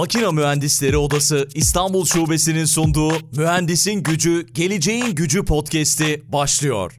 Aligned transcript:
Makina 0.00 0.32
Mühendisleri 0.32 0.96
Odası 0.96 1.48
İstanbul 1.54 2.04
Şubesi'nin 2.04 2.64
sunduğu 2.64 3.12
Mühendisin 3.36 4.02
Gücü, 4.02 4.46
Geleceğin 4.54 5.14
Gücü 5.14 5.44
podcast'i 5.44 6.22
başlıyor. 6.32 6.92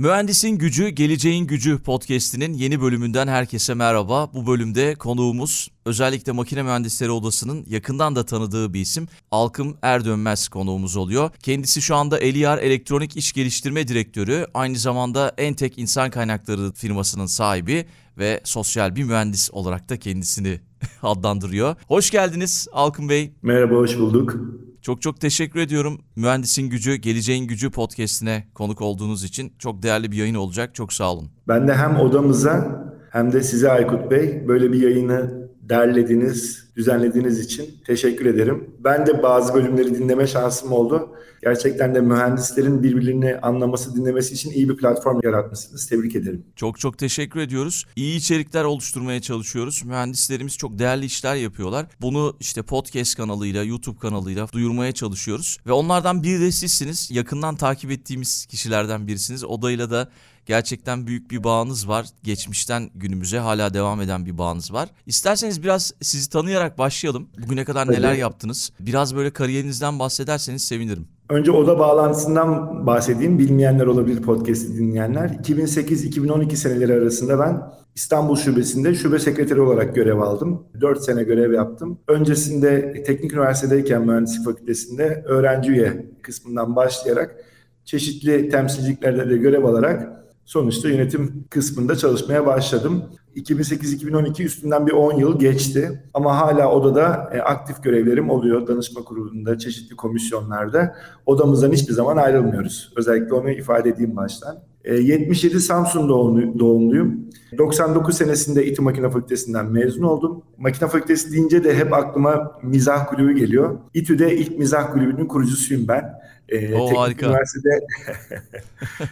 Mühendisin 0.00 0.50
Gücü, 0.50 0.88
Geleceğin 0.88 1.46
Gücü 1.46 1.78
podcast'inin 1.78 2.52
yeni 2.52 2.80
bölümünden 2.80 3.28
herkese 3.28 3.74
merhaba. 3.74 4.32
Bu 4.34 4.46
bölümde 4.46 4.94
konuğumuz 4.94 5.70
özellikle 5.84 6.32
Makine 6.32 6.62
Mühendisleri 6.62 7.10
Odası'nın 7.10 7.64
yakından 7.66 8.16
da 8.16 8.26
tanıdığı 8.26 8.74
bir 8.74 8.80
isim 8.80 9.08
Alkım 9.30 9.76
Erdönmez 9.82 10.48
konuğumuz 10.48 10.96
oluyor. 10.96 11.30
Kendisi 11.42 11.82
şu 11.82 11.94
anda 11.94 12.18
Eliar 12.18 12.58
Elektronik 12.58 13.16
İş 13.16 13.32
Geliştirme 13.32 13.88
Direktörü, 13.88 14.46
aynı 14.54 14.76
zamanda 14.76 15.34
Entek 15.38 15.78
İnsan 15.78 16.10
Kaynakları 16.10 16.72
firmasının 16.72 17.26
sahibi 17.26 17.86
ve 18.18 18.40
sosyal 18.44 18.96
bir 18.96 19.04
mühendis 19.04 19.50
olarak 19.52 19.88
da 19.88 19.96
kendisini 19.96 20.60
adlandırıyor. 21.02 21.76
Hoş 21.88 22.10
geldiniz 22.10 22.68
Alkım 22.72 23.08
Bey. 23.08 23.32
Merhaba, 23.42 23.74
hoş 23.74 23.98
bulduk. 23.98 24.36
Çok 24.82 25.02
çok 25.02 25.20
teşekkür 25.20 25.60
ediyorum. 25.60 26.00
Mühendisin 26.16 26.70
Gücü, 26.70 26.94
Geleceğin 26.94 27.46
Gücü 27.46 27.70
podcastine 27.70 28.46
konuk 28.54 28.80
olduğunuz 28.80 29.24
için 29.24 29.52
çok 29.58 29.82
değerli 29.82 30.12
bir 30.12 30.16
yayın 30.16 30.34
olacak. 30.34 30.74
Çok 30.74 30.92
sağ 30.92 31.12
olun. 31.12 31.30
Ben 31.48 31.68
de 31.68 31.74
hem 31.74 31.96
odamıza 31.96 32.84
hem 33.10 33.32
de 33.32 33.42
size 33.42 33.70
Aykut 33.70 34.10
Bey 34.10 34.48
böyle 34.48 34.72
bir 34.72 34.82
yayını 34.82 35.39
derlediğiniz, 35.70 36.64
düzenlediğiniz 36.76 37.40
için 37.40 37.66
teşekkür 37.86 38.26
ederim. 38.26 38.70
Ben 38.78 39.06
de 39.06 39.22
bazı 39.22 39.54
bölümleri 39.54 39.94
dinleme 39.94 40.26
şansım 40.26 40.72
oldu. 40.72 41.16
Gerçekten 41.42 41.94
de 41.94 42.00
mühendislerin 42.00 42.82
birbirlerini 42.82 43.36
anlaması, 43.36 43.96
dinlemesi 43.96 44.34
için 44.34 44.50
iyi 44.50 44.68
bir 44.68 44.76
platform 44.76 45.20
yaratmışsınız. 45.24 45.88
Tebrik 45.88 46.16
ederim. 46.16 46.44
Çok 46.56 46.80
çok 46.80 46.98
teşekkür 46.98 47.40
ediyoruz. 47.40 47.86
İyi 47.96 48.16
içerikler 48.16 48.64
oluşturmaya 48.64 49.20
çalışıyoruz. 49.20 49.82
Mühendislerimiz 49.84 50.56
çok 50.56 50.78
değerli 50.78 51.04
işler 51.04 51.34
yapıyorlar. 51.34 51.86
Bunu 52.00 52.36
işte 52.40 52.62
podcast 52.62 53.16
kanalıyla, 53.16 53.64
YouTube 53.64 53.98
kanalıyla 53.98 54.48
duyurmaya 54.52 54.92
çalışıyoruz. 54.92 55.58
Ve 55.66 55.72
onlardan 55.72 56.22
biri 56.22 56.40
de 56.40 56.52
sizsiniz. 56.52 57.10
Yakından 57.10 57.56
takip 57.56 57.90
ettiğimiz 57.90 58.46
kişilerden 58.46 59.06
birisiniz. 59.06 59.44
Odayla 59.44 59.90
da 59.90 60.08
gerçekten 60.50 61.06
büyük 61.06 61.30
bir 61.30 61.44
bağınız 61.44 61.88
var. 61.88 62.06
Geçmişten 62.22 62.90
günümüze 62.94 63.38
hala 63.38 63.74
devam 63.74 64.00
eden 64.00 64.26
bir 64.26 64.38
bağınız 64.38 64.72
var. 64.72 64.88
İsterseniz 65.06 65.62
biraz 65.62 65.92
sizi 66.00 66.30
tanıyarak 66.30 66.78
başlayalım. 66.78 67.28
Bugüne 67.42 67.64
kadar 67.64 67.92
neler 67.92 68.14
yaptınız? 68.14 68.72
Biraz 68.80 69.16
böyle 69.16 69.30
kariyerinizden 69.30 69.98
bahsederseniz 69.98 70.62
sevinirim. 70.62 71.08
Önce 71.28 71.50
oda 71.50 71.78
bağlantısından 71.78 72.86
bahsedeyim. 72.86 73.38
Bilmeyenler 73.38 73.86
olabilir 73.86 74.22
podcast'i 74.22 74.78
dinleyenler. 74.78 75.28
2008-2012 75.28 76.56
seneleri 76.56 76.92
arasında 76.92 77.38
ben 77.38 77.62
İstanbul 77.94 78.36
Şubesi'nde 78.36 78.94
şube 78.94 79.18
sekreteri 79.18 79.60
olarak 79.60 79.94
görev 79.94 80.18
aldım. 80.18 80.66
4 80.80 81.04
sene 81.04 81.22
görev 81.22 81.52
yaptım. 81.52 81.98
Öncesinde 82.08 83.02
Teknik 83.06 83.32
Üniversitedeyken 83.32 84.06
Mühendislik 84.06 84.44
Fakültesi'nde 84.44 85.24
öğrenci 85.26 85.70
üye 85.70 86.06
kısmından 86.22 86.76
başlayarak 86.76 87.36
çeşitli 87.84 88.48
temsilciliklerde 88.48 89.30
de 89.30 89.36
görev 89.36 89.64
alarak 89.64 90.20
sonuçta 90.44 90.88
yönetim 90.88 91.44
kısmında 91.50 91.96
çalışmaya 91.96 92.46
başladım. 92.46 93.02
2008-2012 93.36 94.44
üstünden 94.44 94.86
bir 94.86 94.92
10 94.92 95.18
yıl 95.18 95.38
geçti 95.38 96.02
ama 96.14 96.36
hala 96.40 96.72
odada 96.72 97.30
e, 97.34 97.40
aktif 97.40 97.82
görevlerim 97.82 98.30
oluyor. 98.30 98.66
Danışma 98.66 99.04
kurulunda, 99.04 99.58
çeşitli 99.58 99.96
komisyonlarda. 99.96 100.96
Odamızdan 101.26 101.72
hiçbir 101.72 101.92
zaman 101.92 102.16
ayrılmıyoruz. 102.16 102.92
Özellikle 102.96 103.34
onu 103.34 103.50
ifade 103.50 103.88
edeyim 103.88 104.16
baştan. 104.16 104.58
E, 104.84 104.94
77 104.94 105.60
Samsun 105.60 106.08
doğumlu- 106.08 106.58
doğumluyum. 106.58 107.20
99 107.58 108.16
senesinde 108.16 108.66
İTÜ 108.66 108.82
Makine 108.82 109.10
Fakültesinden 109.10 109.66
mezun 109.66 110.02
oldum. 110.02 110.42
Makine 110.58 110.88
Fakültesi 110.88 111.32
deyince 111.32 111.64
de 111.64 111.76
hep 111.76 111.92
aklıma 111.92 112.52
mizah 112.62 113.06
kulübü 113.06 113.34
geliyor. 113.34 113.78
İTÜ'de 113.94 114.36
ilk 114.36 114.58
mizah 114.58 114.92
kulübünün 114.92 115.26
kurucusuyum 115.26 115.88
ben. 115.88 116.20
E, 116.50 116.74
Oo, 116.74 116.78
Teknik 116.86 116.98
harika. 116.98 117.26
Üniversitede 117.26 117.80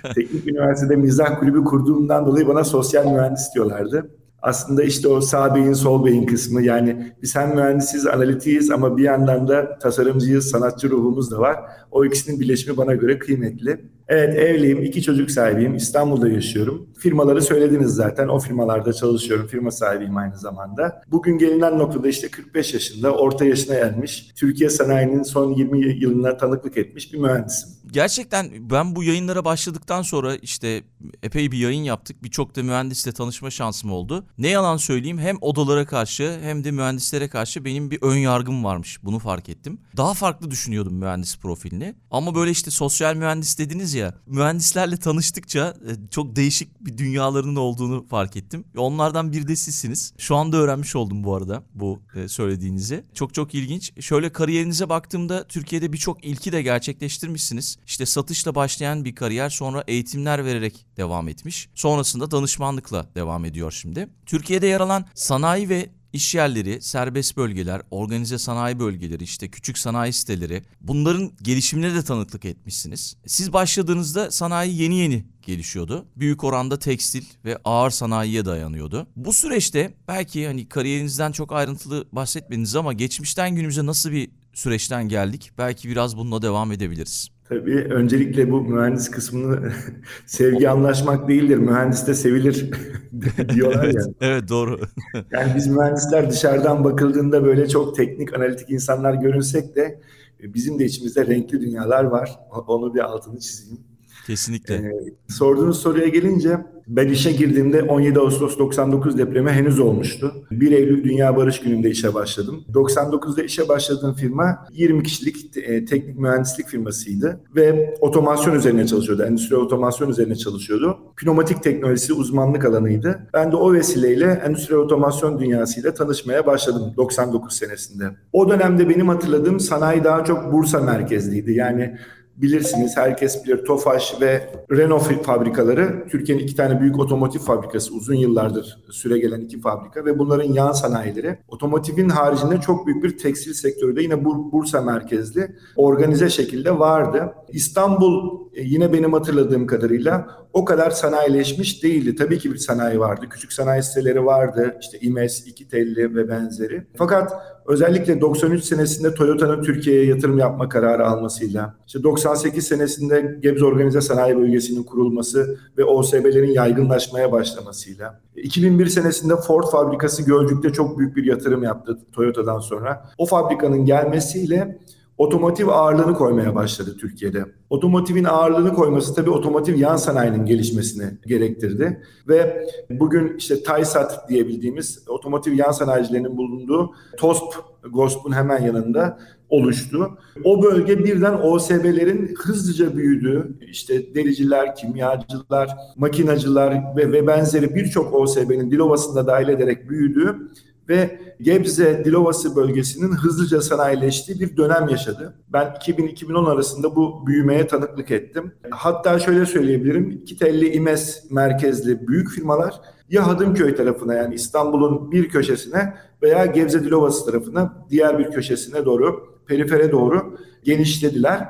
Teknik 0.15 0.47
Üniversitede 0.49 0.97
mizah 0.97 1.41
kulübü 1.41 1.65
kurduğumdan 1.65 2.27
dolayı 2.27 2.49
bana 2.49 2.65
sosyal 2.65 3.13
mühendis 3.13 3.55
diyorlardı. 3.55 4.11
Aslında 4.43 4.83
işte 4.83 5.09
o 5.09 5.21
sağ 5.21 5.55
beyin 5.55 5.73
sol 5.73 6.05
beyin 6.05 6.27
kısmı 6.27 6.63
yani 6.63 7.13
biz 7.23 7.37
hem 7.37 7.55
mühendisiz, 7.55 8.07
analitiyiz 8.07 8.71
ama 8.71 8.97
bir 8.97 9.03
yandan 9.03 9.49
da 9.49 9.79
tasarımcıyız, 9.79 10.51
sanatçı 10.51 10.91
ruhumuz 10.91 11.31
da 11.31 11.39
var. 11.39 11.57
O 11.91 12.05
ikisinin 12.05 12.41
birleşimi 12.41 12.77
bana 12.77 12.95
göre 12.95 13.19
kıymetli. 13.19 13.81
Evet 14.09 14.39
evliyim, 14.39 14.83
iki 14.83 15.03
çocuk 15.03 15.31
sahibiyim, 15.31 15.75
İstanbul'da 15.75 16.29
yaşıyorum. 16.29 16.89
Firmaları 16.99 17.43
söylediniz 17.43 17.91
zaten, 17.91 18.29
o 18.29 18.39
firmalarda 18.39 18.93
çalışıyorum, 18.93 19.47
firma 19.47 19.71
sahibiyim 19.71 20.17
aynı 20.17 20.39
zamanda. 20.39 21.03
Bugün 21.11 21.39
gelinen 21.39 21.79
noktada 21.79 22.09
işte 22.09 22.29
45 22.29 22.75
yaşında, 22.75 23.15
orta 23.15 23.45
yaşına 23.45 23.75
ermiş, 23.75 24.33
Türkiye 24.37 24.71
sanayinin 24.71 25.23
son 25.23 25.53
20 25.53 26.03
yılına 26.03 26.37
tanıklık 26.37 26.77
etmiş 26.77 27.13
bir 27.13 27.19
mühendisim. 27.19 27.78
Gerçekten 27.93 28.71
ben 28.71 28.97
bu 28.97 29.03
yayınlara 29.05 29.45
başladıktan 29.45 30.03
sonra 30.03 30.37
işte 30.37 30.85
epey 31.23 31.53
bir 31.53 31.59
yayın 31.59 31.83
yaptık. 31.83 32.23
Birçok 32.23 32.57
da 32.57 32.63
mühendisle 32.63 33.13
tanışma 33.13 33.51
şansım 33.51 33.93
oldu. 33.93 34.27
Ne 34.39 34.49
yalan 34.49 34.77
söyleyeyim 34.77 35.19
hem 35.19 35.37
odalara 35.41 35.87
karşı 35.87 36.39
hem 36.43 36.65
de 36.65 36.71
mühendislere 36.71 37.29
karşı 37.29 37.65
benim 37.65 37.91
bir 37.91 37.99
ön 38.03 38.17
yargım 38.17 38.65
varmış. 38.65 38.99
Bunu 39.03 39.19
fark 39.19 39.49
ettim. 39.49 39.81
Daha 39.97 40.15
farklı 40.15 40.51
düşünüyordum 40.51 40.95
mühendis 40.95 41.39
profilini. 41.39 41.95
Ama 42.11 42.35
böyle 42.35 42.51
işte 42.51 42.71
sosyal 42.71 43.15
mühendis 43.15 43.59
dediniz 43.59 43.95
ya. 43.95 44.15
Mühendislerle 44.27 44.97
tanıştıkça 44.97 45.77
e, 45.89 46.11
çok 46.11 46.37
değişik 46.37 46.81
bir 46.81 46.99
dünyalarının 46.99 47.57
olduğunu 47.57 48.07
fark 48.07 48.37
ettim. 48.37 48.65
Onlardan 48.77 49.33
biri 49.33 49.49
de 49.49 49.57
sizsiniz. 49.57 50.13
Şu 50.19 50.37
anda 50.37 50.57
öğrenmiş 50.57 50.97
oldum 50.97 51.25
bu 51.25 51.35
arada 51.35 51.63
bu 51.75 52.01
e, 52.15 52.29
söylediğinizi. 52.29 53.05
Çok 53.15 53.35
çok 53.35 53.55
ilginç. 53.55 53.93
Şöyle 54.01 54.33
kariyerinize 54.33 54.89
baktığımda 54.89 55.49
Türkiye'de 55.49 55.93
birçok 55.93 56.25
ilki 56.25 56.53
de 56.53 56.63
gerçekleştirmişsiniz. 56.63 57.78
İşte 57.87 58.07
satışla 58.07 58.55
başlayan 58.55 59.05
bir 59.05 59.15
kariyer 59.15 59.51
sonra 59.51 59.85
eğitimler 59.89 60.45
vererek 60.45 60.87
devam 60.97 61.29
etmiş. 61.29 61.69
Sonrasında 61.75 62.31
danışmanlıkla 62.31 63.07
devam 63.15 63.45
ediyor 63.45 63.73
şimdi. 63.73 64.09
Türkiye'de 64.27 64.67
yer 64.67 64.81
alan 64.81 65.07
sanayi 65.15 65.69
ve 65.69 65.91
İş 66.13 66.35
yerleri, 66.35 66.83
serbest 66.83 67.37
bölgeler, 67.37 67.83
organize 67.91 68.39
sanayi 68.39 68.79
bölgeleri, 68.79 69.25
işte 69.25 69.51
küçük 69.51 69.79
sanayi 69.79 70.13
siteleri 70.13 70.63
bunların 70.81 71.33
gelişimine 71.43 71.95
de 71.95 72.03
tanıklık 72.03 72.45
etmişsiniz. 72.45 73.17
Siz 73.27 73.53
başladığınızda 73.53 74.31
sanayi 74.31 74.83
yeni 74.83 74.99
yeni 74.99 75.25
gelişiyordu. 75.43 76.07
Büyük 76.17 76.45
oranda 76.45 76.79
tekstil 76.79 77.25
ve 77.45 77.59
ağır 77.65 77.91
sanayiye 77.91 78.45
dayanıyordu. 78.45 79.07
Bu 79.17 79.33
süreçte 79.33 79.95
belki 80.09 80.47
hani 80.47 80.69
kariyerinizden 80.69 81.33
çok 81.33 81.53
ayrıntılı 81.53 82.09
bahsetmediniz 82.13 82.77
ama 82.77 82.93
geçmişten 82.93 83.55
günümüze 83.55 83.87
nasıl 83.87 84.13
bir 84.13 84.31
süreçten 84.55 85.09
geldik? 85.09 85.51
Belki 85.59 85.89
biraz 85.89 86.17
bununla 86.17 86.43
devam 86.43 86.73
edebiliriz. 86.73 87.29
Tabii 87.49 87.77
öncelikle 87.77 88.51
bu 88.51 88.61
mühendis 88.63 89.11
kısmını 89.11 89.73
sevgi 90.27 90.71
anlaşmak 90.71 91.29
değildir. 91.29 91.57
Mühendis 91.57 92.07
de 92.07 92.15
sevilir 92.15 92.71
diyorlar 93.55 93.85
ya. 93.85 94.03
Evet, 94.07 94.17
evet 94.21 94.49
doğru. 94.49 94.81
Yani 95.31 95.53
biz 95.57 95.67
mühendisler 95.67 96.31
dışarıdan 96.31 96.85
bakıldığında 96.85 97.45
böyle 97.45 97.69
çok 97.69 97.97
teknik, 97.97 98.35
analitik 98.35 98.71
insanlar 98.71 99.15
görünsek 99.15 99.77
de 99.77 100.01
e, 100.43 100.55
bizim 100.55 100.79
de 100.79 100.85
içimizde 100.85 101.27
renkli 101.27 101.61
dünyalar 101.61 102.05
var. 102.05 102.39
Onu 102.67 102.95
bir 102.95 103.01
altını 103.01 103.41
çizeyim. 103.41 103.81
Kesinlikle. 104.29 104.75
Ee, 104.75 104.93
sorduğunuz 105.29 105.81
soruya 105.81 106.09
gelince 106.09 106.59
ben 106.89 107.09
işe 107.09 107.33
girdiğimde 107.33 107.83
17 107.83 108.19
Ağustos 108.19 108.59
99 108.59 109.19
depremi 109.19 109.51
henüz 109.51 109.81
olmuştu. 109.81 110.33
1 110.51 110.73
Eylül 110.73 111.05
Dünya 111.05 111.37
Barış 111.37 111.61
Günü'nde 111.61 111.91
işe 111.91 112.15
başladım. 112.15 112.65
99'da 112.73 113.43
işe 113.43 113.69
başladığım 113.69 114.15
firma 114.15 114.67
20 114.73 115.03
kişilik 115.03 115.57
e, 115.57 115.85
teknik 115.85 116.19
mühendislik 116.19 116.67
firmasıydı 116.67 117.41
ve 117.57 117.95
otomasyon 118.01 118.55
üzerine 118.55 118.87
çalışıyordu. 118.87 119.23
Endüstri 119.23 119.57
otomasyon 119.57 120.09
üzerine 120.09 120.37
çalışıyordu. 120.37 120.99
Pneumatik 121.17 121.63
teknolojisi 121.63 122.13
uzmanlık 122.13 122.65
alanıydı. 122.65 123.29
Ben 123.35 123.53
de 123.53 123.57
o 123.57 123.73
vesileyle 123.73 124.43
endüstri 124.47 124.77
otomasyon 124.77 125.39
dünyasıyla 125.39 125.95
tanışmaya 125.95 126.47
başladım 126.47 126.93
99 126.97 127.57
senesinde. 127.57 128.05
O 128.33 128.51
dönemde 128.51 128.89
benim 128.89 129.09
hatırladığım 129.09 129.61
sanayi 129.61 130.05
daha 130.05 130.25
çok 130.25 130.53
Bursa 130.53 130.81
merkezliydi. 130.81 131.53
Yani 131.53 131.99
Bilirsiniz, 132.43 132.97
herkes 132.97 133.45
bilir 133.45 133.65
Tofaş 133.65 134.21
ve 134.21 134.51
Renault 134.71 135.23
fabrikaları 135.23 136.07
Türkiye'nin 136.11 136.43
iki 136.43 136.57
tane 136.57 136.81
büyük 136.81 136.99
otomotiv 136.99 137.41
fabrikası 137.41 137.95
uzun 137.95 138.15
yıllardır 138.15 138.85
süre 138.91 139.19
gelen 139.19 139.41
iki 139.41 139.61
fabrika 139.61 140.05
ve 140.05 140.19
bunların 140.19 140.53
yan 140.53 140.73
sanayileri. 140.73 141.39
Otomotivin 141.49 142.09
haricinde 142.09 142.61
çok 142.61 142.87
büyük 142.87 143.05
bir 143.05 143.19
tekstil 143.19 143.53
sektörü 143.53 143.97
de 143.97 144.03
yine 144.03 144.15
Bur- 144.15 144.53
Bursa 144.53 144.81
merkezli 144.81 145.57
organize 145.77 146.29
şekilde 146.29 146.79
vardı. 146.79 147.33
İstanbul 147.49 148.41
e, 148.55 148.63
yine 148.63 148.93
benim 148.93 149.13
hatırladığım 149.13 149.67
kadarıyla 149.67 150.27
o 150.53 150.65
kadar 150.65 150.91
sanayileşmiş 150.91 151.83
değildi. 151.83 152.17
Tabii 152.17 152.39
ki 152.39 152.53
bir 152.53 152.59
sanayi 152.59 153.01
vardı. 153.01 153.27
Küçük 153.31 153.53
sanayi 153.53 153.83
siteleri 153.83 154.25
vardı. 154.25 154.77
İşte 154.81 154.99
İMES, 155.01 155.47
İki 155.47 155.69
Telli 155.69 156.15
ve 156.15 156.29
benzeri. 156.29 156.87
Fakat 156.97 157.33
özellikle 157.69 158.21
93 158.21 158.65
senesinde 158.65 159.15
Toyota'nın 159.15 159.63
Türkiye'ye 159.63 160.07
yatırım 160.07 160.39
yapma 160.39 160.69
kararı 160.69 161.07
almasıyla, 161.07 161.75
işte 161.87 162.03
98 162.03 162.67
senesinde 162.67 163.39
Gebze 163.43 163.65
Organize 163.65 164.01
Sanayi 164.01 164.37
Bölgesi'nin 164.37 164.83
kurulması 164.83 165.59
ve 165.79 165.85
OSB'lerin 165.85 166.51
yaygınlaşmaya 166.51 167.33
başlamasıyla, 167.33 168.21
2001 168.37 168.87
senesinde 168.87 169.37
Ford 169.37 169.65
fabrikası 169.65 170.23
Gölcük'te 170.23 170.73
çok 170.73 170.99
büyük 170.99 171.17
bir 171.17 171.25
yatırım 171.25 171.63
yaptı 171.63 171.99
Toyota'dan 172.13 172.59
sonra. 172.59 173.11
O 173.19 173.27
fabrikanın 173.27 173.85
gelmesiyle 173.85 174.79
otomotiv 175.19 175.69
ağırlığını 175.69 176.15
koymaya 176.15 176.55
başladı 176.55 176.97
Türkiye'de. 177.01 177.45
Otomotivin 177.71 178.25
ağırlığını 178.25 178.75
koyması 178.75 179.15
tabii 179.15 179.31
otomotiv 179.31 179.77
yan 179.77 179.97
sanayinin 179.97 180.47
gelişmesini 180.47 181.05
gerektirdi. 181.27 182.03
Ve 182.29 182.67
bugün 182.91 183.37
işte 183.39 183.63
TAYSAT 183.63 184.29
diyebildiğimiz 184.29 185.05
otomotiv 185.09 185.53
yan 185.53 185.71
sanayicilerinin 185.71 186.37
bulunduğu 186.37 186.95
TOSP, 187.17 187.55
GOSP'un 187.93 188.33
hemen 188.33 188.63
yanında 188.63 189.19
oluştu. 189.49 190.19
O 190.45 190.63
bölge 190.63 191.05
birden 191.05 191.35
OSB'lerin 191.35 192.35
hızlıca 192.39 192.97
büyüdüğü, 192.97 193.59
işte 193.61 194.15
dericiler, 194.15 194.75
kimyacılar, 194.75 195.77
makinacılar 195.97 196.97
ve, 196.97 197.13
ve 197.13 197.27
benzeri 197.27 197.75
birçok 197.75 198.15
OSB'nin 198.15 198.71
Dilovası'nda 198.71 199.27
dahil 199.27 199.49
ederek 199.49 199.91
büyüdüğü 199.91 200.51
ve 200.89 201.21
Gebze 201.41 202.05
Dilovası 202.05 202.57
bölgesinin 202.57 203.13
hızlıca 203.13 203.61
sanayileştiği 203.61 204.41
bir 204.41 204.57
dönem 204.57 204.89
yaşadı. 204.89 205.35
Ben 205.49 205.67
2000-2010 205.67 206.51
arasında 206.51 206.97
bu 206.97 207.27
büyümeye 207.27 207.67
tanıklık 207.67 208.11
ettim. 208.11 208.53
Hatta 208.71 209.19
şöyle 209.19 209.47
söyleyebilirim, 209.47 210.25
Kitelli 210.25 210.73
İmes 210.73 211.31
merkezli 211.31 212.09
büyük 212.09 212.31
firmalar 212.31 212.81
ya 213.11 213.27
Hadımköy 213.27 213.75
tarafına 213.75 214.15
yani 214.15 214.35
İstanbul'un 214.35 215.13
bir 215.13 215.29
köşesine 215.29 215.95
veya 216.23 216.47
Gebze 216.47 216.85
Dilovası 216.85 217.27
tarafına 217.27 217.87
diğer 217.91 218.19
bir 218.19 218.31
köşesine 218.31 218.85
doğru, 218.85 219.39
perifere 219.47 219.93
doğru 219.93 220.39
genişlediler. 220.65 221.49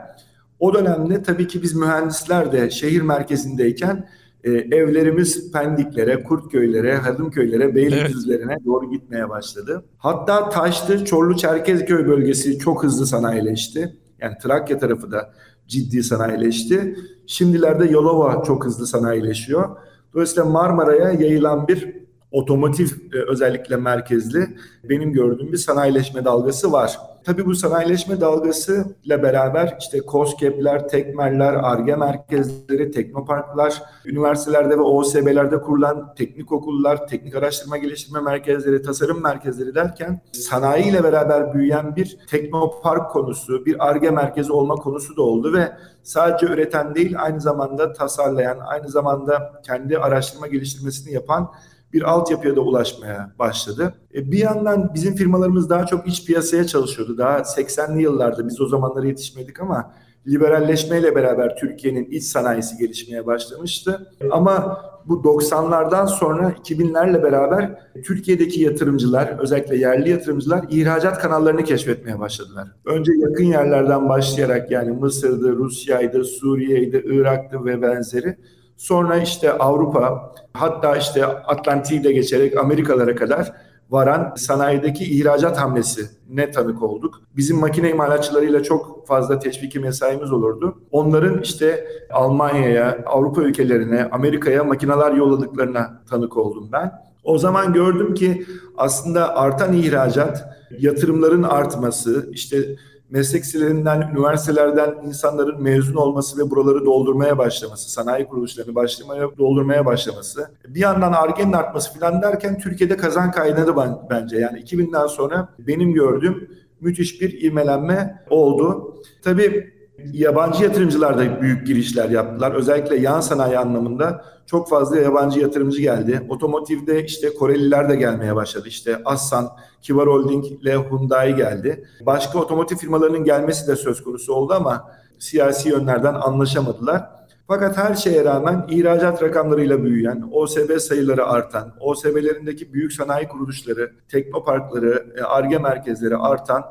O 0.58 0.75
dönemde 0.75 1.23
tabii 1.23 1.46
ki 1.46 1.62
biz 1.62 1.75
mühendisler 1.75 2.52
de 2.52 2.70
şehir 2.70 3.02
merkezindeyken 3.02 4.08
e, 4.44 4.50
evlerimiz 4.50 5.52
Pendiklere, 5.52 6.23
Kurtköylere, 6.23 6.96
Hadımköylere, 6.96 7.75
Beylikdüzlerine 7.75 8.52
evet. 8.52 8.64
doğru 8.64 8.90
gitmeye 8.90 9.29
başladı. 9.29 9.85
Hatta 9.99 10.49
Taşlı, 10.49 11.05
Çorlu, 11.05 11.37
Çerkezköy 11.37 12.08
bölgesi 12.08 12.58
çok 12.58 12.85
hızlı 12.85 13.06
sanayileşti. 13.06 13.96
Yani 14.20 14.35
Trakya 14.43 14.79
tarafı 14.79 15.12
da 15.12 15.32
ciddi 15.67 16.02
sanayileşti. 16.02 16.96
Şimdilerde 17.26 17.85
Yolova 17.85 18.43
çok 18.46 18.64
hızlı 18.64 18.87
sanayileşiyor. 18.87 19.76
Dolayısıyla 20.14 20.44
Marmara'ya 20.44 21.12
yayılan 21.12 21.69
bir 21.69 21.96
otomotiv 22.31 22.87
e, 23.12 23.19
özellikle 23.31 23.76
merkezli 23.76 24.56
benim 24.85 25.12
gördüğüm 25.12 25.52
bir 25.52 25.56
sanayileşme 25.56 26.25
dalgası 26.25 26.73
var. 26.73 26.99
Tabii 27.29 27.47
bu 27.47 27.55
sanayileşme 27.55 28.21
dalgası 28.21 28.97
ile 29.05 29.23
beraber 29.23 29.77
işte 29.81 30.01
COSGAP'ler, 30.13 30.89
tekmerler, 30.89 31.55
ARGE 31.55 31.97
merkezleri, 31.97 32.91
teknoparklar, 32.91 33.83
üniversitelerde 34.05 34.79
ve 34.79 34.83
OSB'lerde 34.83 35.61
kurulan 35.61 36.15
teknik 36.15 36.53
okullar, 36.53 37.07
teknik 37.07 37.35
araştırma 37.35 37.77
geliştirme 37.77 38.21
merkezleri, 38.21 38.83
tasarım 38.83 39.23
merkezleri 39.23 39.75
derken 39.75 40.21
sanayi 40.33 40.85
ile 40.85 41.05
beraber 41.05 41.55
büyüyen 41.55 41.97
bir 41.97 42.19
teknopark 42.31 43.11
konusu, 43.11 43.67
bir 43.67 43.89
ARGE 43.89 44.11
merkezi 44.11 44.53
olma 44.53 44.75
konusu 44.75 45.17
da 45.17 45.23
oldu 45.23 45.53
ve 45.53 45.73
sadece 46.03 46.47
üreten 46.47 46.95
değil 46.95 47.15
aynı 47.23 47.41
zamanda 47.41 47.93
tasarlayan, 47.93 48.59
aynı 48.59 48.89
zamanda 48.89 49.61
kendi 49.67 49.99
araştırma 49.99 50.47
geliştirmesini 50.47 51.15
yapan 51.15 51.51
bir 51.93 52.02
altyapıya 52.02 52.56
da 52.56 52.61
ulaşmaya 52.61 53.32
başladı. 53.38 53.94
E, 54.14 54.32
bir 54.32 54.38
yandan 54.38 54.90
bizim 54.94 55.14
firmalarımız 55.14 55.70
daha 55.70 55.87
çok 55.87 56.08
iç 56.08 56.26
piyasaya 56.26 56.67
çalışıyordu. 56.67 57.19
Daha 57.19 57.38
80'li 57.38 58.02
yıllarda 58.02 58.49
biz 58.49 58.61
o 58.61 58.67
zamanlara 58.67 59.06
yetişmedik 59.06 59.61
ama 59.61 59.93
liberalleşmeyle 60.29 61.14
beraber 61.14 61.56
Türkiye'nin 61.56 62.05
iç 62.05 62.25
sanayisi 62.25 62.76
gelişmeye 62.76 63.26
başlamıştı. 63.26 64.12
Ama 64.31 64.81
bu 65.06 65.14
90'lardan 65.14 66.06
sonra 66.06 66.50
2000'lerle 66.50 67.23
beraber 67.23 67.79
Türkiye'deki 68.05 68.61
yatırımcılar, 68.62 69.37
özellikle 69.38 69.76
yerli 69.76 70.11
yatırımcılar 70.11 70.64
ihracat 70.70 71.19
kanallarını 71.19 71.64
keşfetmeye 71.64 72.19
başladılar. 72.20 72.69
Önce 72.85 73.12
yakın 73.19 73.44
yerlerden 73.44 74.08
başlayarak 74.08 74.70
yani 74.70 74.90
Mısır'dı, 74.90 75.56
Rusya'ydı, 75.56 76.25
Suriye'ydi, 76.25 77.05
Irak'tı 77.06 77.64
ve 77.64 77.82
benzeri 77.82 78.37
Sonra 78.79 79.17
işte 79.17 79.53
Avrupa 79.53 80.35
hatta 80.53 80.97
işte 80.97 81.27
Atlantik'i 81.27 82.05
de 82.05 82.13
geçerek 82.13 82.57
Amerikalara 82.57 83.15
kadar 83.15 83.53
varan 83.91 84.35
sanayideki 84.37 85.05
ihracat 85.05 85.59
hamlesi 85.59 86.07
ne 86.31 86.51
tanık 86.51 86.83
olduk. 86.83 87.21
Bizim 87.37 87.59
makine 87.59 87.91
imalatçılarıyla 87.91 88.63
çok 88.63 89.07
fazla 89.07 89.39
teşviki 89.39 89.81
mesaimiz 89.81 90.33
olurdu. 90.33 90.79
Onların 90.91 91.43
işte 91.43 91.87
Almanya'ya, 92.11 92.99
Avrupa 93.07 93.43
ülkelerine, 93.43 94.09
Amerika'ya 94.13 94.65
makineler 94.65 95.13
yolladıklarına 95.13 96.03
tanık 96.11 96.37
oldum 96.37 96.69
ben. 96.73 96.93
O 97.25 97.39
zaman 97.39 97.73
gördüm 97.73 98.15
ki 98.15 98.47
aslında 98.77 99.37
artan 99.37 99.73
ihracat, 99.73 100.45
yatırımların 100.79 101.43
artması, 101.43 102.29
işte 102.33 102.77
meslek 103.11 103.45
liselerinden, 103.45 104.11
üniversitelerden 104.13 104.95
insanların 105.07 105.63
mezun 105.63 105.95
olması 105.95 106.39
ve 106.39 106.51
buraları 106.51 106.85
doldurmaya 106.85 107.39
başlaması, 107.39 107.91
sanayi 107.91 108.27
kuruluşlarını 108.27 108.75
başlamaya 108.75 109.39
doldurmaya 109.39 109.87
başlaması, 109.87 110.51
bir 110.69 110.81
yandan 110.81 111.13
argenin 111.13 111.53
artması 111.53 111.99
falan 111.99 112.23
derken 112.23 112.59
Türkiye'de 112.59 112.97
kazan 112.97 113.31
kaynadı 113.31 113.75
bence. 114.11 114.39
Yani 114.39 114.61
2000'den 114.61 115.07
sonra 115.07 115.49
benim 115.59 115.93
gördüğüm 115.93 116.51
müthiş 116.81 117.21
bir 117.21 117.43
ivmelenme 117.43 118.25
oldu. 118.31 118.95
Tabii 119.23 119.78
Yabancı 120.05 120.65
yatırımcılar 120.65 121.19
da 121.19 121.43
büyük 121.43 121.67
girişler 121.67 122.11
yaptılar. 122.11 122.53
Özellikle 122.53 122.97
yan 122.97 123.21
sanayi 123.21 123.59
anlamında 123.59 124.25
çok 124.47 124.69
fazla 124.69 124.99
yabancı 124.99 125.41
yatırımcı 125.41 125.81
geldi. 125.81 126.27
Otomotivde 126.29 127.05
işte 127.05 127.35
Koreliler 127.35 127.89
de 127.89 127.97
gelmeye 127.97 128.37
başladı. 128.37 128.69
İşte 128.69 129.03
Assan, 129.05 129.49
Kibar 129.83 130.06
Holding 130.06 130.45
ile 130.47 130.77
Hyundai 130.77 131.37
geldi. 131.37 131.85
Başka 132.06 132.39
otomotiv 132.39 132.77
firmalarının 132.77 133.25
gelmesi 133.25 133.67
de 133.67 133.77
söz 133.77 134.05
konusu 134.05 134.33
oldu 134.33 134.53
ama 134.53 134.91
siyasi 135.19 135.69
yönlerden 135.69 136.15
anlaşamadılar. 136.15 137.11
Fakat 137.47 137.77
her 137.77 137.95
şeye 137.95 138.25
rağmen 138.25 138.67
ihracat 138.71 139.23
rakamlarıyla 139.23 139.85
büyüyen, 139.85 140.29
OSB 140.33 140.79
sayıları 140.79 141.27
artan, 141.27 141.75
OSB'lerindeki 141.81 142.73
büyük 142.73 142.93
sanayi 142.93 143.29
kuruluşları, 143.29 143.93
teknoparkları, 144.09 145.06
ARGE 145.27 145.59
merkezleri 145.59 146.17
artan, 146.17 146.65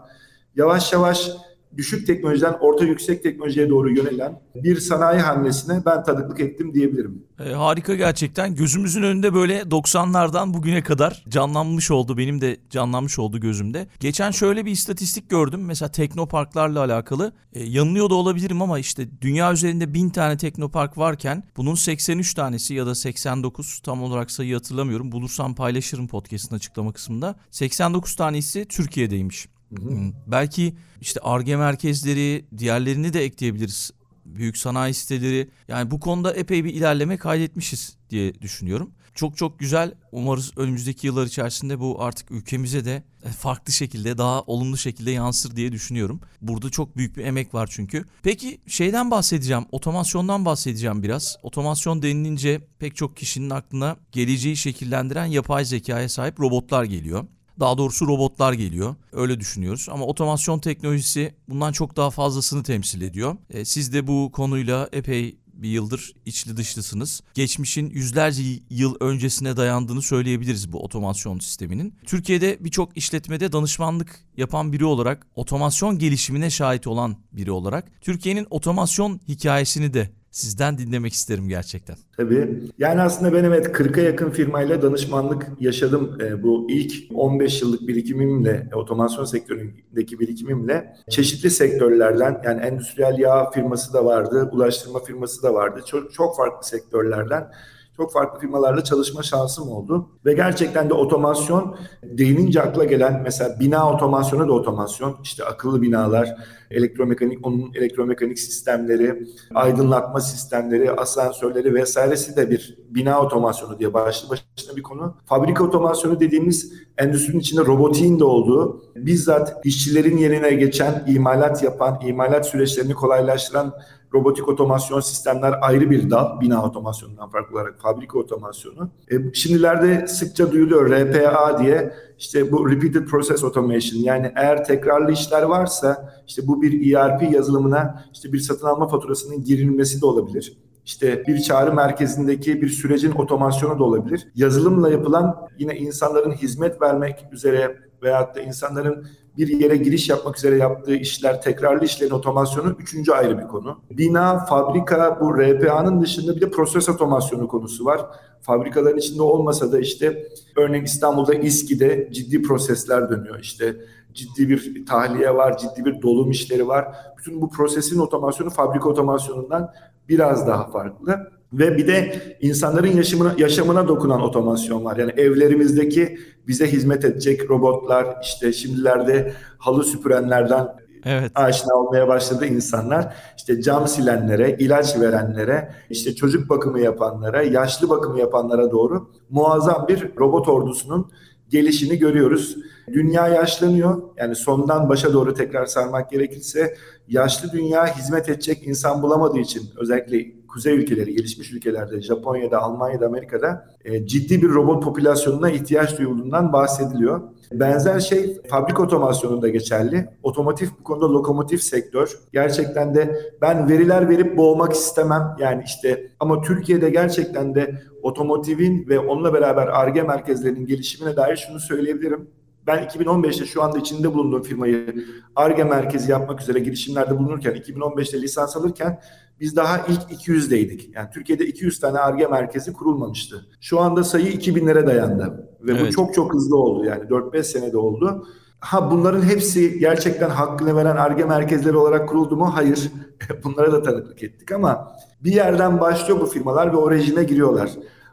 yavaş 0.55 0.93
yavaş 0.93 1.31
düşük 1.77 2.07
teknolojiden 2.07 2.55
orta 2.59 2.85
yüksek 2.85 3.23
teknolojiye 3.23 3.69
doğru 3.69 3.89
yönelen 3.89 4.41
bir 4.55 4.79
sanayi 4.79 5.19
hamlesine 5.19 5.81
ben 5.85 6.03
tanıklık 6.03 6.39
ettim 6.39 6.73
diyebilirim. 6.73 7.23
E, 7.45 7.53
harika 7.53 7.95
gerçekten. 7.95 8.55
Gözümüzün 8.55 9.03
önünde 9.03 9.33
böyle 9.33 9.59
90'lardan 9.59 10.53
bugüne 10.53 10.83
kadar 10.83 11.23
canlanmış 11.29 11.91
oldu. 11.91 12.17
Benim 12.17 12.41
de 12.41 12.57
canlanmış 12.69 13.19
oldu 13.19 13.39
gözümde. 13.39 13.87
Geçen 13.99 14.31
şöyle 14.31 14.65
bir 14.65 14.71
istatistik 14.71 15.29
gördüm. 15.29 15.65
Mesela 15.65 15.91
teknoparklarla 15.91 16.79
alakalı. 16.79 17.33
E, 17.53 17.63
yanılıyor 17.63 18.09
da 18.09 18.15
olabilirim 18.15 18.61
ama 18.61 18.79
işte 18.79 19.21
dünya 19.21 19.53
üzerinde 19.53 19.93
1000 19.93 20.09
tane 20.09 20.37
teknopark 20.37 20.97
varken 20.97 21.43
bunun 21.57 21.75
83 21.75 22.33
tanesi 22.33 22.73
ya 22.73 22.85
da 22.85 22.95
89 22.95 23.79
tam 23.79 24.03
olarak 24.03 24.31
sayı 24.31 24.53
hatırlamıyorum. 24.53 25.11
Bulursam 25.11 25.55
paylaşırım 25.55 26.07
podcast'ın 26.07 26.55
açıklama 26.55 26.93
kısmında. 26.93 27.35
89 27.51 28.15
tanesi 28.15 28.65
Türkiye'deymiş. 28.65 29.47
Hı 29.75 29.83
hı. 29.83 30.13
Belki 30.27 30.75
işte 31.01 31.19
ARGE 31.19 31.55
merkezleri, 31.55 32.45
diğerlerini 32.57 33.13
de 33.13 33.23
ekleyebiliriz. 33.23 33.91
Büyük 34.25 34.57
sanayi 34.57 34.93
siteleri. 34.93 35.49
Yani 35.67 35.91
bu 35.91 35.99
konuda 35.99 36.33
epey 36.33 36.63
bir 36.63 36.73
ilerleme 36.73 37.17
kaydetmişiz 37.17 37.97
diye 38.09 38.41
düşünüyorum. 38.41 38.91
Çok 39.15 39.37
çok 39.37 39.59
güzel. 39.59 39.93
Umarız 40.11 40.51
önümüzdeki 40.57 41.07
yıllar 41.07 41.25
içerisinde 41.25 41.79
bu 41.79 42.03
artık 42.03 42.31
ülkemize 42.31 42.85
de 42.85 43.03
farklı 43.37 43.73
şekilde, 43.73 44.17
daha 44.17 44.41
olumlu 44.41 44.77
şekilde 44.77 45.11
yansır 45.11 45.55
diye 45.55 45.71
düşünüyorum. 45.71 46.21
Burada 46.41 46.69
çok 46.69 46.97
büyük 46.97 47.17
bir 47.17 47.25
emek 47.25 47.53
var 47.53 47.69
çünkü. 47.71 48.05
Peki 48.23 48.61
şeyden 48.67 49.11
bahsedeceğim, 49.11 49.65
otomasyondan 49.71 50.45
bahsedeceğim 50.45 51.03
biraz. 51.03 51.37
Otomasyon 51.43 52.01
denilince 52.01 52.61
pek 52.79 52.95
çok 52.95 53.17
kişinin 53.17 53.49
aklına 53.49 53.97
geleceği 54.11 54.57
şekillendiren 54.57 55.25
yapay 55.25 55.65
zekaya 55.65 56.09
sahip 56.09 56.39
robotlar 56.39 56.83
geliyor. 56.83 57.25
Daha 57.59 57.77
doğrusu 57.77 58.07
robotlar 58.07 58.53
geliyor. 58.53 58.95
Öyle 59.11 59.39
düşünüyoruz. 59.39 59.87
Ama 59.91 60.05
otomasyon 60.05 60.59
teknolojisi 60.59 61.35
bundan 61.49 61.71
çok 61.71 61.95
daha 61.95 62.09
fazlasını 62.09 62.63
temsil 62.63 63.01
ediyor. 63.01 63.35
E, 63.49 63.65
siz 63.65 63.93
de 63.93 64.07
bu 64.07 64.31
konuyla 64.33 64.89
epey 64.91 65.37
bir 65.61 65.69
yıldır 65.69 66.13
içli 66.25 66.57
dışlısınız. 66.57 67.21
Geçmişin 67.33 67.89
yüzlerce 67.89 68.43
yıl 68.69 68.95
öncesine 68.99 69.57
dayandığını 69.57 70.01
söyleyebiliriz 70.01 70.73
bu 70.73 70.83
otomasyon 70.83 71.39
sisteminin. 71.39 71.93
Türkiye'de 72.05 72.57
birçok 72.59 72.97
işletmede 72.97 73.51
danışmanlık 73.51 74.25
yapan 74.37 74.73
biri 74.73 74.85
olarak, 74.85 75.27
otomasyon 75.35 75.99
gelişimine 75.99 76.49
şahit 76.49 76.87
olan 76.87 77.15
biri 77.31 77.51
olarak 77.51 77.91
Türkiye'nin 78.01 78.47
otomasyon 78.49 79.19
hikayesini 79.27 79.93
de 79.93 80.11
sizden 80.37 80.77
dinlemek 80.77 81.13
isterim 81.13 81.47
gerçekten. 81.47 81.95
Tabii. 82.17 82.63
Yani 82.77 83.01
aslında 83.01 83.33
ben 83.33 83.43
evet 83.43 83.67
40'a 83.67 84.03
yakın 84.03 84.29
firmayla 84.29 84.81
danışmanlık 84.81 85.47
yaşadım. 85.59 86.17
E, 86.21 86.43
bu 86.43 86.67
ilk 86.69 86.93
15 87.13 87.61
yıllık 87.61 87.87
birikimimle, 87.87 88.69
otomasyon 88.73 89.25
sektöründeki 89.25 90.19
birikimimle 90.19 90.95
çeşitli 91.09 91.49
sektörlerden 91.49 92.41
yani 92.45 92.61
endüstriyel 92.61 93.19
yağ 93.19 93.51
firması 93.51 93.93
da 93.93 94.05
vardı, 94.05 94.49
ulaştırma 94.51 94.99
firması 94.99 95.43
da 95.43 95.53
vardı. 95.53 95.81
Çok, 95.85 96.13
çok 96.13 96.37
farklı 96.37 96.67
sektörlerden 96.67 97.51
çok 97.97 98.13
farklı 98.13 98.39
firmalarla 98.39 98.83
çalışma 98.83 99.23
şansım 99.23 99.69
oldu. 99.69 100.09
Ve 100.25 100.33
gerçekten 100.33 100.89
de 100.89 100.93
otomasyon 100.93 101.77
değinince 102.03 102.61
akla 102.61 102.85
gelen 102.85 103.21
mesela 103.23 103.59
bina 103.59 103.93
otomasyonu 103.93 104.47
da 104.47 104.53
otomasyon. 104.53 105.17
İşte 105.23 105.45
akıllı 105.45 105.81
binalar, 105.81 106.35
elektromekanik, 106.71 107.47
onun 107.47 107.71
elektromekanik 107.75 108.39
sistemleri, 108.39 109.27
aydınlatma 109.55 110.19
sistemleri, 110.19 110.91
asansörleri 110.91 111.73
vesairesi 111.73 112.35
de 112.35 112.49
bir 112.49 112.77
bina 112.89 113.21
otomasyonu 113.21 113.79
diye 113.79 113.93
başlı 113.93 114.29
başına 114.29 114.75
bir 114.75 114.83
konu. 114.83 115.15
Fabrika 115.25 115.63
otomasyonu 115.63 116.19
dediğimiz 116.19 116.73
endüstrinin 116.97 117.39
içinde 117.39 117.61
robotiğin 117.61 118.19
de 118.19 118.23
olduğu, 118.23 118.83
bizzat 118.95 119.65
işçilerin 119.65 120.17
yerine 120.17 120.53
geçen, 120.53 121.03
imalat 121.07 121.63
yapan, 121.63 121.99
imalat 122.05 122.47
süreçlerini 122.47 122.93
kolaylaştıran 122.93 123.73
robotik 124.13 124.47
otomasyon 124.47 124.99
sistemler 124.99 125.55
ayrı 125.61 125.89
bir 125.89 126.09
dal. 126.09 126.41
Bina 126.41 126.65
otomasyonundan 126.65 127.29
farklı 127.29 127.55
olarak 127.55 127.81
fabrika 127.81 128.19
otomasyonu. 128.19 128.89
E, 129.11 129.33
şimdilerde 129.33 130.07
sıkça 130.07 130.51
duyuluyor 130.51 130.91
RPA 130.91 131.59
diye 131.59 131.93
işte 132.19 132.51
bu 132.51 132.71
Repeated 132.71 133.05
Process 133.05 133.43
Automation 133.43 134.01
yani 134.01 134.31
eğer 134.35 134.65
tekrarlı 134.65 135.11
işler 135.11 135.43
varsa 135.43 136.13
işte 136.27 136.47
bu 136.47 136.61
bir 136.61 136.95
ERP 136.95 137.33
yazılımına 137.33 138.05
işte 138.13 138.33
bir 138.33 138.39
satın 138.39 138.67
alma 138.67 138.87
faturasının 138.87 139.43
girilmesi 139.43 140.01
de 140.01 140.05
olabilir. 140.05 140.57
İşte 140.85 141.23
bir 141.27 141.41
çağrı 141.41 141.73
merkezindeki 141.73 142.61
bir 142.61 142.69
sürecin 142.69 143.11
otomasyonu 143.11 143.79
da 143.79 143.83
olabilir. 143.83 144.27
Yazılımla 144.35 144.89
yapılan 144.89 145.47
yine 145.59 145.75
insanların 145.77 146.31
hizmet 146.31 146.81
vermek 146.81 147.25
üzere 147.31 147.77
veyahut 148.03 148.35
da 148.35 148.41
insanların 148.41 149.07
bir 149.37 149.47
yere 149.47 149.77
giriş 149.77 150.09
yapmak 150.09 150.37
üzere 150.37 150.57
yaptığı 150.57 150.95
işler, 150.95 151.41
tekrarlı 151.41 151.85
işlerin 151.85 152.11
otomasyonu 152.11 152.75
üçüncü 152.79 153.11
ayrı 153.11 153.37
bir 153.37 153.47
konu. 153.47 153.81
Bina, 153.91 154.45
fabrika, 154.45 155.17
bu 155.21 155.37
RPA'nın 155.39 156.01
dışında 156.01 156.35
bir 156.35 156.41
de 156.41 156.51
proses 156.51 156.89
otomasyonu 156.89 157.47
konusu 157.47 157.85
var. 157.85 158.05
Fabrikaların 158.41 158.97
içinde 158.97 159.21
olmasa 159.21 159.71
da 159.71 159.79
işte 159.79 160.27
örneğin 160.55 160.83
İstanbul'da 160.83 161.33
İSKİ'de 161.33 162.09
ciddi 162.13 162.41
prosesler 162.41 163.09
dönüyor. 163.09 163.39
İşte 163.39 163.75
ciddi 164.13 164.49
bir 164.49 164.85
tahliye 164.85 165.35
var, 165.35 165.57
ciddi 165.57 165.85
bir 165.85 166.01
dolum 166.01 166.31
işleri 166.31 166.67
var. 166.67 166.95
Bütün 167.17 167.41
bu 167.41 167.49
prosesin 167.49 167.99
otomasyonu 167.99 168.49
fabrika 168.49 168.89
otomasyonundan 168.89 169.71
biraz 170.09 170.47
daha 170.47 170.67
farklı. 170.67 171.36
Ve 171.53 171.77
bir 171.77 171.87
de 171.87 172.15
insanların 172.41 172.97
yaşamına, 172.97 173.35
yaşamına 173.37 173.87
dokunan 173.87 174.21
otomasyon 174.21 174.85
var. 174.85 174.97
Yani 174.97 175.11
evlerimizdeki 175.11 176.19
bize 176.47 176.71
hizmet 176.71 177.05
edecek 177.05 177.49
robotlar, 177.49 178.07
işte 178.23 178.53
şimdilerde 178.53 179.33
halı 179.57 179.83
süpürenlerden 179.83 180.67
evet. 181.05 181.31
aşina 181.35 181.75
olmaya 181.75 182.07
başladı 182.07 182.45
insanlar. 182.45 183.15
İşte 183.37 183.61
cam 183.61 183.87
silenlere, 183.87 184.55
ilaç 184.59 184.99
verenlere, 184.99 185.71
işte 185.89 186.15
çocuk 186.15 186.49
bakımı 186.49 186.79
yapanlara, 186.79 187.41
yaşlı 187.41 187.89
bakımı 187.89 188.19
yapanlara 188.19 188.71
doğru 188.71 189.11
muazzam 189.29 189.87
bir 189.87 190.11
robot 190.19 190.47
ordusunun 190.47 191.11
gelişini 191.49 191.97
görüyoruz. 191.97 192.57
Dünya 192.93 193.27
yaşlanıyor. 193.27 194.01
Yani 194.17 194.35
sondan 194.35 194.89
başa 194.89 195.13
doğru 195.13 195.33
tekrar 195.33 195.65
sarmak 195.65 196.11
gerekirse 196.11 196.75
yaşlı 197.07 197.51
dünya 197.51 197.97
hizmet 197.97 198.29
edecek 198.29 198.67
insan 198.67 199.01
bulamadığı 199.01 199.39
için 199.39 199.63
özellikle 199.77 200.46
kuzey 200.57 200.75
ülkeleri, 200.75 201.15
gelişmiş 201.15 201.53
ülkelerde, 201.53 202.01
Japonya'da, 202.01 202.61
Almanya'da, 202.61 203.05
Amerika'da 203.05 203.69
e, 203.85 204.07
ciddi 204.07 204.41
bir 204.41 204.49
robot 204.49 204.83
popülasyonuna 204.83 205.49
ihtiyaç 205.49 205.97
duyulduğundan 205.97 206.53
bahsediliyor. 206.53 207.21
Benzer 207.51 207.99
şey 207.99 208.41
fabrik 208.49 208.79
otomasyonunda 208.79 209.47
geçerli. 209.47 210.09
Otomotiv 210.23 210.67
bu 210.79 210.83
konuda 210.83 211.13
lokomotif 211.13 211.63
sektör. 211.63 212.19
Gerçekten 212.33 212.95
de 212.95 213.31
ben 213.41 213.69
veriler 213.69 214.09
verip 214.09 214.37
boğmak 214.37 214.73
istemem. 214.73 215.35
Yani 215.39 215.63
işte 215.65 216.11
ama 216.19 216.41
Türkiye'de 216.41 216.89
gerçekten 216.89 217.55
de 217.55 217.81
otomotivin 218.01 218.85
ve 218.89 218.99
onunla 218.99 219.33
beraber 219.33 219.67
ARGE 219.67 220.03
merkezlerinin 220.03 220.65
gelişimine 220.65 221.15
dair 221.15 221.35
şunu 221.35 221.59
söyleyebilirim. 221.59 222.27
Ben 222.67 222.83
2015'te 222.83 223.45
şu 223.45 223.63
anda 223.63 223.77
içinde 223.77 224.13
bulunduğum 224.13 224.43
firmayı 224.43 225.05
ARGE 225.35 225.63
merkezi 225.63 226.11
yapmak 226.11 226.41
üzere 226.41 226.59
girişimlerde 226.59 227.17
bulunurken 227.17 227.53
2015'te 227.53 228.21
lisans 228.21 228.57
alırken 228.57 228.99
biz 229.39 229.55
daha 229.55 229.77
ilk 229.77 230.01
200'deydik. 230.01 230.91
Yani 230.95 231.09
Türkiye'de 231.13 231.45
200 231.45 231.79
tane 231.79 231.99
ARGE 231.99 232.27
merkezi 232.27 232.73
kurulmamıştı. 232.73 233.45
Şu 233.61 233.79
anda 233.79 234.03
sayı 234.03 234.31
2000'lere 234.31 234.87
dayandı. 234.87 235.49
Ve 235.61 235.71
evet. 235.71 235.81
bu 235.81 235.91
çok 235.91 236.13
çok 236.13 236.33
hızlı 236.33 236.57
oldu 236.57 236.85
yani 236.85 237.03
4-5 237.03 237.43
senede 237.43 237.77
oldu. 237.77 238.27
Ha 238.59 238.91
bunların 238.91 239.21
hepsi 239.21 239.79
gerçekten 239.79 240.29
hakkını 240.29 240.75
veren 240.75 240.95
ARGE 240.95 241.25
merkezleri 241.25 241.77
olarak 241.77 242.09
kuruldu 242.09 242.37
mu? 242.37 242.55
Hayır. 242.55 242.91
Bunlara 243.43 243.71
da 243.71 243.81
tanıklık 243.83 244.23
ettik 244.23 244.51
ama 244.51 244.91
bir 245.23 245.31
yerden 245.31 245.79
başlıyor 245.79 246.19
bu 246.19 246.25
firmalar 246.25 246.73
ve 246.73 246.77
o 246.77 246.91
rejime 246.91 247.23
giriyorlar. 247.23 247.69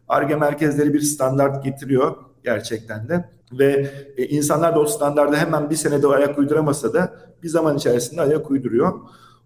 ARGE 0.08 0.37
merkezleri 0.37 0.94
bir 0.94 1.00
standart 1.00 1.64
getiriyor 1.64 2.16
gerçekten 2.44 3.08
de 3.08 3.30
ve 3.58 3.90
e, 4.16 4.26
insanlar 4.26 4.75
da 4.75 4.80
o 4.80 4.87
standarda 4.87 5.37
hemen 5.37 5.70
bir 5.70 5.76
senede 5.76 6.06
ayak 6.06 6.38
uyduramasa 6.38 6.92
da 6.92 7.14
bir 7.42 7.49
zaman 7.49 7.76
içerisinde 7.76 8.23
ayak 8.23 8.50
uyduruyor. 8.50 9.00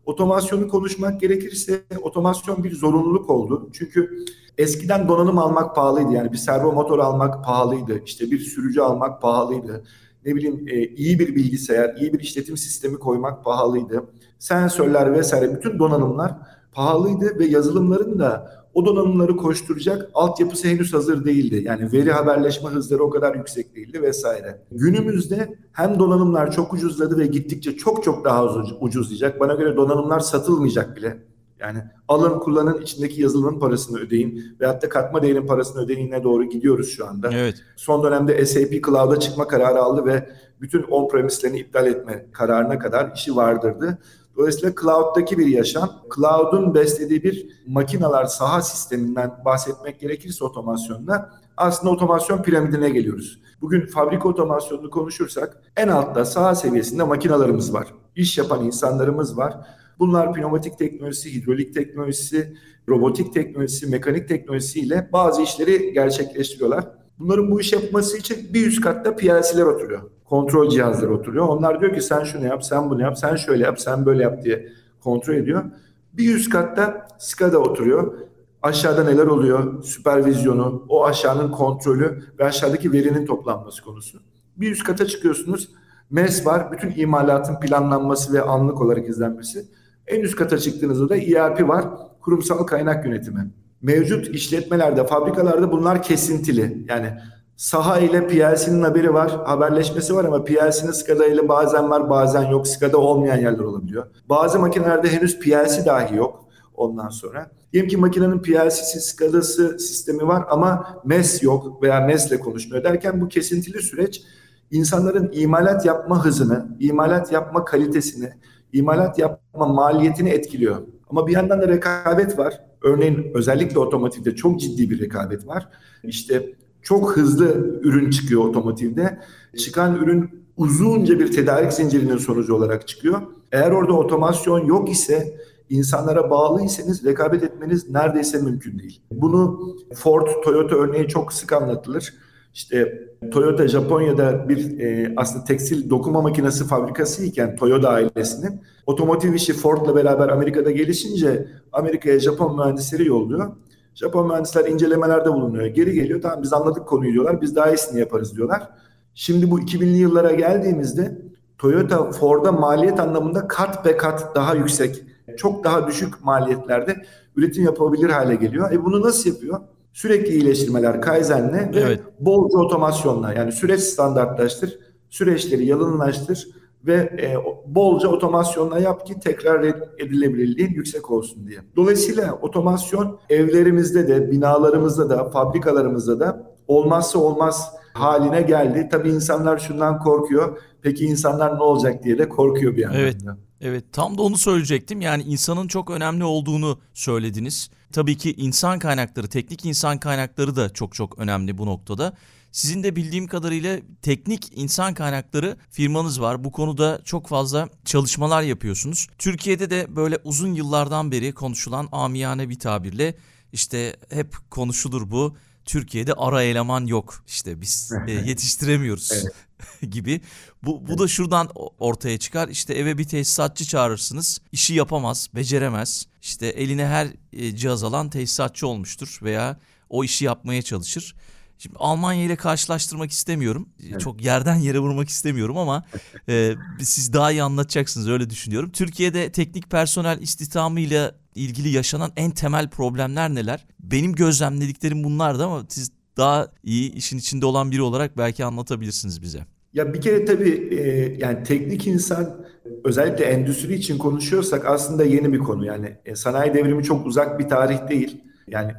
Otomasyonu 0.07 0.69
konuşmak 0.69 1.21
gerekirse 1.21 1.83
otomasyon 2.03 2.65
bir 2.65 2.75
zorunluluk 2.75 3.31
oldu. 3.31 3.69
Çünkü 3.73 4.25
eskiden 4.59 5.09
donanım 5.09 5.39
almak 5.39 5.77
pahalıydı. 5.77 6.13
Yani 6.13 6.33
bir 6.33 6.37
servo 6.37 6.73
motor 6.73 6.99
almak 6.99 7.45
pahalıydı. 7.45 8.03
İşte 8.05 8.31
bir 8.31 8.39
sürücü 8.39 8.81
almak 8.81 9.23
pahalıydı. 9.23 9.85
Ne 10.25 10.35
bileyim 10.35 10.69
e, 10.69 10.87
iyi 10.87 11.19
bir 11.19 11.35
bilgisayar, 11.35 11.95
iyi 11.95 12.13
bir 12.13 12.21
işletim 12.21 12.57
sistemi 12.57 12.99
koymak 12.99 13.45
pahalıydı. 13.45 14.05
Sensörler 14.39 15.13
vesaire 15.13 15.55
bütün 15.55 15.79
donanımlar 15.79 16.35
pahalıydı 16.73 17.39
ve 17.39 17.47
yazılımların 17.47 18.19
da 18.19 18.58
o 18.79 18.87
donanımları 18.87 19.37
koşturacak 19.37 20.11
altyapısı 20.15 20.69
henüz 20.69 20.95
hazır 20.95 21.25
değildi. 21.25 21.63
Yani 21.65 21.93
veri 21.93 22.13
haberleşme 22.13 22.71
hızları 22.71 23.03
o 23.03 23.11
kadar 23.11 23.35
yüksek 23.35 23.77
değildi 23.77 24.03
vesaire. 24.03 24.63
Günümüzde 24.71 25.55
hem 25.73 25.99
donanımlar 25.99 26.53
çok 26.53 26.73
ucuzladı 26.73 27.19
ve 27.19 27.27
gittikçe 27.27 27.77
çok 27.77 28.05
çok 28.05 28.25
daha 28.25 28.55
ucuzlayacak. 28.81 29.41
Bana 29.41 29.55
göre 29.55 29.77
donanımlar 29.77 30.21
satılmayacak 30.21 30.97
bile. 30.97 31.23
Yani 31.61 31.79
alın 32.09 32.39
kullanın 32.39 32.83
içindeki 32.83 33.23
yazılımın 33.23 33.61
parasını 33.61 33.99
ödeyin 33.99 34.57
veyahut 34.61 34.83
da 34.83 34.89
katma 34.89 35.23
değerin 35.23 35.47
parasını 35.47 35.83
ödeyinine 35.83 36.23
doğru 36.23 36.45
gidiyoruz 36.45 36.89
şu 36.89 37.07
anda. 37.07 37.31
Evet. 37.33 37.55
Son 37.77 38.05
dönemde 38.05 38.47
SAP 38.47 38.85
Cloud'a 38.87 39.21
çıkma 39.21 39.49
kararı 39.49 39.83
aldı 39.83 40.05
ve 40.05 40.29
bütün 40.61 40.83
on-premislerini 40.83 41.59
iptal 41.59 41.87
etme 41.87 42.27
kararına 42.33 42.79
kadar 42.79 43.13
işi 43.15 43.37
vardırdı. 43.37 43.99
Dolayısıyla 44.39 44.75
cloud'daki 44.83 45.39
bir 45.39 45.47
yaşam, 45.47 45.91
cloud'un 46.15 46.75
beslediği 46.75 47.23
bir 47.23 47.49
makinalar 47.67 48.25
saha 48.25 48.63
sisteminden 48.63 49.33
bahsetmek 49.45 50.01
gerekirse 50.01 50.45
otomasyonda 50.45 51.31
aslında 51.57 51.93
otomasyon 51.93 52.43
piramidine 52.43 52.91
geliyoruz. 52.91 53.41
Bugün 53.61 53.87
fabrika 53.87 54.29
otomasyonunu 54.29 54.91
konuşursak 54.91 55.63
en 55.77 55.89
altta 55.89 56.25
saha 56.25 56.55
seviyesinde 56.55 57.03
makinalarımız 57.03 57.75
var. 57.75 57.95
İş 58.17 58.39
yapan 58.39 58.65
insanlarımız 58.65 59.37
var. 59.37 59.55
Bunlar 59.99 60.33
pneumatik 60.33 60.79
teknolojisi, 60.79 61.35
hidrolik 61.35 61.75
teknolojisi, 61.75 62.57
robotik 62.89 63.35
teknolojisi, 63.35 63.87
mekanik 63.87 64.29
teknolojisiyle 64.29 65.09
bazı 65.13 65.43
işleri 65.43 65.93
gerçekleştiriyorlar. 65.93 66.85
Bunların 67.19 67.51
bu 67.51 67.61
iş 67.61 67.73
yapması 67.73 68.19
için 68.19 68.55
bir 68.55 68.67
üst 68.67 68.81
katta 68.81 69.17
PLC'ler 69.17 69.63
oturuyor. 69.63 70.11
Kontrol 70.29 70.69
cihazları 70.69 71.15
oturuyor. 71.15 71.49
Onlar 71.49 71.81
diyor 71.81 71.95
ki 71.95 72.01
sen 72.01 72.25
şunu 72.25 72.47
yap, 72.47 72.65
sen 72.65 72.91
bunu 72.91 73.03
yap, 73.03 73.19
sen 73.19 73.37
şöyle 73.37 73.65
yap, 73.65 73.81
sen 73.81 74.07
böyle 74.07 74.23
yap 74.23 74.45
diye 74.45 74.69
kontrol 75.01 75.35
ediyor. 75.35 75.65
Bir 76.13 76.35
üst 76.35 76.51
katta 76.51 77.09
SCADA 77.19 77.59
oturuyor. 77.59 78.15
Aşağıda 78.63 79.05
neler 79.05 79.27
oluyor? 79.27 79.83
Süpervizyonu, 79.83 80.85
o 80.89 81.05
aşağının 81.05 81.51
kontrolü 81.51 82.23
ve 82.39 82.45
aşağıdaki 82.45 82.93
verinin 82.93 83.27
toplanması 83.27 83.85
konusu. 83.85 84.19
Bir 84.57 84.73
üst 84.73 84.85
kata 84.85 85.07
çıkıyorsunuz. 85.07 85.71
MES 86.11 86.47
var. 86.47 86.73
Bütün 86.73 86.93
imalatın 86.97 87.61
planlanması 87.61 88.33
ve 88.33 88.43
anlık 88.43 88.81
olarak 88.81 89.09
izlenmesi. 89.09 89.65
En 90.07 90.21
üst 90.21 90.37
kata 90.37 90.59
çıktığınızda 90.59 91.09
da 91.09 91.17
ERP 91.17 91.69
var. 91.69 91.85
Kurumsal 92.21 92.65
kaynak 92.65 93.07
yönetimi 93.07 93.51
mevcut 93.83 94.29
işletmelerde, 94.29 95.07
fabrikalarda 95.07 95.73
bunlar 95.73 96.03
kesintili. 96.03 96.85
Yani 96.89 97.13
saha 97.59 97.99
ile 97.99 98.27
PLC'nin 98.27 98.83
haberi 98.83 99.15
var, 99.15 99.45
haberleşmesi 99.45 100.15
var 100.15 100.25
ama 100.25 100.45
PLC'nin 100.45 100.93
SCADA 100.93 101.27
ile 101.27 101.49
bazen 101.49 101.91
var, 101.91 102.11
bazen 102.11 102.43
yok. 102.43 102.69
SCADA 102.69 102.97
olmayan 102.97 103.37
yerler 103.37 103.65
olabiliyor. 103.65 104.07
Bazı 104.29 104.59
makinelerde 104.59 105.09
henüz 105.09 105.39
PLC 105.39 105.87
dahi 105.87 106.17
yok 106.17 106.45
ondan 106.75 107.09
sonra. 107.09 107.51
Diyelim 107.73 107.91
ki 107.91 107.97
makinenin 107.97 108.39
PLC'si, 108.39 109.01
SCADA'sı 109.01 109.79
sistemi 109.79 110.27
var 110.27 110.45
ama 110.51 111.01
MES 111.05 111.43
yok 111.43 111.83
veya 111.83 112.01
MES 112.01 112.27
ile 112.29 112.41
konuşmuyor 112.41 112.85
derken 112.85 113.21
bu 113.21 113.29
kesintili 113.29 113.83
süreç 113.83 114.23
insanların 114.71 115.31
imalat 115.33 115.87
yapma 115.87 116.25
hızını, 116.25 116.77
imalat 116.81 117.33
yapma 117.33 117.65
kalitesini, 117.65 118.33
imalat 118.73 119.19
yapma 119.19 119.67
maliyetini 119.67 120.31
etkiliyor. 120.31 120.77
Ama 121.11 121.27
bir 121.27 121.33
yandan 121.33 121.61
da 121.61 121.69
rekabet 121.69 122.39
var. 122.39 122.61
Örneğin 122.83 123.31
özellikle 123.35 123.79
otomotivde 123.79 124.37
çok 124.37 124.61
ciddi 124.61 124.91
bir 124.91 125.01
rekabet 125.01 125.47
var. 125.47 125.69
İşte 126.03 126.55
çok 126.89 127.17
hızlı 127.17 127.81
ürün 127.83 128.11
çıkıyor 128.11 128.45
otomotivde. 128.45 129.19
Çıkan 129.57 129.97
ürün 129.97 130.31
uzunca 130.57 131.19
bir 131.19 131.33
tedarik 131.33 131.73
zincirinin 131.73 132.17
sonucu 132.17 132.55
olarak 132.55 132.89
çıkıyor. 132.89 133.23
Eğer 133.53 133.71
orada 133.71 133.93
otomasyon 133.93 134.65
yok 134.65 134.91
ise 134.91 135.37
insanlara 135.71 136.31
bağlıysanız 136.31 137.05
rekabet 137.05 137.43
etmeniz 137.43 137.91
neredeyse 137.91 138.43
mümkün 138.43 138.79
değil. 138.79 139.01
Bunu 139.13 139.61
Ford, 139.95 140.29
Toyota 140.45 140.77
örneği 140.77 141.09
çok 141.09 141.33
sık 141.33 141.53
anlatılır. 141.53 142.15
İşte 142.55 143.09
Toyota 143.33 143.69
Japonya'da 143.69 144.49
bir 144.49 144.81
e, 144.81 145.13
aslında 145.17 145.45
tekstil 145.45 145.91
dokuma 145.91 146.23
makinesi 146.23 146.65
fabrikası 146.65 147.25
iken 147.25 147.57
Toyota 147.57 147.89
ailesinin 147.89 148.61
otomotiv 148.87 149.35
işi 149.35 149.53
Ford'la 149.53 149.95
beraber 149.95 150.29
Amerika'da 150.29 150.71
gelişince 150.71 151.49
Amerika'ya 151.73 152.19
Japon 152.19 152.57
mühendisleri 152.57 153.07
yolluyor. 153.07 153.53
Japon 154.01 154.29
mühendisler 154.29 154.65
incelemelerde 154.65 155.33
bulunuyor. 155.33 155.67
Geri 155.67 155.93
geliyor. 155.93 156.23
Tamam 156.23 156.43
biz 156.43 156.53
anladık 156.53 156.87
konuyu 156.87 157.13
diyorlar. 157.13 157.41
Biz 157.41 157.57
daha 157.57 157.71
iyisini 157.71 158.01
yaparız 158.01 158.37
diyorlar. 158.37 158.69
Şimdi 159.15 159.51
bu 159.51 159.61
2000'li 159.61 159.97
yıllara 159.97 160.33
geldiğimizde 160.33 161.19
Toyota 161.59 162.13
Ford'a 162.13 162.53
maliyet 162.53 163.01
anlamında 163.01 163.49
kat 163.49 163.85
be 163.85 163.97
kat 163.97 164.35
daha 164.35 164.55
yüksek, 164.55 165.03
çok 165.37 165.65
daha 165.65 165.87
düşük 165.87 166.25
maliyetlerde 166.25 166.97
üretim 167.37 167.65
yapabilir 167.65 168.11
hale 168.11 168.35
geliyor. 168.35 168.73
E 168.73 168.85
bunu 168.85 169.03
nasıl 169.03 169.31
yapıyor? 169.31 169.61
Sürekli 169.93 170.33
iyileştirmeler 170.33 171.01
Kaizen'le 171.01 171.75
ve 171.75 171.81
evet. 171.81 172.01
bolca 172.21 172.59
otomasyonla 172.59 173.33
yani 173.33 173.53
süreç 173.53 173.81
standartlaştır, 173.81 174.79
süreçleri 175.11 175.67
yalınlaştır 175.67 176.49
ve 176.87 176.95
e, 176.95 177.37
bolca 177.67 178.09
otomasyonla 178.09 178.79
yap 178.79 179.07
ki 179.07 179.21
tekrar 179.21 179.65
edilebilirliğin 179.99 180.71
yüksek 180.71 181.11
olsun 181.11 181.47
diye. 181.47 181.59
Dolayısıyla 181.77 182.39
otomasyon 182.43 183.19
evlerimizde 183.29 184.09
de, 184.09 184.31
binalarımızda 184.31 185.11
da, 185.11 185.31
fabrikalarımızda 185.31 186.21
da 186.21 186.53
olmazsa 186.67 187.19
olmaz 187.19 187.73
haline 187.93 188.43
geldi. 188.43 188.89
Tabii 188.91 189.11
insanlar 189.11 189.59
şundan 189.59 189.99
korkuyor. 189.99 190.59
Peki 190.83 191.05
insanlar 191.05 191.59
ne 191.59 191.63
olacak 191.63 192.05
diye 192.05 192.19
de 192.19 192.29
korkuyor 192.29 192.77
bir 192.77 192.83
yandan. 192.83 193.01
Evet. 193.01 193.17
Evet 193.61 193.85
tam 193.93 194.19
da 194.19 194.23
onu 194.23 194.39
söyleyecektim. 194.39 195.01
Yani 195.01 195.23
insanın 195.23 195.69
çok 195.69 195.91
önemli 195.91 196.25
olduğunu 196.25 196.79
söylediniz. 196.95 197.71
Tabii 197.93 198.17
ki 198.17 198.35
insan 198.37 198.79
kaynakları, 198.79 199.29
teknik 199.29 199.65
insan 199.65 199.99
kaynakları 199.99 200.57
da 200.57 200.73
çok 200.73 200.95
çok 200.95 201.19
önemli 201.19 201.59
bu 201.59 201.67
noktada. 201.67 202.13
Sizin 202.53 202.83
de 202.83 202.97
bildiğim 202.97 203.27
kadarıyla 203.27 203.79
teknik 204.03 204.49
insan 204.55 204.95
kaynakları 204.95 205.57
firmanız 205.71 206.21
var. 206.21 206.45
Bu 206.45 206.53
konuda 206.53 207.01
çok 207.05 207.29
fazla 207.29 207.69
çalışmalar 207.85 208.43
yapıyorsunuz. 208.43 209.09
Türkiye'de 209.19 209.71
de 209.71 209.97
böyle 209.97 210.19
uzun 210.25 210.55
yıllardan 210.55 211.13
beri 211.13 211.33
konuşulan 211.33 211.89
amiyane 211.93 212.49
bir 212.49 212.59
tabirle 212.59 213.15
işte 213.53 213.97
hep 214.11 214.37
konuşulur 214.51 215.11
bu. 215.11 215.37
Türkiye'de 215.65 216.13
ara 216.13 216.43
eleman 216.43 216.87
yok. 216.87 217.25
İşte 217.27 217.61
biz 217.61 217.93
e, 218.07 218.13
yetiştiremiyoruz 218.27 219.13
gibi. 219.91 220.21
Bu 220.63 220.89
bu 220.89 220.99
da 220.99 221.09
şuradan 221.09 221.49
ortaya 221.79 222.19
çıkar. 222.19 222.49
İşte 222.49 222.75
eve 222.75 222.99
bir 222.99 223.05
tesisatçı 223.05 223.65
çağırırsınız. 223.65 224.41
işi 224.53 224.75
yapamaz, 224.75 225.29
beceremez. 225.35 226.07
İşte 226.23 226.47
eline 226.47 226.87
her 226.87 227.09
e, 227.33 227.57
cihaz 227.57 227.85
alan 227.85 228.11
tesisatçı 228.11 228.67
olmuştur 228.67 229.19
veya 229.23 229.61
o 229.91 230.05
işi 230.05 230.25
yapmaya 230.25 230.63
çalışır. 230.63 231.15
Şimdi 231.59 231.77
Almanya 231.79 232.25
ile 232.25 232.37
karşılaştırmak 232.37 233.11
istemiyorum. 233.11 233.69
Evet. 233.91 234.01
Çok 234.01 234.25
yerden 234.25 234.57
yere 234.57 234.79
vurmak 234.79 235.09
istemiyorum 235.09 235.59
ama 235.59 235.85
e, 236.29 236.55
siz 236.81 237.13
daha 237.13 237.33
iyi 237.33 237.43
anlatacaksınız 237.43 238.09
öyle 238.09 238.31
düşünüyorum. 238.31 238.71
Türkiye'de 238.71 239.33
teknik 239.33 239.71
personel 239.71 240.23
istihdamıyla 240.23 241.15
ilgili 241.35 241.69
yaşanan 241.69 242.13
en 242.17 242.31
temel 242.31 242.69
problemler 242.71 243.31
neler? 243.31 243.67
Benim 243.81 244.13
gözlemlediklerim 244.15 245.05
bunlardı 245.05 245.45
ama 245.45 245.67
siz 245.69 245.91
daha 246.17 246.49
iyi 246.65 246.93
işin 246.93 247.19
içinde 247.19 247.47
olan 247.47 247.71
biri 247.71 247.83
olarak 247.83 248.19
belki 248.19 248.45
anlatabilirsiniz 248.45 249.23
bize. 249.23 249.47
Ya 249.73 249.95
bir 249.95 250.01
kere 250.01 250.25
tabii 250.25 250.69
e, 250.71 251.17
yani 251.19 251.43
teknik 251.43 251.87
insan 251.87 252.47
özellikle 252.85 253.25
endüstri 253.25 253.75
için 253.75 253.99
konuşuyorsak 253.99 254.67
aslında 254.67 255.05
yeni 255.05 255.33
bir 255.33 255.39
konu. 255.39 255.67
Yani 255.67 255.97
e, 256.07 256.17
sanayi 256.17 256.55
devrimi 256.55 256.85
çok 256.85 257.07
uzak 257.07 257.39
bir 257.39 257.49
tarih 257.49 257.89
değil. 257.89 258.21
Yani 258.49 258.73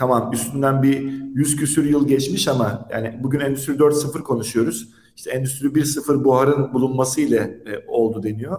tamam 0.00 0.32
üstünden 0.32 0.82
bir 0.82 1.00
yüz 1.34 1.56
küsür 1.56 1.84
yıl 1.84 2.08
geçmiş 2.08 2.48
ama 2.48 2.88
yani 2.90 3.18
bugün 3.22 3.40
Endüstri 3.40 3.72
4.0 3.72 4.22
konuşuyoruz. 4.22 4.88
İşte 5.16 5.30
Endüstri 5.30 5.66
1.0 5.66 6.24
buharın 6.24 6.72
bulunması 6.72 7.20
ile 7.20 7.36
e, 7.66 7.88
oldu 7.88 8.22
deniyor. 8.22 8.58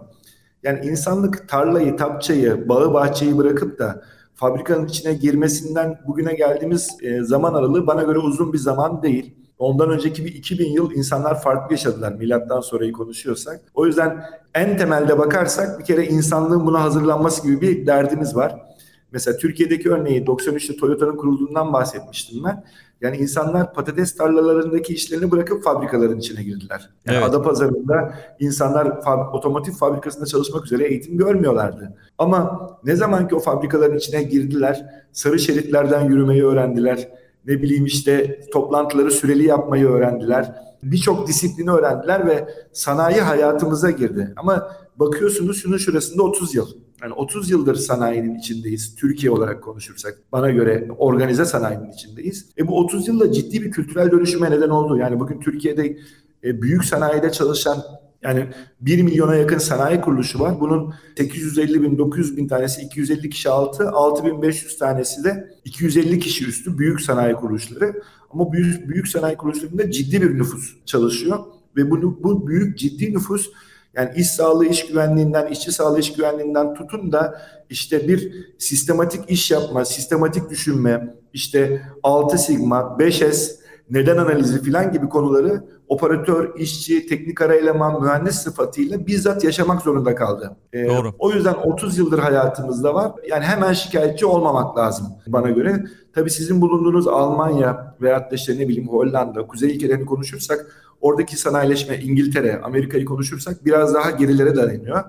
Yani 0.63 0.86
insanlık 0.86 1.49
tarlayı, 1.49 1.97
tapçayı, 1.97 2.69
bağı 2.69 2.93
bahçeyi 2.93 3.38
bırakıp 3.38 3.80
da 3.80 4.04
fabrikanın 4.34 4.88
içine 4.88 5.13
girmesinden 5.13 6.01
bugüne 6.08 6.34
geldiğimiz 6.34 6.89
e, 7.01 7.23
zaman 7.23 7.54
aralığı 7.54 7.88
bana 7.88 8.04
göre 8.04 8.17
uzun 8.17 8.54
bir 8.54 8.58
zaman 8.58 9.04
değil. 9.04 9.36
Ondan 9.58 9.89
önceki 9.89 10.25
bir 10.25 10.34
2000 10.34 10.71
yıl 10.71 10.91
insanlar 10.91 11.41
farklı 11.41 11.73
yaşadılar 11.73 12.12
milattan 12.12 12.62
sonrayı 12.62 12.91
konuşuyorsak. 12.91 13.62
O 13.73 13.86
yüzden 13.86 14.25
en 14.54 14.77
temelde 14.77 15.19
bakarsak 15.19 15.80
bir 15.80 15.86
kere 15.86 16.06
insanlığın 16.06 16.65
buna 16.65 16.82
hazırlanması 16.84 17.43
gibi 17.43 17.62
bir 17.62 17.88
derdimiz 17.88 18.36
var. 18.36 18.71
Mesela 19.12 19.38
Türkiye'deki 19.38 19.91
örneği 19.91 20.26
93'te 20.26 20.78
Toyota'nın 20.78 21.17
kurulduğundan 21.17 21.74
bahsetmiştim 21.74 22.43
ben. 22.43 22.63
Yani 23.02 23.17
insanlar 23.17 23.74
patates 23.74 24.15
tarlalarındaki 24.15 24.93
işlerini 24.93 25.32
bırakıp 25.32 25.63
fabrikaların 25.63 26.19
içine 26.19 26.43
girdiler. 26.43 26.89
Yani 27.06 27.17
evet. 27.17 27.30
Adapazarı'nda 27.30 28.13
insanlar 28.39 28.86
fab- 28.86 29.32
otomotiv 29.32 29.71
fabrikasında 29.71 30.26
çalışmak 30.26 30.65
üzere 30.65 30.88
eğitim 30.88 31.17
görmüyorlardı. 31.17 31.97
Ama 32.17 32.69
ne 32.84 32.95
zaman 32.95 33.28
ki 33.28 33.36
o 33.36 33.39
fabrikaların 33.39 33.97
içine 33.97 34.24
girdiler, 34.24 34.86
sarı 35.12 35.39
şeritlerden 35.39 36.10
yürümeyi 36.10 36.45
öğrendiler. 36.45 37.10
Ne 37.47 37.62
bileyim 37.62 37.86
işte 37.86 38.41
toplantıları 38.54 39.12
süreli 39.12 39.43
yapmayı 39.43 39.88
öğrendiler. 39.88 40.56
Birçok 40.84 41.28
disiplini 41.28 41.71
öğrendiler 41.71 42.28
ve 42.28 42.47
sanayi 42.74 43.21
hayatımıza 43.21 43.91
girdi. 43.91 44.34
Ama 44.38 44.71
bakıyorsunuz 44.95 45.62
şunun 45.62 45.78
şurasında 45.78 46.24
30 46.24 46.56
yıl. 46.56 46.67
Yani 47.02 47.14
30 47.14 47.50
yıldır 47.50 47.76
sanayinin 47.76 48.36
içindeyiz. 48.36 48.96
Türkiye 48.96 49.32
olarak 49.32 49.64
konuşursak 49.64 50.18
bana 50.32 50.50
göre 50.50 50.88
organize 50.98 51.46
sanayinin 51.46 51.92
içindeyiz. 51.92 52.50
E 52.58 52.68
bu 52.68 52.80
30 52.80 53.08
yılda 53.08 53.32
ciddi 53.32 53.62
bir 53.62 53.72
kültürel 53.72 54.12
dönüşüme 54.12 54.52
neden 54.52 54.70
oldu. 54.70 54.98
Yani 54.98 55.20
bugün 55.20 55.40
Türkiye'de 55.40 55.98
e, 56.44 56.62
büyük 56.62 56.86
sanayide 56.86 57.32
çalışan 57.32 57.78
yani 58.22 58.48
1 58.82 59.02
milyona 59.02 59.36
yakın 59.36 59.58
sanayi 59.58 60.02
kuruluşu 60.02 60.40
var. 60.40 60.60
Bunun 60.60 60.94
850 61.18 61.82
bin, 61.82 61.98
900 61.98 62.38
bin 62.38 62.48
tanesi 62.48 62.82
250 62.82 63.30
kişi 63.30 63.50
altı, 63.50 63.90
6500 63.90 64.78
tanesi 64.78 65.24
de 65.24 65.50
250 65.66 66.20
kişi 66.20 66.48
üstü 66.48 66.78
büyük 66.78 67.02
sanayi 67.02 67.36
kuruluşları. 67.36 68.02
Ama 68.30 68.52
büyük, 68.52 68.90
büyük 68.90 69.08
sanayi 69.08 69.38
kuruluşlarında 69.38 69.92
ciddi 69.92 70.22
bir 70.22 70.38
nüfus 70.38 70.76
çalışıyor. 70.86 71.40
Ve 71.78 71.92
bu, 71.92 72.24
bu 72.24 72.48
büyük 72.48 72.78
ciddi 72.78 73.14
nüfus 73.14 73.50
yani 73.93 74.10
iş 74.15 74.30
sağlığı 74.30 74.65
iş 74.65 74.88
güvenliğinden, 74.88 75.47
işçi 75.47 75.71
sağlığı 75.71 75.99
iş 75.99 76.13
güvenliğinden 76.13 76.73
tutun 76.73 77.12
da 77.12 77.41
işte 77.69 78.08
bir 78.08 78.47
sistematik 78.60 79.30
iş 79.30 79.51
yapma, 79.51 79.86
sistematik 79.86 80.49
düşünme, 80.49 81.15
işte 81.34 81.82
6 82.04 82.38
sigma, 82.38 82.95
5S, 82.99 83.62
neden 83.89 84.17
analizi 84.17 84.63
filan 84.63 84.91
gibi 84.91 85.10
konuları 85.10 85.63
operatör, 85.88 86.56
işçi, 86.56 87.08
teknik 87.08 87.41
ara 87.41 87.56
eleman, 87.56 88.01
mühendis 88.01 88.36
sıfatıyla 88.36 89.08
bizzat 89.08 89.43
yaşamak 89.43 89.82
zorunda 89.82 90.15
kaldı. 90.15 90.58
Ee, 90.73 90.88
Doğru. 90.88 91.13
O 91.19 91.32
yüzden 91.32 91.54
30 91.54 91.97
yıldır 91.97 92.19
hayatımızda 92.19 92.93
var. 92.93 93.12
Yani 93.30 93.43
hemen 93.43 93.73
şikayetçi 93.73 94.25
olmamak 94.25 94.77
lazım 94.77 95.08
bana 95.27 95.49
göre. 95.49 95.84
Tabii 96.13 96.30
sizin 96.30 96.62
bulunduğunuz 96.62 97.08
Almanya 97.08 97.95
veyahut 98.01 98.32
da 98.32 98.36
işte 98.36 98.54
ne 98.58 98.67
bileyim 98.67 98.89
Hollanda, 98.89 99.47
kuzey 99.47 99.75
ülkelerini 99.75 100.06
konuşursak 100.06 100.65
Oradaki 101.02 101.38
sanayileşme 101.38 101.98
İngiltere, 101.98 102.62
Amerika'yı 102.64 103.06
konuşursak 103.06 103.66
biraz 103.66 103.94
daha 103.94 104.12
gerilere 104.12 104.56
dayanıyor. 104.56 105.04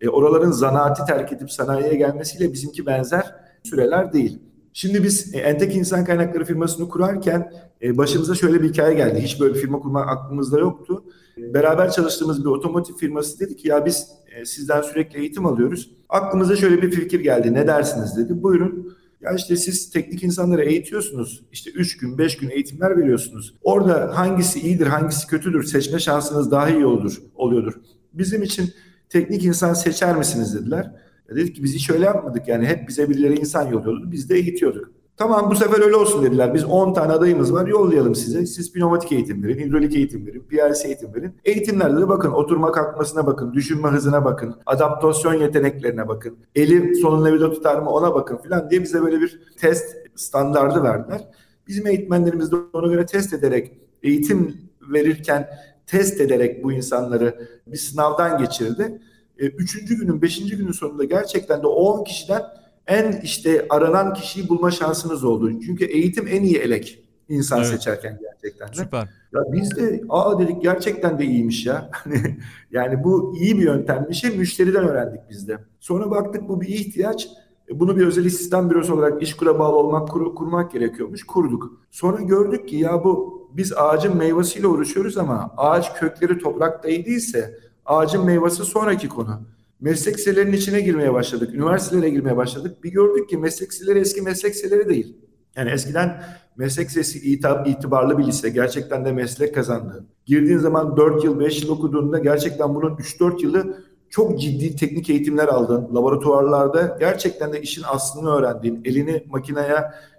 E, 0.00 0.08
oraların 0.08 0.50
zanaati 0.50 1.04
terk 1.06 1.32
edip 1.32 1.50
sanayiye 1.50 1.94
gelmesiyle 1.94 2.52
bizimki 2.52 2.86
benzer 2.86 3.34
süreler 3.62 4.12
değil. 4.12 4.38
Şimdi 4.72 5.04
biz 5.04 5.34
e, 5.34 5.38
Entek 5.38 5.76
İnsan 5.76 6.04
Kaynakları 6.04 6.44
firmasını 6.44 6.88
kurarken 6.88 7.52
e, 7.82 7.98
başımıza 7.98 8.34
şöyle 8.34 8.62
bir 8.62 8.68
hikaye 8.68 8.94
geldi. 8.94 9.20
Hiç 9.20 9.40
böyle 9.40 9.54
firma 9.54 9.78
kurmak 9.80 10.08
aklımızda 10.08 10.58
yoktu. 10.58 11.04
Beraber 11.36 11.90
çalıştığımız 11.90 12.44
bir 12.44 12.50
otomotiv 12.50 12.94
firması 12.94 13.40
dedi 13.40 13.56
ki 13.56 13.68
ya 13.68 13.86
biz 13.86 14.08
e, 14.36 14.44
sizden 14.44 14.82
sürekli 14.82 15.18
eğitim 15.18 15.46
alıyoruz. 15.46 15.90
Aklımıza 16.08 16.56
şöyle 16.56 16.82
bir 16.82 16.90
fikir 16.90 17.20
geldi. 17.20 17.54
Ne 17.54 17.66
dersiniz 17.66 18.16
dedi. 18.16 18.42
Buyurun 18.42 18.96
ya 19.24 19.32
işte 19.32 19.56
siz 19.56 19.90
teknik 19.90 20.22
insanları 20.22 20.64
eğitiyorsunuz. 20.64 21.44
İşte 21.52 21.70
3 21.70 21.96
gün, 21.96 22.18
5 22.18 22.36
gün 22.36 22.50
eğitimler 22.50 22.96
veriyorsunuz. 22.98 23.54
Orada 23.62 24.18
hangisi 24.18 24.60
iyidir, 24.60 24.86
hangisi 24.86 25.26
kötüdür 25.26 25.62
seçme 25.62 25.98
şansınız 25.98 26.50
daha 26.50 26.70
iyi 26.70 26.86
olur, 26.86 27.22
oluyordur. 27.34 27.72
Bizim 28.12 28.42
için 28.42 28.74
teknik 29.08 29.44
insan 29.44 29.74
seçer 29.74 30.16
misiniz 30.16 30.54
dediler. 30.54 30.90
Ya 31.28 31.36
dedik 31.36 31.56
ki 31.56 31.62
biz 31.62 31.74
hiç 31.74 31.90
öyle 31.90 32.04
yapmadık 32.04 32.48
yani 32.48 32.66
hep 32.66 32.88
bize 32.88 33.10
birileri 33.10 33.38
insan 33.40 33.66
yolluyordu 33.66 34.12
biz 34.12 34.28
de 34.28 34.34
eğitiyorduk. 34.34 34.90
Tamam 35.16 35.50
bu 35.50 35.54
sefer 35.54 35.82
öyle 35.82 35.96
olsun 35.96 36.24
dediler. 36.24 36.54
Biz 36.54 36.64
10 36.64 36.94
tane 36.94 37.12
adayımız 37.12 37.52
var 37.52 37.66
yollayalım 37.66 38.14
size. 38.14 38.46
Siz 38.46 38.72
pneumatik 38.72 39.12
eğitim 39.12 39.42
verin, 39.42 39.58
hidrolik 39.58 39.96
eğitim 39.96 40.26
verin, 40.26 40.40
PLC 40.40 40.86
eğitim 40.88 41.14
verin. 41.14 41.32
Eğitimlerde 41.44 42.00
de 42.00 42.08
bakın 42.08 42.30
oturma 42.30 42.72
kalkmasına 42.72 43.26
bakın, 43.26 43.52
düşünme 43.52 43.88
hızına 43.88 44.24
bakın, 44.24 44.54
adaptasyon 44.66 45.34
yeteneklerine 45.34 46.08
bakın. 46.08 46.36
Eli 46.54 46.94
sonun 46.94 47.24
levide 47.24 47.50
tutar 47.50 47.78
mı 47.78 47.90
ona 47.90 48.14
bakın 48.14 48.36
filan 48.36 48.70
diye 48.70 48.82
bize 48.82 49.02
böyle 49.02 49.20
bir 49.20 49.40
test 49.58 49.96
standardı 50.14 50.82
verdiler. 50.82 51.28
Bizim 51.68 51.86
eğitmenlerimiz 51.86 52.52
de 52.52 52.56
ona 52.72 52.86
göre 52.92 53.06
test 53.06 53.32
ederek 53.32 53.72
eğitim 54.02 54.56
verirken 54.92 55.48
test 55.86 56.20
ederek 56.20 56.64
bu 56.64 56.72
insanları 56.72 57.48
bir 57.66 57.76
sınavdan 57.76 58.38
geçirdi. 58.38 59.02
E, 59.38 59.46
üçüncü 59.46 59.98
günün, 59.98 60.22
beşinci 60.22 60.56
günün 60.56 60.72
sonunda 60.72 61.04
gerçekten 61.04 61.62
de 61.62 61.66
o 61.66 61.70
10 61.70 62.04
kişiden 62.04 62.42
en 62.86 63.20
işte 63.22 63.66
aranan 63.70 64.14
kişiyi 64.14 64.48
bulma 64.48 64.70
şansınız 64.70 65.24
oldu. 65.24 65.60
Çünkü 65.60 65.84
eğitim 65.84 66.28
en 66.28 66.42
iyi 66.42 66.56
elek 66.58 67.04
insan 67.28 67.58
Evet. 67.58 67.68
seçerken 67.68 68.18
gerçekten 68.22 68.68
de. 68.68 68.72
Süper. 68.74 69.08
Ya 69.34 69.40
biz 69.52 69.76
de 69.76 70.02
aa 70.08 70.38
dedik 70.38 70.62
gerçekten 70.62 71.18
de 71.18 71.24
iyiymiş 71.24 71.66
ya. 71.66 71.90
Hani 71.92 72.38
yani 72.70 73.04
bu 73.04 73.36
iyi 73.36 73.58
bir 73.58 73.62
yöntemmiş. 73.62 74.24
Müşteriden 74.24 74.88
öğrendik 74.88 75.20
biz 75.30 75.48
de. 75.48 75.58
Sonra 75.80 76.10
baktık 76.10 76.48
bu 76.48 76.60
bir 76.60 76.68
ihtiyaç. 76.68 77.28
E, 77.70 77.80
Bunu 77.80 77.96
bir 77.96 78.06
özel 78.06 78.24
istihdam 78.24 78.70
bürosu 78.70 78.94
olarak 78.94 79.22
işkura 79.22 79.58
bağlı 79.58 79.76
olmak, 79.76 80.08
kur- 80.08 80.34
kurmak 80.34 80.72
gerekiyormuş. 80.72 81.26
Kurduk. 81.26 81.72
Sonra 81.90 82.20
gördük 82.22 82.68
ki 82.68 82.76
ya 82.76 83.04
bu 83.04 83.34
biz 83.56 83.72
ağacın 83.76 84.16
meyvesiyle 84.16 84.66
uğraşıyoruz 84.66 85.18
ama 85.18 85.50
ağaç 85.56 85.94
kökleri 85.94 86.38
toprakta 86.38 86.88
iyi 86.88 87.04
değilse 87.06 87.58
ağacın 87.86 88.24
meyvesi 88.24 88.64
sonraki 88.64 89.08
konu. 89.08 89.40
Meslek 89.80 90.18
liselerinin 90.18 90.56
içine 90.56 90.80
girmeye 90.80 91.12
başladık. 91.12 91.54
Üniversitelere 91.54 92.10
girmeye 92.10 92.36
başladık. 92.36 92.84
Bir 92.84 92.92
gördük 92.92 93.28
ki 93.28 93.38
meslek 93.38 93.72
liseleri 93.72 93.98
eski 93.98 94.22
meslek 94.22 94.54
liseleri 94.54 94.88
değil. 94.88 95.16
Yani 95.56 95.70
eskiden 95.70 96.22
meslek 96.56 96.88
lisesi 96.88 97.18
itibarlı 97.66 98.18
bir 98.18 98.24
lise. 98.24 98.50
Gerçekten 98.50 99.04
de 99.04 99.12
meslek 99.12 99.54
kazandı. 99.54 100.06
Girdiğin 100.26 100.58
zaman 100.58 100.96
4 100.96 101.24
yıl, 101.24 101.40
5 101.40 101.62
yıl 101.62 101.70
okuduğunda 101.70 102.18
gerçekten 102.18 102.74
bunun 102.74 102.96
3-4 102.96 103.42
yılı 103.42 103.84
çok 104.10 104.40
ciddi 104.40 104.76
teknik 104.76 105.10
eğitimler 105.10 105.48
aldın. 105.48 105.94
Laboratuvarlarda 105.94 106.96
gerçekten 107.00 107.52
de 107.52 107.60
işin 107.60 107.82
aslını 107.82 108.30
öğrendiğin, 108.30 108.80
elini 108.84 109.24
makineye, 109.30 109.76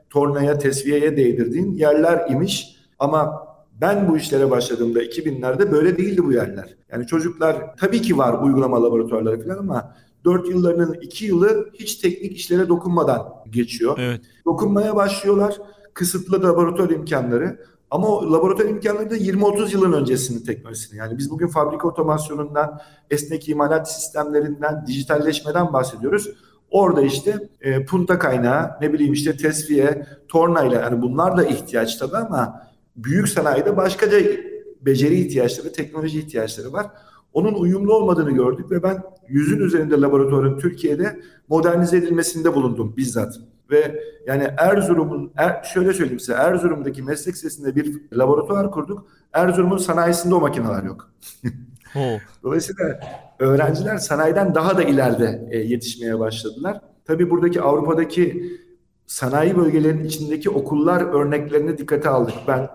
tornaya, 0.09 0.57
tesviyeye 0.57 1.17
değdirdiğin 1.17 1.73
yerler 1.73 2.29
imiş. 2.29 2.75
Ama 2.99 3.44
ben 3.81 4.09
bu 4.09 4.17
işlere 4.17 4.51
başladığımda 4.51 5.03
2000'lerde 5.03 5.71
böyle 5.71 5.97
değildi 5.97 6.25
bu 6.25 6.31
yerler. 6.31 6.75
Yani 6.91 7.07
çocuklar 7.07 7.77
tabii 7.77 8.01
ki 8.01 8.17
var 8.17 8.43
uygulama 8.43 8.83
laboratuvarları 8.83 9.43
falan 9.43 9.57
ama 9.57 9.95
4 10.25 10.49
yıllarının 10.49 10.93
2 11.01 11.25
yılı 11.25 11.69
hiç 11.73 11.95
teknik 11.95 12.37
işlere 12.37 12.69
dokunmadan 12.69 13.27
geçiyor. 13.49 13.97
Evet. 13.99 14.21
Dokunmaya 14.45 14.95
başlıyorlar. 14.95 15.57
Kısıtlı 15.93 16.43
laboratuvar 16.43 16.89
imkanları. 16.89 17.59
Ama 17.91 18.07
o 18.07 18.33
laboratuvar 18.33 18.69
imkanları 18.69 19.09
da 19.09 19.17
20-30 19.17 19.71
yılın 19.71 19.93
öncesinin 19.93 20.45
teknolojisini. 20.45 20.99
Yani 20.99 21.17
biz 21.17 21.31
bugün 21.31 21.47
fabrika 21.47 21.87
otomasyonundan, 21.87 22.79
esnek 23.09 23.49
imalat 23.49 23.91
sistemlerinden, 23.91 24.87
dijitalleşmeden 24.87 25.73
bahsediyoruz. 25.73 26.29
Orada 26.71 27.01
işte 27.01 27.49
e, 27.61 27.85
punta 27.85 28.19
kaynağı, 28.19 28.71
ne 28.81 28.93
bileyim 28.93 29.13
işte 29.13 29.37
tesviye, 29.37 30.05
tornayla 30.27 30.81
yani 30.81 31.01
bunlar 31.01 31.37
da 31.37 31.43
ihtiyaç 31.43 31.97
tabii 31.97 32.17
ama 32.17 32.64
büyük 32.95 33.29
sanayide 33.29 33.77
başkaca 33.77 34.17
beceri 34.81 35.19
ihtiyaçları, 35.19 35.71
teknoloji 35.71 36.19
ihtiyaçları 36.19 36.73
var. 36.73 36.87
Onun 37.33 37.53
uyumlu 37.53 37.93
olmadığını 37.93 38.31
gördük 38.31 38.71
ve 38.71 38.83
ben 38.83 39.03
yüzün 39.27 39.59
üzerinde 39.59 40.01
laboratuvarın 40.01 40.59
Türkiye'de 40.59 41.19
modernize 41.49 41.97
edilmesinde 41.97 42.53
bulundum 42.53 42.93
bizzat. 42.97 43.39
Ve 43.71 44.03
yani 44.27 44.47
Erzurum'un, 44.57 45.31
er, 45.35 45.63
şöyle 45.63 45.93
söyleyeyim 45.93 46.19
size, 46.19 46.33
Erzurum'daki 46.33 47.03
meslek 47.03 47.37
sitesinde 47.37 47.75
bir 47.75 48.01
laboratuvar 48.13 48.71
kurduk. 48.71 49.07
Erzurum'un 49.33 49.77
sanayisinde 49.77 50.35
o 50.35 50.39
makineler 50.39 50.83
yok. 50.83 51.11
Dolayısıyla 52.43 52.99
öğrenciler 53.39 53.97
sanayiden 53.97 54.55
daha 54.55 54.77
da 54.77 54.83
ileride 54.83 55.47
e, 55.51 55.57
yetişmeye 55.57 56.19
başladılar. 56.19 56.81
Tabii 57.05 57.29
buradaki 57.29 57.61
Avrupa'daki 57.61 58.51
sanayi 59.07 59.57
bölgelerinin 59.57 60.03
içindeki 60.03 60.49
okullar 60.49 61.01
örneklerini 61.01 61.77
dikkate 61.77 62.09
aldık. 62.09 62.35
Ben 62.47 62.69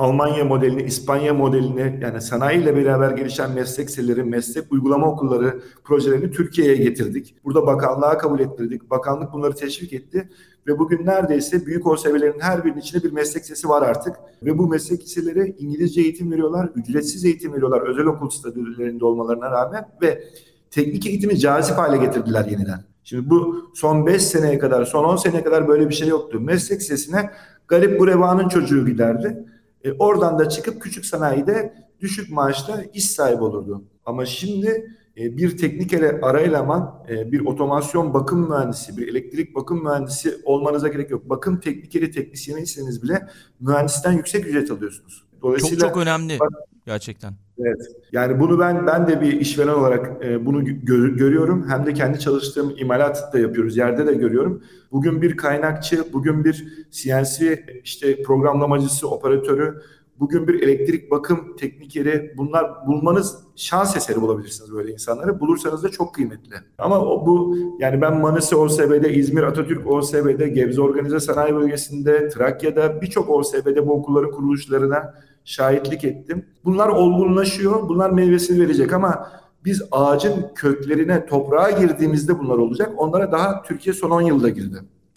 Almanya 0.00 0.44
modelini, 0.44 0.82
İspanya 0.82 1.34
modelini 1.34 1.98
yani 2.02 2.20
sanayiyle 2.20 2.76
beraber 2.76 3.10
gelişen 3.10 3.52
meslek 3.52 3.88
liseleri, 3.88 4.24
meslek 4.24 4.72
uygulama 4.72 5.06
okulları 5.06 5.60
projelerini 5.84 6.30
Türkiye'ye 6.30 6.76
getirdik. 6.76 7.34
Burada 7.44 7.66
bakanlığa 7.66 8.18
kabul 8.18 8.40
ettirdik. 8.40 8.90
Bakanlık 8.90 9.32
bunları 9.32 9.54
teşvik 9.54 9.92
etti 9.92 10.28
ve 10.66 10.78
bugün 10.78 11.06
neredeyse 11.06 11.66
büyük 11.66 11.86
OSB'lerin 11.86 12.40
her 12.40 12.64
birinin 12.64 12.80
içinde 12.80 13.02
bir 13.02 13.12
meslek 13.12 13.42
lisesi 13.42 13.68
var 13.68 13.82
artık. 13.82 14.16
Ve 14.42 14.58
bu 14.58 14.68
meslek 14.68 15.02
liseleri 15.02 15.56
İngilizce 15.58 16.00
eğitim 16.00 16.32
veriyorlar, 16.32 16.70
ücretsiz 16.74 17.24
eğitim 17.24 17.52
veriyorlar 17.52 17.80
özel 17.80 18.06
okul 18.06 18.30
statülerinde 18.30 19.04
olmalarına 19.04 19.50
rağmen 19.50 19.88
ve 20.02 20.24
teknik 20.70 21.06
eğitimi 21.06 21.38
cazip 21.38 21.78
hale 21.78 21.96
getirdiler 21.96 22.44
yeniden. 22.44 22.89
Şimdi 23.04 23.30
bu 23.30 23.70
son 23.74 24.06
5 24.06 24.22
seneye 24.22 24.58
kadar, 24.58 24.84
son 24.84 25.04
10 25.04 25.16
seneye 25.16 25.44
kadar 25.44 25.68
böyle 25.68 25.88
bir 25.88 25.94
şey 25.94 26.08
yoktu. 26.08 26.40
Meslek 26.40 26.80
lisesine 26.80 27.30
garip 27.68 28.00
bu 28.00 28.06
revanın 28.06 28.48
çocuğu 28.48 28.86
giderdi. 28.86 29.44
E, 29.84 29.92
oradan 29.92 30.38
da 30.38 30.48
çıkıp 30.48 30.82
küçük 30.82 31.06
sanayide 31.06 31.74
düşük 32.00 32.30
maaşla 32.30 32.84
iş 32.94 33.10
sahibi 33.10 33.42
olurdu. 33.42 33.84
Ama 34.04 34.26
şimdi 34.26 34.96
e, 35.16 35.36
bir 35.36 35.56
teknik 35.56 35.92
ele, 35.92 36.18
ara 36.22 36.40
eleman, 36.40 37.04
e, 37.08 37.32
bir 37.32 37.40
otomasyon 37.40 38.14
bakım 38.14 38.48
mühendisi, 38.50 38.96
bir 38.96 39.08
elektrik 39.08 39.54
bakım 39.54 39.82
mühendisi 39.84 40.36
olmanıza 40.44 40.88
gerek 40.88 41.10
yok. 41.10 41.28
Bakım 41.28 41.60
teknikeri 41.60 42.10
teknisyeniyseniz 42.10 43.02
bile 43.02 43.28
mühendisten 43.60 44.12
yüksek 44.12 44.46
ücret 44.46 44.70
alıyorsunuz. 44.70 45.24
Çok 45.32 45.42
Dolayısıyla 45.42 45.88
çok 45.88 45.96
önemli 45.96 46.40
Bak- 46.40 46.52
gerçekten. 46.86 47.34
Evet. 47.60 47.80
Yani 48.12 48.40
bunu 48.40 48.58
ben 48.58 48.86
ben 48.86 49.06
de 49.06 49.20
bir 49.20 49.40
işveren 49.40 49.72
olarak 49.72 50.24
e, 50.24 50.46
bunu 50.46 50.62
gö- 50.62 51.16
görüyorum. 51.16 51.68
Hem 51.68 51.86
de 51.86 51.94
kendi 51.94 52.18
çalıştığım 52.18 52.74
imalat 52.76 53.32
da 53.32 53.38
yapıyoruz. 53.38 53.76
Yerde 53.76 54.06
de 54.06 54.14
görüyorum. 54.14 54.62
Bugün 54.92 55.22
bir 55.22 55.36
kaynakçı, 55.36 56.04
bugün 56.12 56.44
bir 56.44 56.86
CNC 56.90 57.64
işte 57.84 58.22
programlamacısı, 58.22 59.08
operatörü, 59.10 59.80
bugün 60.20 60.48
bir 60.48 60.62
elektrik 60.62 61.10
bakım 61.10 61.56
teknikeri 61.56 62.34
bunlar 62.36 62.86
bulmanız 62.86 63.38
şans 63.56 63.96
eseri 63.96 64.20
bulabilirsiniz 64.20 64.72
böyle 64.72 64.92
insanları. 64.92 65.40
Bulursanız 65.40 65.82
da 65.82 65.88
çok 65.88 66.14
kıymetli. 66.14 66.56
Ama 66.78 67.00
o, 67.00 67.26
bu 67.26 67.56
yani 67.78 68.00
ben 68.00 68.20
Manisa 68.20 68.56
OSB'de, 68.56 69.12
İzmir 69.12 69.42
Atatürk 69.42 69.86
OSB'de, 69.86 70.48
Gebze 70.48 70.80
Organize 70.80 71.20
Sanayi 71.20 71.54
Bölgesi'nde, 71.54 72.28
Trakya'da 72.28 73.02
birçok 73.02 73.30
OSB'de 73.30 73.86
bu 73.86 73.92
okulların 73.92 74.30
kuruluşlarına 74.30 75.14
şahitlik 75.50 76.04
ettim. 76.04 76.46
Bunlar 76.64 76.88
olgunlaşıyor, 76.88 77.88
bunlar 77.88 78.10
meyvesini 78.10 78.60
verecek 78.60 78.92
ama 78.92 79.30
biz 79.64 79.82
ağacın 79.92 80.46
köklerine, 80.54 81.26
toprağa 81.26 81.70
girdiğimizde 81.70 82.38
bunlar 82.38 82.56
olacak. 82.58 82.90
Onlara 82.96 83.32
daha 83.32 83.62
Türkiye 83.62 83.94
son 83.94 84.10
10 84.10 84.20
yılda 84.20 84.48
girdi 84.48 84.76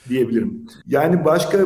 diyebilirim. 0.09 0.67
Yani 0.87 1.25
başka 1.25 1.59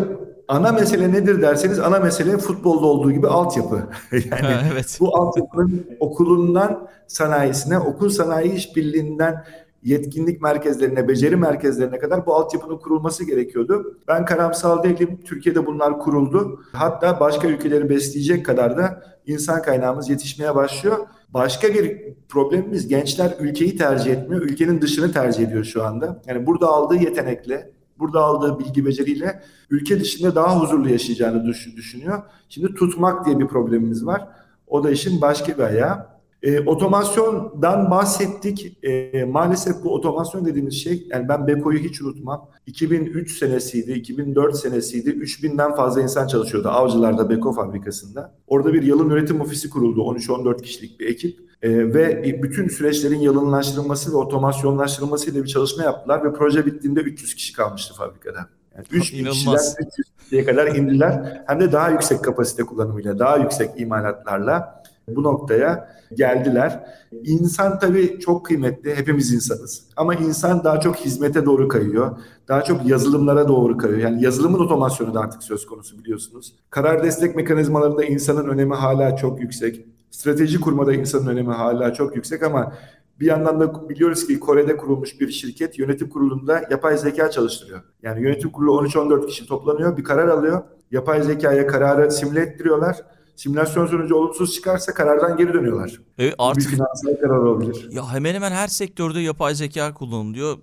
ana 0.48 0.72
mesele 0.72 1.12
nedir 1.12 1.42
derseniz 1.42 1.80
ana 1.80 2.00
mesele 2.00 2.38
futbolda 2.38 2.86
olduğu 2.86 3.12
gibi 3.12 3.28
altyapı. 3.28 3.76
yani 4.12 4.54
Ha, 4.54 4.64
evet. 4.74 4.98
bu 5.00 5.18
altyapının 5.18 5.86
okulundan 6.00 6.88
sanayisine, 7.08 7.80
okul 7.80 8.10
sanayi 8.10 8.54
işbirliğinden 8.54 9.46
yetkinlik 9.84 10.42
merkezlerine, 10.42 11.08
beceri 11.08 11.36
merkezlerine 11.36 12.00
kadar 12.00 12.26
bu 12.26 12.36
altyapının 12.36 12.78
kurulması 12.78 13.26
gerekiyordu. 13.26 13.98
Ben 14.08 14.26
karamsal 14.26 14.84
değilim. 14.84 15.20
Türkiye'de 15.26 15.66
bunlar 15.66 16.00
kuruldu. 16.00 16.62
Hatta 16.74 17.20
başka 17.20 17.48
ülkeleri 17.48 17.90
besleyecek 17.90 18.46
kadar 18.46 18.78
da 18.78 19.04
insan 19.26 19.62
kaynağımız 19.62 20.10
yetişmeye 20.10 20.56
başlıyor. 20.56 20.98
Başka 21.34 21.68
bir 21.74 22.02
problemimiz 22.30 22.88
gençler 22.88 23.36
ülkeyi 23.40 23.78
tercih 23.78 24.12
etmiyor. 24.12 24.42
Ülkenin 24.42 24.82
dışını 24.82 25.12
tercih 25.12 25.48
ediyor 25.48 25.64
şu 25.64 25.84
anda. 25.84 26.22
Yani 26.28 26.46
burada 26.46 26.68
aldığı 26.68 26.96
yetenekle, 26.96 27.72
burada 28.00 28.22
aldığı 28.22 28.60
bilgi 28.60 28.86
beceriyle 28.86 29.42
ülke 29.70 30.00
dışında 30.00 30.36
daha 30.36 30.60
huzurlu 30.60 30.90
yaşayacağını 30.90 31.46
düş- 31.46 31.76
düşünüyor. 31.76 32.22
Şimdi 32.50 32.74
tutmak 32.76 33.26
diye 33.26 33.40
bir 33.40 33.48
problemimiz 33.48 34.06
var. 34.06 34.28
O 34.68 34.84
da 34.84 34.92
işin 34.92 35.22
başka 35.22 35.58
bir 35.58 35.64
ayağı. 35.64 36.17
E, 36.44 36.60
otomasyondan 36.60 37.92
bahsettik. 37.92 38.78
E, 38.84 39.24
maalesef 39.24 39.84
bu 39.84 39.94
otomasyon 39.94 40.46
dediğimiz 40.46 40.74
şey, 40.74 41.08
yani 41.10 41.30
ben 41.30 41.48
Beko'yu 41.48 41.80
hiç 41.80 42.02
unutmam. 42.02 42.50
2003 42.66 43.38
senesiydi, 43.38 43.92
2004 43.92 44.56
senesiydi. 44.58 45.10
3000'den 45.10 45.76
fazla 45.76 46.02
insan 46.02 46.28
çalışıyordu 46.28 46.70
Avcılar'da 46.70 47.30
Beko 47.30 47.54
fabrikasında. 47.54 48.36
Orada 48.48 48.74
bir 48.74 48.84
yalın 48.84 49.10
üretim 49.10 49.42
ofisi 49.42 49.70
kuruldu. 49.70 50.02
13-14 50.02 50.62
kişilik 50.62 51.00
bir 51.00 51.08
ekip. 51.08 51.40
E, 51.62 51.94
ve 51.94 52.40
bütün 52.44 52.68
süreçlerin 52.68 53.20
yalınlaştırılması 53.20 54.12
ve 54.12 54.16
otomasyonlaştırılması 54.16 55.32
ile 55.32 55.44
bir 55.44 55.48
çalışma 55.48 55.84
yaptılar 55.84 56.24
ve 56.24 56.34
proje 56.34 56.66
bittiğinde 56.66 57.00
300 57.00 57.36
kişi 57.36 57.54
kalmıştı 57.54 57.94
fabrikada. 57.94 58.40
Yani 58.76 58.86
3000 58.92 59.00
kişiden 59.00 59.22
İnanılmaz. 59.22 59.76
300 59.80 60.08
kişiye 60.24 60.46
kadar 60.46 60.68
indiler. 60.68 61.44
Hem 61.48 61.60
de 61.60 61.72
daha 61.72 61.90
yüksek 61.90 62.24
kapasite 62.24 62.64
kullanımıyla, 62.64 63.20
daha 63.20 63.38
yüksek 63.38 63.70
imalatlarla 63.78 64.77
bu 65.10 65.24
noktaya 65.24 65.98
geldiler. 66.14 66.86
İnsan 67.24 67.80
tabii 67.80 68.20
çok 68.20 68.46
kıymetli. 68.46 68.96
Hepimiz 68.96 69.34
insanız. 69.34 69.84
Ama 69.96 70.16
insan 70.16 70.64
daha 70.64 70.80
çok 70.80 70.96
hizmete 70.96 71.46
doğru 71.46 71.68
kayıyor. 71.68 72.18
Daha 72.48 72.64
çok 72.64 72.86
yazılımlara 72.86 73.48
doğru 73.48 73.78
kayıyor. 73.78 74.02
Yani 74.02 74.24
yazılımın 74.24 74.60
otomasyonu 74.60 75.14
da 75.14 75.20
artık 75.20 75.44
söz 75.44 75.66
konusu 75.66 76.00
biliyorsunuz. 76.00 76.56
Karar 76.70 77.04
destek 77.04 77.36
mekanizmalarında 77.36 78.04
insanın 78.04 78.48
önemi 78.48 78.76
hala 78.76 79.16
çok 79.16 79.42
yüksek. 79.42 79.86
Strateji 80.12 80.62
kurmada 80.62 80.94
insanın 80.94 81.28
önemi 81.28 81.54
hala 81.54 81.94
çok 81.94 82.16
yüksek 82.16 82.44
ama 82.44 82.74
bir 83.20 83.26
yandan 83.26 83.60
da 83.60 83.90
biliyoruz 83.90 84.28
ki 84.28 84.40
Kore'de 84.40 84.78
kurulmuş 84.78 85.22
bir 85.22 85.32
şirket 85.32 85.80
yönetim 85.80 86.10
kurulunda 86.10 86.62
yapay 86.72 86.98
zeka 86.98 87.32
çalıştırıyor. 87.32 87.82
Yani 88.04 88.22
yönetim 88.22 88.50
kurulu 88.50 88.88
13-14 88.88 89.28
kişi 89.28 89.48
toplanıyor, 89.48 89.98
bir 89.98 90.04
karar 90.04 90.28
alıyor. 90.28 90.62
Yapay 90.92 91.22
zekaya 91.22 91.68
kararı 91.68 92.12
simüle 92.12 92.42
ettiriyorlar. 92.42 92.98
Simülasyon 93.42 93.88
sonucu 93.88 94.16
olumsuz 94.16 94.54
çıkarsa 94.56 94.94
karardan 94.94 95.38
geri 95.38 95.54
dönüyorlar. 95.54 96.02
Evet 96.18 96.36
Bu 96.40 96.44
artık 96.44 96.64
bir 96.64 96.76
finansal 96.76 97.16
karar 97.22 97.38
olabilir. 97.38 97.88
ya 97.92 98.14
hemen 98.14 98.34
hemen 98.34 98.52
her 98.52 98.68
sektörde 98.68 99.20
yapay 99.20 99.56
zeka 99.56 99.94
kullanılıyor. 99.94 100.58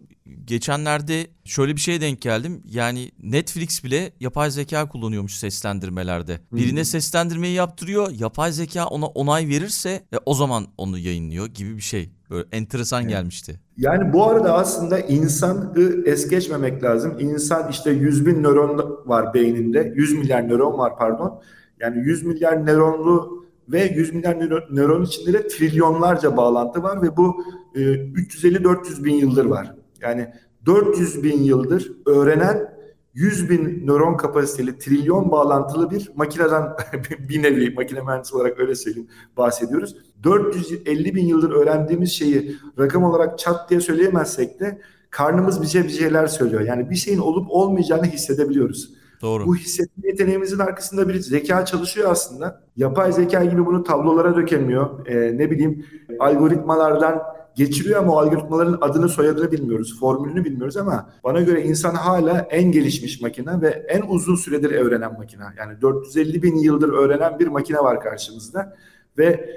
Geçenlerde 0.44 1.26
şöyle 1.44 1.76
bir 1.76 1.80
şeye 1.80 2.00
denk 2.00 2.20
geldim. 2.22 2.62
Yani 2.70 3.10
Netflix 3.22 3.84
bile 3.84 4.12
yapay 4.20 4.50
zeka 4.50 4.88
kullanıyormuş 4.88 5.34
seslendirmelerde. 5.36 6.40
Birine 6.52 6.84
seslendirmeyi 6.84 7.54
yaptırıyor. 7.54 8.10
Yapay 8.18 8.52
zeka 8.52 8.86
ona 8.86 9.06
onay 9.06 9.48
verirse 9.48 9.90
e, 9.90 10.16
o 10.26 10.34
zaman 10.34 10.66
onu 10.78 10.98
yayınlıyor 10.98 11.46
gibi 11.46 11.76
bir 11.76 11.82
şey. 11.82 12.10
Böyle 12.30 12.48
enteresan 12.52 13.08
gelmişti. 13.08 13.60
Yani 13.76 14.12
bu 14.12 14.26
arada 14.26 14.54
aslında 14.54 15.00
insanı 15.00 15.72
es 16.06 16.28
geçmemek 16.28 16.82
lazım. 16.82 17.16
İnsan 17.20 17.70
işte 17.70 17.90
100 17.90 18.26
bin 18.26 18.42
nöron 18.42 19.02
var 19.06 19.34
beyninde. 19.34 19.92
100 19.96 20.12
milyar 20.18 20.48
nöron 20.48 20.78
var 20.78 20.96
pardon. 20.98 21.40
Yani 21.80 21.98
100 21.98 22.24
milyar 22.24 22.66
nöronlu 22.66 23.44
ve 23.68 23.84
100 23.84 24.14
milyar 24.14 24.40
nöron, 24.70 25.04
içinde 25.04 25.32
de 25.32 25.46
trilyonlarca 25.46 26.36
bağlantı 26.36 26.82
var 26.82 27.02
ve 27.02 27.16
bu 27.16 27.44
e, 27.74 27.80
350-400 27.80 29.04
bin 29.04 29.14
yıldır 29.14 29.44
var. 29.44 29.74
Yani 30.00 30.28
400 30.66 31.22
bin 31.22 31.42
yıldır 31.42 31.92
öğrenen 32.06 32.74
100 33.14 33.50
bin 33.50 33.86
nöron 33.86 34.16
kapasiteli 34.16 34.78
trilyon 34.78 35.30
bağlantılı 35.30 35.90
bir 35.90 36.10
makineden 36.14 36.62
bir 37.28 37.42
nevi 37.42 37.74
makine 37.74 38.00
mühendisi 38.00 38.36
olarak 38.36 38.60
öyle 38.60 38.74
söyleyeyim 38.74 39.08
bahsediyoruz. 39.36 39.96
450 40.22 41.14
bin 41.14 41.26
yıldır 41.26 41.50
öğrendiğimiz 41.50 42.12
şeyi 42.12 42.56
rakam 42.78 43.04
olarak 43.04 43.38
çat 43.38 43.70
diye 43.70 43.80
söyleyemezsek 43.80 44.60
de 44.60 44.80
karnımız 45.10 45.62
bize 45.62 45.84
bir 45.84 45.88
şeyler 45.88 46.26
söylüyor. 46.26 46.62
Yani 46.62 46.90
bir 46.90 46.96
şeyin 46.96 47.18
olup 47.18 47.50
olmayacağını 47.50 48.04
hissedebiliyoruz. 48.04 48.94
Doğru. 49.24 49.46
Bu 49.46 49.56
hissetme 49.56 50.08
yeteneğimizin 50.08 50.58
arkasında 50.58 51.08
bir 51.08 51.14
zeka 51.14 51.64
çalışıyor 51.64 52.10
aslında. 52.10 52.62
Yapay 52.76 53.12
zeka 53.12 53.44
gibi 53.44 53.66
bunu 53.66 53.84
tablolara 53.84 54.36
dökemiyor. 54.36 55.06
Ee, 55.06 55.38
ne 55.38 55.50
bileyim 55.50 55.86
algoritmalardan 56.20 57.22
geçiriyor 57.54 58.00
ama 58.00 58.12
o 58.12 58.18
algoritmaların 58.18 58.78
adını 58.80 59.08
soyadını 59.08 59.52
bilmiyoruz, 59.52 60.00
formülünü 60.00 60.44
bilmiyoruz 60.44 60.76
ama 60.76 61.10
bana 61.24 61.40
göre 61.40 61.62
insan 61.62 61.94
hala 61.94 62.46
en 62.50 62.72
gelişmiş 62.72 63.20
makine 63.20 63.60
ve 63.60 63.68
en 63.68 64.02
uzun 64.08 64.36
süredir 64.36 64.70
öğrenen 64.70 65.12
makine. 65.18 65.42
Yani 65.58 65.80
450 65.80 66.42
bin 66.42 66.56
yıldır 66.56 66.88
öğrenen 66.88 67.38
bir 67.38 67.46
makine 67.46 67.78
var 67.78 68.00
karşımızda 68.00 68.76
ve 69.18 69.50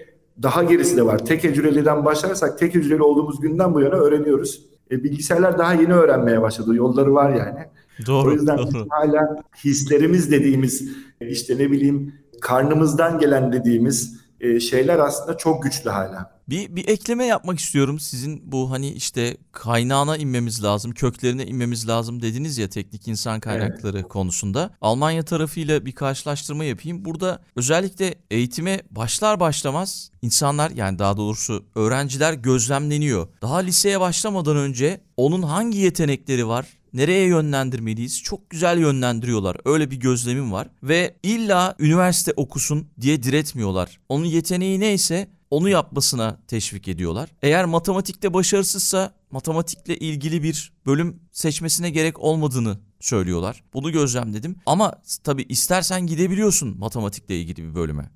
daha 0.44 0.64
gerisi 0.64 0.98
de 0.98 1.06
var. 1.06 1.26
Tek 1.26 1.44
hücreliden 1.44 2.06
başlarsak 2.06 2.60
tek 2.60 2.76
hücreli 2.76 3.04
olduğumuz 3.04 3.42
günden 3.42 3.74
bu 3.74 3.82
yana 3.82 3.96
öğreniyoruz. 3.96 4.66
E, 4.92 5.04
bilgisayarlar 5.04 5.58
daha 5.58 5.74
yeni 5.74 5.94
öğrenmeye 5.94 6.42
başladı. 6.42 6.76
Yolları 6.76 7.14
var 7.14 7.30
yani. 7.30 7.60
Doğru. 8.06 8.30
o 8.30 8.34
yüzden 8.34 8.58
doğru. 8.58 8.88
hala 8.90 9.44
hislerimiz 9.64 10.32
dediğimiz 10.32 10.90
işte 11.22 11.58
ne 11.58 11.72
bileyim 11.72 12.16
karnımızdan 12.42 13.20
gelen 13.20 13.54
dediğimiz 13.54 14.18
e, 14.40 14.60
şeyler 14.60 15.00
aslında 15.00 15.38
çok 15.38 15.64
güçlü 15.64 15.90
hala. 15.90 16.38
Bir, 16.50 16.76
bir 16.76 16.88
ekleme 16.88 17.26
yapmak 17.26 17.60
istiyorum. 17.60 18.00
Sizin 18.00 18.52
bu 18.52 18.72
hani 18.72 18.92
işte 18.92 19.38
kaynağına 19.52 20.18
inmemiz 20.18 20.64
lazım, 20.64 20.92
köklerine 20.92 21.46
inmemiz 21.46 21.88
lazım 21.88 22.22
dediniz 22.22 22.58
ya 22.58 22.70
teknik 22.70 23.08
insan 23.08 23.40
kaynakları 23.40 24.04
konusunda. 24.04 24.70
Almanya 24.82 25.24
tarafıyla 25.24 25.86
bir 25.86 25.92
karşılaştırma 25.92 26.64
yapayım. 26.64 27.06
Burada 27.06 27.40
özellikle 27.56 28.16
eğitime 28.32 28.82
başlar 28.92 29.40
başlamaz 29.40 30.12
insanlar 30.22 30.72
yani 30.72 31.00
daha 31.00 31.18
doğrusu 31.18 31.66
öğrenciler 31.76 32.34
gözlemleniyor. 32.34 33.28
Daha 33.42 33.58
liseye 33.58 34.00
başlamadan 34.00 34.58
önce 34.58 35.02
onun 35.18 35.42
hangi 35.42 35.78
yetenekleri 35.78 36.48
var, 36.48 36.77
nereye 36.94 37.28
yönlendirmeliyiz? 37.28 38.24
Çok 38.24 38.50
güzel 38.50 38.80
yönlendiriyorlar. 38.80 39.58
Öyle 39.66 39.92
bir 39.92 39.96
gözlemim 39.96 40.52
var. 40.52 40.68
Ve 40.84 41.16
illa 41.24 41.76
üniversite 41.80 42.34
okusun 42.36 42.88
diye 43.02 43.24
diretmiyorlar. 43.24 44.00
Onun 44.10 44.26
yeteneği 44.26 44.80
neyse 44.80 45.28
onu 45.52 45.70
yapmasına 45.70 46.40
teşvik 46.48 46.88
ediyorlar. 46.88 47.30
Eğer 47.42 47.66
matematikte 47.66 48.34
başarısızsa 48.34 49.14
matematikle 49.32 49.98
ilgili 49.98 50.44
bir 50.44 50.72
bölüm 50.86 51.20
seçmesine 51.32 51.90
gerek 51.90 52.20
olmadığını 52.20 52.80
söylüyorlar. 53.00 53.64
Bunu 53.74 53.92
gözlemledim. 53.92 54.56
Ama 54.66 54.94
tabii 55.24 55.46
istersen 55.50 56.08
gidebiliyorsun 56.08 56.78
matematikle 56.78 57.40
ilgili 57.40 57.70
bir 57.70 57.76
bölüme. 57.76 58.10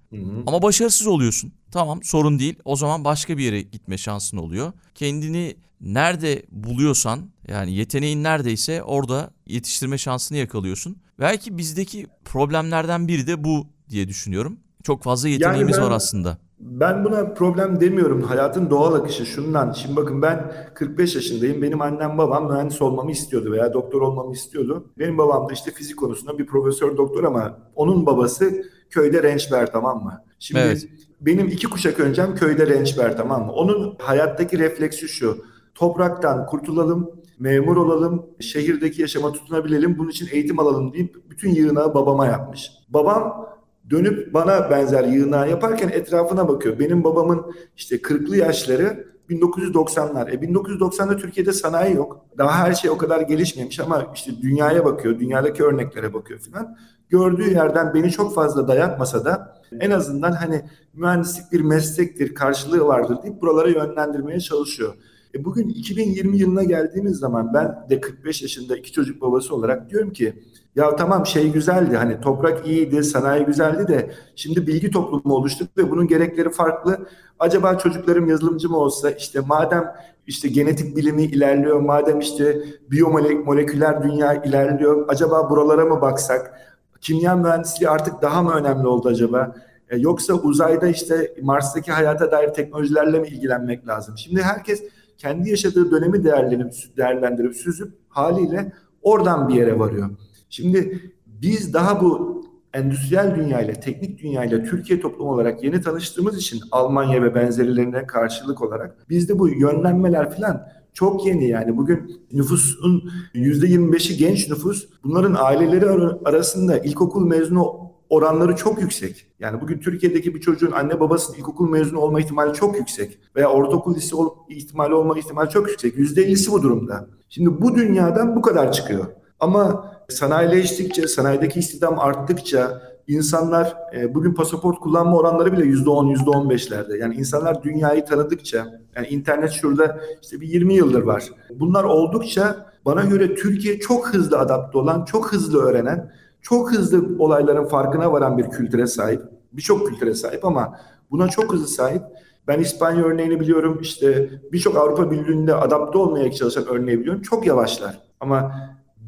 Ama 0.47 0.61
başarısız 0.61 1.07
oluyorsun. 1.07 1.53
Tamam 1.71 2.03
sorun 2.03 2.39
değil. 2.39 2.55
O 2.65 2.75
zaman 2.75 3.03
başka 3.03 3.37
bir 3.37 3.43
yere 3.43 3.61
gitme 3.61 3.97
şansın 3.97 4.37
oluyor. 4.37 4.73
Kendini 4.95 5.55
nerede 5.81 6.43
buluyorsan 6.51 7.19
yani 7.47 7.73
yeteneğin 7.73 8.23
neredeyse 8.23 8.83
orada 8.83 9.31
yetiştirme 9.47 9.97
şansını 9.97 10.37
yakalıyorsun. 10.37 10.97
Belki 11.19 11.57
bizdeki 11.57 12.07
problemlerden 12.25 13.07
biri 13.07 13.27
de 13.27 13.43
bu 13.43 13.67
diye 13.89 14.07
düşünüyorum. 14.07 14.57
Çok 14.83 15.03
fazla 15.03 15.29
yeteneğimiz 15.29 15.77
ben- 15.77 15.83
var 15.83 15.91
aslında. 15.91 16.37
Ben 16.59 17.05
buna 17.05 17.33
problem 17.33 17.79
demiyorum. 17.79 18.21
Hayatın 18.23 18.69
doğal 18.69 18.93
akışı 18.93 19.25
şundan. 19.25 19.71
Şimdi 19.71 19.95
bakın 19.95 20.21
ben 20.21 20.51
45 20.73 21.15
yaşındayım. 21.15 21.61
Benim 21.61 21.81
annem 21.81 22.17
babam 22.17 22.51
mühendis 22.51 22.81
olmamı 22.81 23.11
istiyordu 23.11 23.51
veya 23.51 23.73
doktor 23.73 24.01
olmamı 24.01 24.33
istiyordu. 24.33 24.91
Benim 24.99 25.17
babam 25.17 25.49
da 25.49 25.53
işte 25.53 25.71
fizik 25.71 25.97
konusunda 25.97 26.37
bir 26.37 26.45
profesör 26.45 26.97
doktor 26.97 27.23
ama 27.23 27.57
onun 27.75 28.05
babası 28.05 28.63
köyde 28.89 29.23
rençber 29.23 29.71
tamam 29.71 30.03
mı? 30.03 30.21
Şimdi 30.39 30.61
Evet. 30.61 30.87
benim 31.21 31.47
iki 31.47 31.67
kuşak 31.69 31.99
öncem 31.99 32.35
köyde 32.35 32.67
rençber 32.67 33.17
tamam 33.17 33.45
mı? 33.45 33.51
Onun 33.51 33.95
hayattaki 33.99 34.59
refleksi 34.59 35.07
şu. 35.07 35.45
Topraktan 35.75 36.45
kurtulalım, 36.45 37.11
memur 37.39 37.77
olalım, 37.77 38.25
şehirdeki 38.39 39.01
yaşama 39.01 39.31
tutunabilelim, 39.31 39.97
bunun 39.97 40.09
için 40.09 40.27
eğitim 40.31 40.59
alalım 40.59 40.93
deyip 40.93 41.29
bütün 41.29 41.49
yığınağı 41.49 41.93
babama 41.93 42.25
yapmış. 42.25 42.71
Babam 42.89 43.49
dönüp 43.89 44.33
bana 44.33 44.71
benzer 44.71 45.03
yığınağı 45.03 45.49
yaparken 45.49 45.89
etrafına 45.89 46.47
bakıyor. 46.47 46.79
Benim 46.79 47.03
babamın 47.03 47.53
işte 47.77 47.95
40'lı 47.95 48.37
yaşları 48.37 49.11
1990'lar. 49.29 50.31
E 50.31 50.35
1990'da 50.35 51.17
Türkiye'de 51.17 51.53
sanayi 51.53 51.95
yok. 51.95 52.25
Daha 52.37 52.67
her 52.67 52.73
şey 52.73 52.91
o 52.91 52.97
kadar 52.97 53.21
gelişmemiş 53.21 53.79
ama 53.79 54.11
işte 54.15 54.31
dünyaya 54.41 54.85
bakıyor, 54.85 55.19
dünyadaki 55.19 55.63
örneklere 55.63 56.13
bakıyor 56.13 56.39
filan. 56.39 56.77
Gördüğü 57.09 57.51
yerden 57.51 57.93
beni 57.93 58.11
çok 58.11 58.35
fazla 58.35 58.67
dayatmasa 58.67 59.25
da 59.25 59.61
en 59.79 59.91
azından 59.91 60.31
hani 60.31 60.61
mühendislik 60.93 61.51
bir 61.51 61.61
meslektir, 61.61 62.35
karşılığı 62.35 62.85
vardır 62.85 63.17
deyip 63.23 63.41
buralara 63.41 63.69
yönlendirmeye 63.69 64.39
çalışıyor. 64.39 64.93
E 65.35 65.45
bugün 65.45 65.69
2020 65.69 66.37
yılına 66.37 66.63
geldiğimiz 66.63 67.17
zaman 67.17 67.53
ben 67.53 67.85
de 67.89 68.01
45 68.01 68.41
yaşında 68.41 68.77
iki 68.77 68.91
çocuk 68.91 69.21
babası 69.21 69.55
olarak 69.55 69.89
diyorum 69.89 70.13
ki 70.13 70.43
ya 70.75 70.95
tamam 70.95 71.25
şey 71.25 71.51
güzeldi 71.51 71.97
hani 71.97 72.21
toprak 72.21 72.67
iyiydi, 72.67 73.03
sanayi 73.03 73.45
güzeldi 73.45 73.87
de 73.87 74.11
şimdi 74.35 74.67
bilgi 74.67 74.91
toplumu 74.91 75.35
oluştuk 75.35 75.77
ve 75.77 75.91
bunun 75.91 76.07
gerekleri 76.07 76.49
farklı. 76.49 77.07
Acaba 77.39 77.77
çocuklarım 77.77 78.27
yazılımcı 78.27 78.69
mı 78.69 78.77
olsa 78.77 79.11
işte 79.11 79.39
madem 79.39 79.93
işte 80.27 80.47
genetik 80.47 80.97
bilimi 80.97 81.23
ilerliyor, 81.23 81.79
madem 81.79 82.19
işte 82.19 82.63
biyomoleküler 82.91 84.03
dünya 84.03 84.33
ilerliyor, 84.33 85.05
acaba 85.07 85.49
buralara 85.49 85.85
mı 85.85 86.01
baksak? 86.01 86.53
Kimya 87.01 87.35
mühendisliği 87.35 87.89
artık 87.89 88.21
daha 88.21 88.43
mı 88.43 88.53
önemli 88.53 88.87
oldu 88.87 89.09
acaba? 89.09 89.55
E, 89.89 89.97
yoksa 89.97 90.33
uzayda 90.33 90.87
işte 90.87 91.33
Mars'taki 91.41 91.91
hayata 91.91 92.31
dair 92.31 92.53
teknolojilerle 92.53 93.19
mi 93.19 93.27
ilgilenmek 93.27 93.87
lazım? 93.87 94.17
Şimdi 94.17 94.41
herkes 94.41 94.83
kendi 95.21 95.49
yaşadığı 95.49 95.91
dönemi 95.91 96.23
değerlendirip, 96.23 96.73
değerlendirip 96.97 97.55
süzüp 97.55 97.93
haliyle 98.09 98.73
oradan 99.01 99.49
bir 99.49 99.53
yere 99.53 99.79
varıyor. 99.79 100.09
Şimdi 100.49 101.01
biz 101.25 101.73
daha 101.73 102.01
bu 102.01 102.41
endüstriyel 102.73 103.35
dünyayla, 103.35 103.73
teknik 103.73 104.23
dünyayla 104.23 104.63
Türkiye 104.63 104.99
toplumu 104.99 105.31
olarak 105.31 105.63
yeni 105.63 105.81
tanıştığımız 105.81 106.37
için 106.37 106.59
Almanya 106.71 107.23
ve 107.23 107.35
benzerlerine 107.35 108.05
karşılık 108.05 108.61
olarak 108.61 109.09
bizde 109.09 109.39
bu 109.39 109.49
yönlenmeler 109.49 110.29
falan 110.35 110.67
çok 110.93 111.25
yeni 111.25 111.47
yani. 111.47 111.77
Bugün 111.77 112.21
nüfusun 112.31 113.11
%25'i 113.35 114.17
genç 114.17 114.49
nüfus. 114.49 114.89
Bunların 115.03 115.35
aileleri 115.39 115.89
ar- 115.89 116.17
arasında 116.25 116.77
ilkokul 116.77 117.27
mezunu 117.27 117.90
oranları 118.11 118.55
çok 118.55 118.81
yüksek. 118.81 119.25
Yani 119.39 119.61
bugün 119.61 119.79
Türkiye'deki 119.79 120.35
bir 120.35 120.41
çocuğun 120.41 120.71
anne 120.71 120.99
babasının 120.99 121.37
ilkokul 121.37 121.69
mezunu 121.69 121.99
olma 121.99 122.19
ihtimali 122.19 122.53
çok 122.53 122.79
yüksek. 122.79 123.19
Veya 123.35 123.49
ortaokul 123.51 123.95
lise 123.95 124.15
ol- 124.15 124.35
ihtimali 124.49 124.93
olma 124.93 125.19
ihtimali 125.19 125.49
çok 125.49 125.69
yüksek. 125.69 125.95
%50'si 125.95 126.51
bu 126.51 126.61
durumda. 126.61 127.07
Şimdi 127.29 127.61
bu 127.61 127.75
dünyadan 127.75 128.35
bu 128.35 128.41
kadar 128.41 128.71
çıkıyor. 128.71 129.05
Ama 129.39 129.91
sanayileştikçe, 130.09 131.07
sanayideki 131.07 131.59
istihdam 131.59 131.99
arttıkça 131.99 132.81
insanlar 133.07 133.75
e, 133.95 134.13
bugün 134.15 134.33
pasaport 134.33 134.79
kullanma 134.79 135.17
oranları 135.17 135.51
bile 135.53 135.63
%10, 135.63 136.15
%15'lerde. 136.15 136.97
Yani 136.97 137.15
insanlar 137.15 137.63
dünyayı 137.63 138.05
tanıdıkça, 138.05 138.81
yani 138.95 139.07
internet 139.07 139.51
şurada 139.51 140.01
işte 140.21 140.41
bir 140.41 140.47
20 140.47 140.73
yıldır 140.73 141.01
var. 141.03 141.23
Bunlar 141.59 141.83
oldukça 141.83 142.71
bana 142.85 143.03
göre 143.03 143.35
Türkiye 143.35 143.79
çok 143.79 144.13
hızlı 144.13 144.39
adapte 144.39 144.77
olan, 144.77 145.05
çok 145.05 145.33
hızlı 145.33 145.61
öğrenen, 145.61 146.11
çok 146.41 146.71
hızlı 146.71 147.05
olayların 147.19 147.65
farkına 147.65 148.11
varan 148.11 148.37
bir 148.37 148.49
kültüre 148.49 148.87
sahip. 148.87 149.21
Birçok 149.53 149.87
kültüre 149.87 150.13
sahip 150.13 150.45
ama 150.45 150.79
buna 151.11 151.27
çok 151.27 151.53
hızlı 151.53 151.67
sahip. 151.67 152.01
Ben 152.47 152.59
İspanya 152.59 153.03
örneğini 153.03 153.39
biliyorum. 153.39 153.79
İşte 153.81 154.29
birçok 154.51 154.77
Avrupa 154.77 155.11
Birliği'nde 155.11 155.55
adapte 155.55 155.97
olmaya 155.97 156.31
çalışan 156.31 156.65
örneği 156.67 156.99
biliyorum. 156.99 157.21
Çok 157.21 157.47
yavaşlar. 157.47 157.99
Ama 158.19 158.51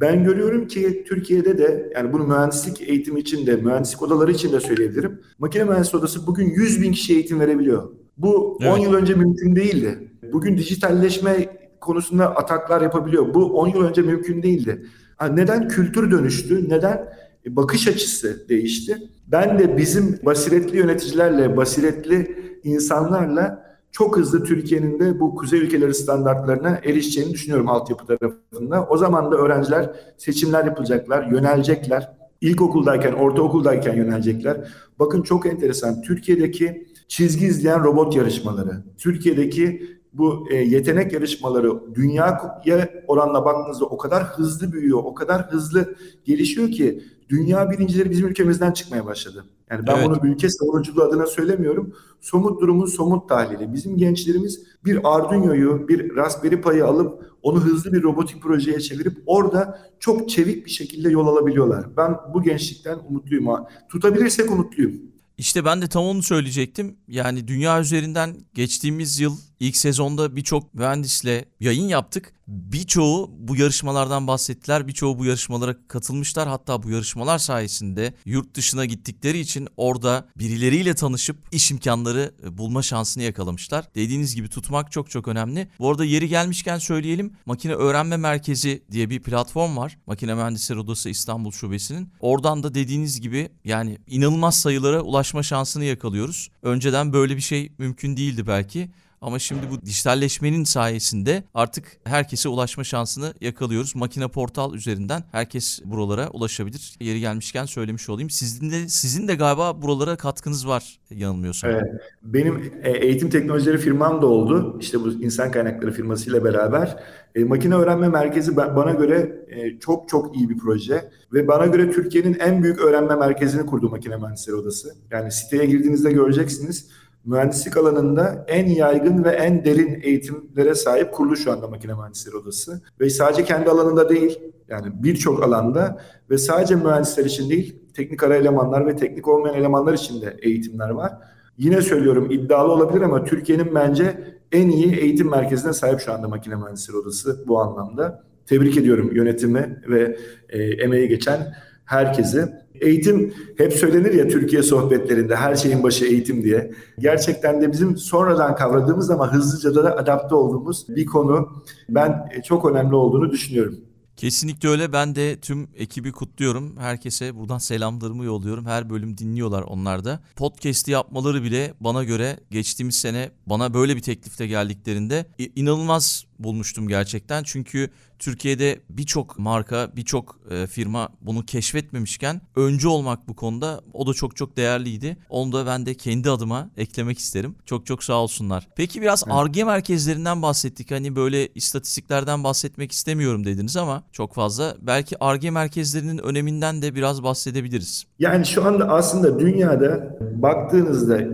ben 0.01 0.23
görüyorum 0.23 0.67
ki 0.67 1.03
Türkiye'de 1.07 1.57
de 1.57 1.91
yani 1.95 2.13
bunu 2.13 2.27
mühendislik 2.27 2.81
eğitimi 2.81 3.19
için 3.19 3.47
de 3.47 3.55
mühendislik 3.55 4.01
odaları 4.01 4.31
için 4.31 4.51
de 4.51 4.59
söyleyebilirim. 4.59 5.21
Makine 5.39 5.63
mühendisliği 5.63 5.99
odası 5.99 6.27
bugün 6.27 6.49
100 6.49 6.81
bin 6.81 6.91
kişi 6.91 7.13
eğitim 7.13 7.39
verebiliyor. 7.39 7.89
Bu 8.17 8.57
evet. 8.61 8.73
10 8.73 8.77
yıl 8.77 8.93
önce 8.93 9.13
mümkün 9.13 9.55
değildi. 9.55 10.11
Bugün 10.33 10.57
dijitalleşme 10.57 11.49
konusunda 11.81 12.35
ataklar 12.35 12.81
yapabiliyor. 12.81 13.33
Bu 13.33 13.59
10 13.59 13.67
yıl 13.67 13.83
önce 13.83 14.01
mümkün 14.01 14.43
değildi. 14.43 14.85
neden 15.31 15.67
kültür 15.67 16.11
dönüştü? 16.11 16.69
Neden 16.69 17.13
bakış 17.45 17.87
açısı 17.87 18.49
değişti? 18.49 18.97
Ben 19.27 19.59
de 19.59 19.77
bizim 19.77 20.19
basiretli 20.25 20.77
yöneticilerle, 20.77 21.57
basiretli 21.57 22.35
insanlarla 22.63 23.63
çok 23.91 24.17
hızlı 24.17 24.43
Türkiye'nin 24.43 24.99
de 24.99 25.19
bu 25.19 25.35
kuzey 25.35 25.59
ülkeleri 25.59 25.93
standartlarına 25.93 26.79
erişeceğini 26.83 27.33
düşünüyorum 27.33 27.69
altyapı 27.69 28.05
tarafında. 28.05 28.87
O 28.89 28.97
zaman 28.97 29.31
da 29.31 29.35
öğrenciler 29.35 29.89
seçimler 30.17 30.65
yapılacaklar, 30.65 31.31
yönelecekler. 31.31 32.11
İlkokuldayken, 32.41 33.13
ortaokuldayken 33.13 33.95
yönelecekler. 33.95 34.57
Bakın 34.99 35.21
çok 35.21 35.45
enteresan. 35.45 36.01
Türkiye'deki 36.01 36.87
çizgi 37.07 37.45
izleyen 37.45 37.83
robot 37.83 38.15
yarışmaları, 38.15 38.83
Türkiye'deki 38.97 39.87
bu 40.13 40.47
e, 40.51 40.55
yetenek 40.55 41.13
yarışmaları 41.13 41.95
dünyaya 41.95 43.03
oranla 43.07 43.45
baktığınızda 43.45 43.85
o 43.85 43.97
kadar 43.97 44.23
hızlı 44.23 44.73
büyüyor, 44.73 44.99
o 45.03 45.13
kadar 45.13 45.51
hızlı 45.51 45.95
gelişiyor 46.25 46.71
ki 46.71 47.03
dünya 47.29 47.71
birincileri 47.71 48.09
bizim 48.09 48.27
ülkemizden 48.27 48.71
çıkmaya 48.71 49.05
başladı. 49.05 49.45
Yani 49.69 49.87
ben 49.87 49.95
evet. 49.95 50.05
bunu 50.05 50.31
ülke 50.31 50.49
savunuculuğu 50.49 51.03
adına 51.03 51.25
söylemiyorum. 51.25 51.93
Somut 52.21 52.61
durumun 52.61 52.85
somut 52.85 53.29
tahlili. 53.29 53.73
Bizim 53.73 53.97
gençlerimiz 53.97 54.63
bir 54.85 54.99
Arduino'yu, 55.03 55.87
bir 55.87 56.15
Raspberry 56.15 56.61
Pi'yi 56.61 56.83
alıp 56.83 57.33
onu 57.41 57.59
hızlı 57.59 57.93
bir 57.93 58.03
robotik 58.03 58.41
projeye 58.41 58.79
çevirip 58.79 59.17
orada 59.25 59.79
çok 59.99 60.29
çevik 60.29 60.65
bir 60.65 60.71
şekilde 60.71 61.09
yol 61.09 61.27
alabiliyorlar. 61.27 61.97
Ben 61.97 62.15
bu 62.33 62.43
gençlikten 62.43 62.99
umutluyum. 63.09 63.47
Tutabilirsek 63.89 64.51
umutluyum. 64.51 65.01
İşte 65.37 65.65
ben 65.65 65.81
de 65.81 65.87
tam 65.87 66.03
onu 66.03 66.23
söyleyecektim. 66.23 66.97
Yani 67.07 67.47
dünya 67.47 67.81
üzerinden 67.81 68.35
geçtiğimiz 68.53 69.19
yıl 69.19 69.37
ilk 69.63 69.77
sezonda 69.77 70.35
birçok 70.35 70.73
mühendisle 70.73 71.45
yayın 71.59 71.87
yaptık. 71.87 72.33
Birçoğu 72.47 73.31
bu 73.37 73.55
yarışmalardan 73.55 74.27
bahsettiler. 74.27 74.87
Birçoğu 74.87 75.19
bu 75.19 75.25
yarışmalara 75.25 75.75
katılmışlar. 75.87 76.47
Hatta 76.47 76.83
bu 76.83 76.89
yarışmalar 76.89 77.39
sayesinde 77.39 78.13
yurt 78.25 78.55
dışına 78.55 78.85
gittikleri 78.85 79.39
için 79.39 79.67
orada 79.77 80.27
birileriyle 80.37 80.93
tanışıp 80.93 81.37
iş 81.51 81.71
imkanları 81.71 82.33
e, 82.43 82.57
bulma 82.57 82.81
şansını 82.81 83.23
yakalamışlar. 83.23 83.85
Dediğiniz 83.95 84.35
gibi 84.35 84.49
tutmak 84.49 84.91
çok 84.91 85.09
çok 85.09 85.27
önemli. 85.27 85.67
Bu 85.79 85.89
arada 85.89 86.05
yeri 86.05 86.27
gelmişken 86.27 86.77
söyleyelim. 86.77 87.33
Makine 87.45 87.73
Öğrenme 87.73 88.17
Merkezi 88.17 88.83
diye 88.91 89.09
bir 89.09 89.23
platform 89.23 89.77
var. 89.77 89.97
Makine 90.07 90.35
Mühendisleri 90.35 90.79
Odası 90.79 91.09
İstanbul 91.09 91.51
Şubesi'nin. 91.51 92.09
Oradan 92.19 92.63
da 92.63 92.73
dediğiniz 92.73 93.21
gibi 93.21 93.49
yani 93.65 93.97
inanılmaz 94.07 94.61
sayılara 94.61 95.01
ulaşma 95.01 95.43
şansını 95.43 95.83
yakalıyoruz. 95.83 96.49
Önceden 96.61 97.13
böyle 97.13 97.35
bir 97.35 97.41
şey 97.41 97.71
mümkün 97.77 98.17
değildi 98.17 98.47
belki. 98.47 98.89
Ama 99.23 99.39
şimdi 99.39 99.61
bu 99.71 99.81
dijitalleşmenin 99.85 100.63
sayesinde 100.63 101.43
artık 101.53 101.85
herkese 102.03 102.49
ulaşma 102.49 102.83
şansını 102.83 103.33
yakalıyoruz. 103.41 103.95
Makine 103.95 104.27
portal 104.27 104.73
üzerinden 104.73 105.23
herkes 105.31 105.81
buralara 105.85 106.29
ulaşabilir. 106.29 106.95
Yeri 106.99 107.19
gelmişken 107.19 107.65
söylemiş 107.65 108.09
olayım. 108.09 108.29
Sizin 108.29 108.71
de 108.71 108.87
sizin 108.87 109.27
de 109.27 109.35
galiba 109.35 109.81
buralara 109.81 110.15
katkınız 110.15 110.67
var 110.67 110.99
yanılmıyorsam. 111.09 111.71
Evet. 111.71 111.83
Benim 112.23 112.73
e, 112.83 112.91
eğitim 112.91 113.29
teknolojileri 113.29 113.77
firmam 113.77 114.21
da 114.21 114.27
oldu. 114.27 114.77
İşte 114.79 114.99
bu 114.99 115.11
insan 115.11 115.51
kaynakları 115.51 115.91
firmasıyla 115.91 116.43
beraber. 116.43 116.97
E, 117.35 117.43
makine 117.43 117.75
öğrenme 117.75 118.09
merkezi 118.09 118.57
bana 118.57 118.91
göre 118.91 119.45
e, 119.49 119.79
çok 119.79 120.09
çok 120.09 120.35
iyi 120.35 120.49
bir 120.49 120.57
proje 120.57 121.09
ve 121.33 121.47
bana 121.47 121.65
göre 121.65 121.91
Türkiye'nin 121.91 122.39
en 122.39 122.63
büyük 122.63 122.79
öğrenme 122.79 123.15
merkezini 123.15 123.65
kurdu 123.65 123.89
Makine 123.89 124.17
Mühendisleri 124.17 124.55
Odası. 124.55 124.95
Yani 125.11 125.31
siteye 125.31 125.65
girdiğinizde 125.65 126.11
göreceksiniz 126.11 126.87
mühendislik 127.25 127.77
alanında 127.77 128.45
en 128.47 128.67
yaygın 128.67 129.23
ve 129.23 129.29
en 129.29 129.65
derin 129.65 130.01
eğitimlere 130.03 130.75
sahip 130.75 131.13
kurulu 131.13 131.35
şu 131.35 131.51
anda 131.51 131.67
makine 131.67 131.93
mühendisleri 131.93 132.35
odası. 132.35 132.81
Ve 132.99 133.09
sadece 133.09 133.43
kendi 133.43 133.69
alanında 133.69 134.09
değil, 134.09 134.39
yani 134.67 134.87
birçok 135.03 135.43
alanda 135.43 136.01
ve 136.29 136.37
sadece 136.37 136.75
mühendisler 136.75 137.25
için 137.25 137.49
değil, 137.49 137.75
teknik 137.93 138.23
ara 138.23 138.35
elemanlar 138.35 138.87
ve 138.87 138.95
teknik 138.95 139.27
olmayan 139.27 139.55
elemanlar 139.55 139.93
için 139.93 140.21
de 140.21 140.37
eğitimler 140.41 140.89
var. 140.89 141.13
Yine 141.57 141.81
söylüyorum 141.81 142.31
iddialı 142.31 142.71
olabilir 142.71 143.01
ama 143.01 143.23
Türkiye'nin 143.23 143.75
bence 143.75 144.35
en 144.51 144.69
iyi 144.69 144.95
eğitim 144.95 145.29
merkezine 145.29 145.73
sahip 145.73 145.99
şu 145.99 146.13
anda 146.13 146.27
makine 146.27 146.55
mühendisleri 146.55 146.97
odası 146.97 147.47
bu 147.47 147.59
anlamda. 147.59 148.23
Tebrik 148.45 148.77
ediyorum 148.77 149.15
yönetimi 149.15 149.81
ve 149.89 150.17
e, 150.49 150.63
emeği 150.63 151.07
geçen 151.07 151.55
herkesi. 151.85 152.63
Eğitim 152.81 153.33
hep 153.57 153.73
söylenir 153.73 154.13
ya 154.13 154.27
Türkiye 154.27 154.63
sohbetlerinde 154.63 155.35
her 155.35 155.55
şeyin 155.55 155.83
başı 155.83 156.05
eğitim 156.05 156.43
diye. 156.43 156.71
Gerçekten 156.99 157.61
de 157.61 157.71
bizim 157.71 157.97
sonradan 157.97 158.55
kavradığımız 158.55 159.09
ama 159.11 159.33
hızlıca 159.33 159.83
da 159.83 159.97
adapte 159.97 160.35
olduğumuz 160.35 160.85
bir 160.89 161.05
konu. 161.05 161.63
Ben 161.89 162.29
çok 162.45 162.71
önemli 162.71 162.95
olduğunu 162.95 163.31
düşünüyorum. 163.31 163.79
Kesinlikle 164.17 164.69
öyle. 164.69 164.93
Ben 164.93 165.15
de 165.15 165.39
tüm 165.39 165.67
ekibi 165.75 166.11
kutluyorum. 166.11 166.77
Herkese 166.77 167.35
buradan 167.35 167.57
selamlarımı 167.57 168.25
yolluyorum. 168.25 168.65
Her 168.65 168.89
bölüm 168.89 169.17
dinliyorlar 169.17 169.61
onlar 169.61 170.05
da. 170.05 170.19
Podcast'i 170.35 170.91
yapmaları 170.91 171.43
bile 171.43 171.73
bana 171.79 172.03
göre 172.03 172.39
geçtiğimiz 172.51 172.95
sene 172.95 173.31
bana 173.45 173.73
böyle 173.73 173.95
bir 173.95 174.01
teklifte 174.01 174.47
geldiklerinde 174.47 175.25
inanılmaz 175.55 176.25
bulmuştum 176.39 176.87
gerçekten. 176.87 177.43
Çünkü 177.43 177.89
Türkiye'de 178.23 178.79
birçok 178.89 179.39
marka, 179.39 179.91
birçok 179.95 180.39
e, 180.51 180.67
firma 180.67 181.09
bunu 181.21 181.45
keşfetmemişken 181.45 182.41
öncü 182.55 182.87
olmak 182.87 183.27
bu 183.27 183.35
konuda 183.35 183.81
o 183.93 184.07
da 184.07 184.13
çok 184.13 184.35
çok 184.35 184.57
değerliydi. 184.57 185.17
Onu 185.29 185.51
da 185.51 185.65
ben 185.65 185.85
de 185.85 185.93
kendi 185.93 186.29
adıma 186.29 186.69
eklemek 186.77 187.19
isterim. 187.19 187.55
Çok 187.65 187.85
çok 187.85 188.03
sağ 188.03 188.13
olsunlar. 188.13 188.67
Peki 188.75 189.01
biraz 189.01 189.23
ARGE 189.29 189.59
evet. 189.59 189.67
merkezlerinden 189.67 190.41
bahsettik. 190.41 190.91
Hani 190.91 191.15
böyle 191.15 191.47
istatistiklerden 191.47 192.43
bahsetmek 192.43 192.91
istemiyorum 192.91 193.45
dediniz 193.45 193.77
ama 193.77 194.03
çok 194.11 194.33
fazla. 194.33 194.75
Belki 194.81 195.23
ARGE 195.23 195.49
merkezlerinin 195.49 196.17
öneminden 196.17 196.81
de 196.81 196.95
biraz 196.95 197.23
bahsedebiliriz. 197.23 198.05
Yani 198.19 198.45
şu 198.45 198.65
anda 198.65 198.89
aslında 198.89 199.39
dünyada 199.39 200.17
baktığınızda 200.35 201.27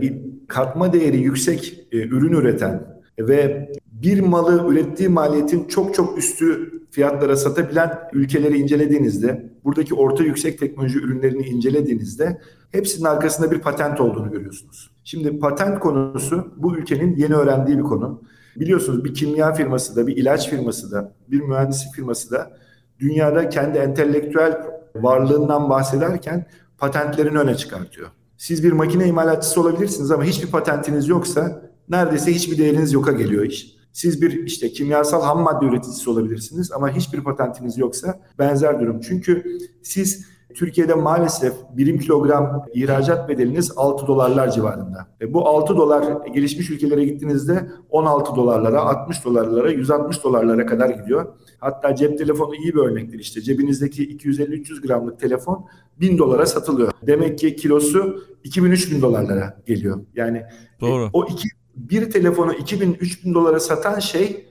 katma 0.48 0.92
değeri 0.92 1.18
yüksek 1.18 1.74
e, 1.92 1.96
ürün 1.96 2.32
üreten 2.32 3.00
ve 3.18 3.72
bir 3.92 4.20
malı 4.20 4.72
ürettiği 4.72 5.08
maliyetin 5.08 5.68
çok 5.68 5.94
çok 5.94 6.18
üstü 6.18 6.79
fiyatlara 6.90 7.36
satabilen 7.36 7.98
ülkeleri 8.12 8.58
incelediğinizde, 8.58 9.50
buradaki 9.64 9.94
orta 9.94 10.24
yüksek 10.24 10.58
teknoloji 10.58 10.98
ürünlerini 10.98 11.42
incelediğinizde 11.42 12.40
hepsinin 12.72 13.04
arkasında 13.04 13.50
bir 13.50 13.60
patent 13.60 14.00
olduğunu 14.00 14.30
görüyorsunuz. 14.30 14.90
Şimdi 15.04 15.38
patent 15.38 15.80
konusu 15.80 16.54
bu 16.56 16.76
ülkenin 16.76 17.16
yeni 17.16 17.34
öğrendiği 17.34 17.78
bir 17.78 17.82
konu. 17.82 18.22
Biliyorsunuz 18.56 19.04
bir 19.04 19.14
kimya 19.14 19.52
firması 19.52 19.96
da, 19.96 20.06
bir 20.06 20.16
ilaç 20.16 20.50
firması 20.50 20.92
da, 20.92 21.12
bir 21.28 21.40
mühendislik 21.40 21.94
firması 21.94 22.30
da 22.30 22.50
dünyada 22.98 23.48
kendi 23.48 23.78
entelektüel 23.78 24.58
varlığından 24.96 25.70
bahsederken 25.70 26.46
patentlerini 26.78 27.38
öne 27.38 27.54
çıkartıyor. 27.54 28.08
Siz 28.36 28.64
bir 28.64 28.72
makine 28.72 29.06
imalatçısı 29.06 29.60
olabilirsiniz 29.60 30.10
ama 30.10 30.24
hiçbir 30.24 30.50
patentiniz 30.50 31.08
yoksa 31.08 31.62
neredeyse 31.88 32.34
hiçbir 32.34 32.58
değeriniz 32.58 32.92
yoka 32.92 33.12
geliyor 33.12 33.44
iş. 33.44 33.79
Siz 33.92 34.22
bir 34.22 34.46
işte 34.46 34.68
kimyasal 34.72 35.22
ham 35.22 35.40
madde 35.40 35.66
üreticisi 35.66 36.10
olabilirsiniz 36.10 36.72
ama 36.72 36.90
hiçbir 36.90 37.24
patentiniz 37.24 37.78
yoksa 37.78 38.20
benzer 38.38 38.80
durum. 38.80 39.00
Çünkü 39.00 39.58
siz 39.82 40.26
Türkiye'de 40.54 40.94
maalesef 40.94 41.52
birim 41.76 41.98
kilogram 41.98 42.66
ihracat 42.74 43.28
bedeliniz 43.28 43.72
6 43.76 44.06
dolarlar 44.06 44.50
civarında. 44.50 45.06
E 45.20 45.34
bu 45.34 45.48
6 45.48 45.76
dolar 45.76 46.26
gelişmiş 46.26 46.70
ülkelere 46.70 47.04
gittiğinizde 47.04 47.70
16 47.90 48.36
dolarlara, 48.36 48.80
60 48.80 49.24
dolarlara, 49.24 49.70
160 49.70 50.24
dolarlara 50.24 50.66
kadar 50.66 50.90
gidiyor. 50.90 51.26
Hatta 51.58 51.94
cep 51.94 52.18
telefonu 52.18 52.54
iyi 52.54 52.74
bir 52.74 52.78
örnektir 52.78 53.18
işte. 53.18 53.40
Cebinizdeki 53.40 54.16
250-300 54.16 54.86
gramlık 54.86 55.20
telefon 55.20 55.66
1000 56.00 56.18
dolara 56.18 56.46
satılıyor. 56.46 56.92
Demek 57.06 57.38
ki 57.38 57.56
kilosu 57.56 58.24
2000-3000 58.44 59.02
dolarlara 59.02 59.62
geliyor. 59.66 60.00
Yani 60.14 60.38
e, 60.38 60.80
Doğru. 60.80 61.10
o 61.12 61.26
iki 61.26 61.48
bir 61.88 62.10
telefonu 62.10 62.52
2000-3000 62.52 63.34
dolara 63.34 63.60
satan 63.60 63.98
şey 63.98 64.46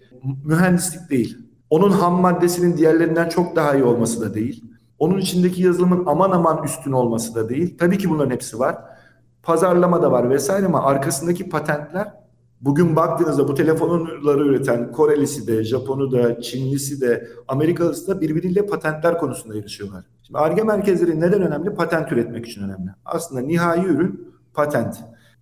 mühendislik 0.46 1.10
değil. 1.10 1.38
Onun 1.70 1.92
ham 1.92 2.22
maddesinin 2.22 2.78
diğerlerinden 2.78 3.30
çok 3.30 3.56
daha 3.56 3.76
iyi 3.76 3.84
olması 3.84 4.22
da 4.22 4.34
değil. 4.34 4.64
Onun 5.00 5.18
içindeki 5.18 5.64
yazılımın 5.64 6.04
aman 6.06 6.32
aman 6.32 6.64
üstün 6.64 6.92
olması 6.92 7.36
da 7.36 7.50
değil. 7.50 7.78
Tabii 7.78 7.98
ki 7.98 8.10
bunların 8.10 8.32
hepsi 8.32 8.60
var. 8.60 8.76
Pazarlama 9.44 10.02
da 10.02 10.12
var 10.12 10.30
vesaire 10.30 10.66
ama 10.66 10.84
arkasındaki 10.84 11.50
patentler 11.50 12.14
bugün 12.62 12.96
baktığınızda 12.96 13.48
bu 13.48 13.54
telefonları 13.54 14.46
üreten 14.48 14.92
Korelisi 14.92 15.48
de, 15.48 15.64
Japonu 15.64 16.12
da, 16.12 16.42
Çinlisi 16.42 17.02
de, 17.02 17.28
Amerikalısı 17.48 18.08
da 18.08 18.22
birbiriyle 18.22 18.66
patentler 18.66 19.18
konusunda 19.18 19.56
yarışıyorlar. 19.56 20.06
Şimdi 20.24 20.40
ARGE 20.40 20.64
merkezleri 20.64 21.20
neden 21.20 21.42
önemli? 21.42 21.76
Patent 21.76 22.12
üretmek 22.12 22.46
için 22.46 22.64
önemli. 22.64 22.90
Aslında 23.06 23.42
nihai 23.42 23.86
ürün 23.86 24.34
patent. 24.54 24.96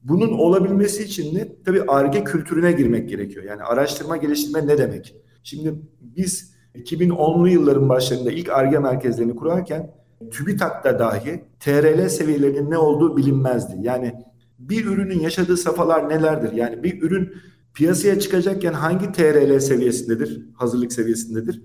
Bunun 0.07 0.37
olabilmesi 0.37 1.03
için 1.03 1.35
de 1.35 1.55
tabii 1.65 1.83
ARGE 1.87 2.23
kültürüne 2.23 2.71
girmek 2.71 3.09
gerekiyor. 3.09 3.45
Yani 3.45 3.63
araştırma 3.63 4.17
geliştirme 4.17 4.67
ne 4.67 4.77
demek? 4.77 5.15
Şimdi 5.43 5.75
biz 6.01 6.53
2010'lu 6.75 7.47
yılların 7.47 7.89
başlarında 7.89 8.31
ilk 8.31 8.49
ARGE 8.49 8.79
merkezlerini 8.79 9.35
kurarken 9.35 9.91
TÜBİTAK'ta 10.31 10.99
dahi 10.99 11.43
TRL 11.59 12.09
seviyelerinin 12.09 12.71
ne 12.71 12.77
olduğu 12.77 13.17
bilinmezdi. 13.17 13.75
Yani 13.81 14.13
bir 14.59 14.85
ürünün 14.85 15.19
yaşadığı 15.19 15.57
safhalar 15.57 16.09
nelerdir? 16.09 16.51
Yani 16.51 16.83
bir 16.83 17.01
ürün 17.01 17.33
piyasaya 17.73 18.19
çıkacakken 18.19 18.73
hangi 18.73 19.11
TRL 19.11 19.59
seviyesindedir? 19.59 20.45
Hazırlık 20.53 20.93
seviyesindedir? 20.93 21.61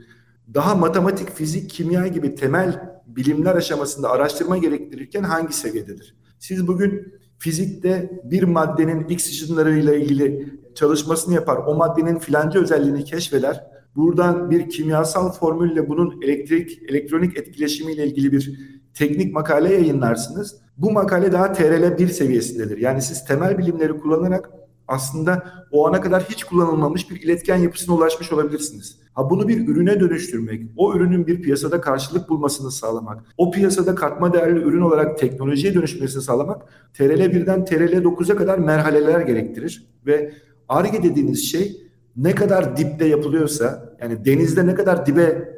Daha 0.55 0.75
matematik, 0.75 1.31
fizik, 1.31 1.71
kimya 1.71 2.07
gibi 2.07 2.35
temel 2.35 2.93
bilimler 3.07 3.55
aşamasında 3.55 4.11
araştırma 4.11 4.59
gerektirirken 4.59 5.23
hangi 5.23 5.53
seviyededir? 5.53 6.17
Siz 6.39 6.67
bugün 6.67 7.22
fizikte 7.43 8.11
bir 8.25 8.43
maddenin 8.43 9.09
X 9.09 9.29
ışınlarıyla 9.29 9.95
ilgili 9.95 10.49
çalışmasını 10.75 11.35
yapar. 11.35 11.57
O 11.67 11.75
maddenin 11.75 12.19
filanca 12.19 12.61
özelliğini 12.61 13.05
keşfeder. 13.05 13.65
Buradan 13.97 14.51
bir 14.51 14.69
kimyasal 14.69 15.33
formülle 15.33 15.89
bunun 15.89 16.23
elektrik, 16.23 16.91
elektronik 16.91 17.39
etkileşimiyle 17.39 18.07
ilgili 18.07 18.33
bir 18.33 18.59
teknik 18.95 19.35
makale 19.35 19.75
yayınlarsınız. 19.75 20.57
Bu 20.77 20.93
makale 20.93 21.33
daha 21.33 21.53
TRL 21.53 21.99
1 21.99 22.09
seviyesindedir. 22.09 22.79
Yani 22.79 23.03
siz 23.03 23.25
temel 23.25 23.59
bilimleri 23.59 23.99
kullanarak 23.99 24.51
aslında 24.93 25.45
o 25.71 25.89
ana 25.89 26.01
kadar 26.01 26.23
hiç 26.23 26.45
kullanılmamış 26.45 27.11
bir 27.11 27.21
iletken 27.21 27.57
yapısına 27.57 27.95
ulaşmış 27.95 28.33
olabilirsiniz. 28.33 28.99
Ha 29.13 29.31
bunu 29.31 29.49
bir 29.49 29.69
ürüne 29.69 30.01
dönüştürmek, 30.01 30.63
o 30.77 30.95
ürünün 30.95 31.27
bir 31.27 31.43
piyasada 31.43 31.81
karşılık 31.81 32.29
bulmasını 32.29 32.71
sağlamak, 32.71 33.25
o 33.37 33.51
piyasada 33.51 33.95
katma 33.95 34.33
değerli 34.33 34.61
ürün 34.61 34.81
olarak 34.81 35.19
teknolojiye 35.19 35.75
dönüşmesini 35.75 36.23
sağlamak 36.23 36.63
TRL 36.95 37.21
1'den 37.21 37.65
TRL 37.65 38.05
9'a 38.05 38.37
kadar 38.37 38.59
merhaleler 38.59 39.21
gerektirir 39.21 39.87
ve 40.07 40.33
ARGE 40.69 41.03
dediğiniz 41.03 41.45
şey 41.51 41.83
ne 42.17 42.35
kadar 42.35 42.77
dipte 42.77 43.07
yapılıyorsa 43.07 43.97
yani 44.01 44.25
denizde 44.25 44.67
ne 44.67 44.75
kadar 44.75 45.07
dibe 45.07 45.53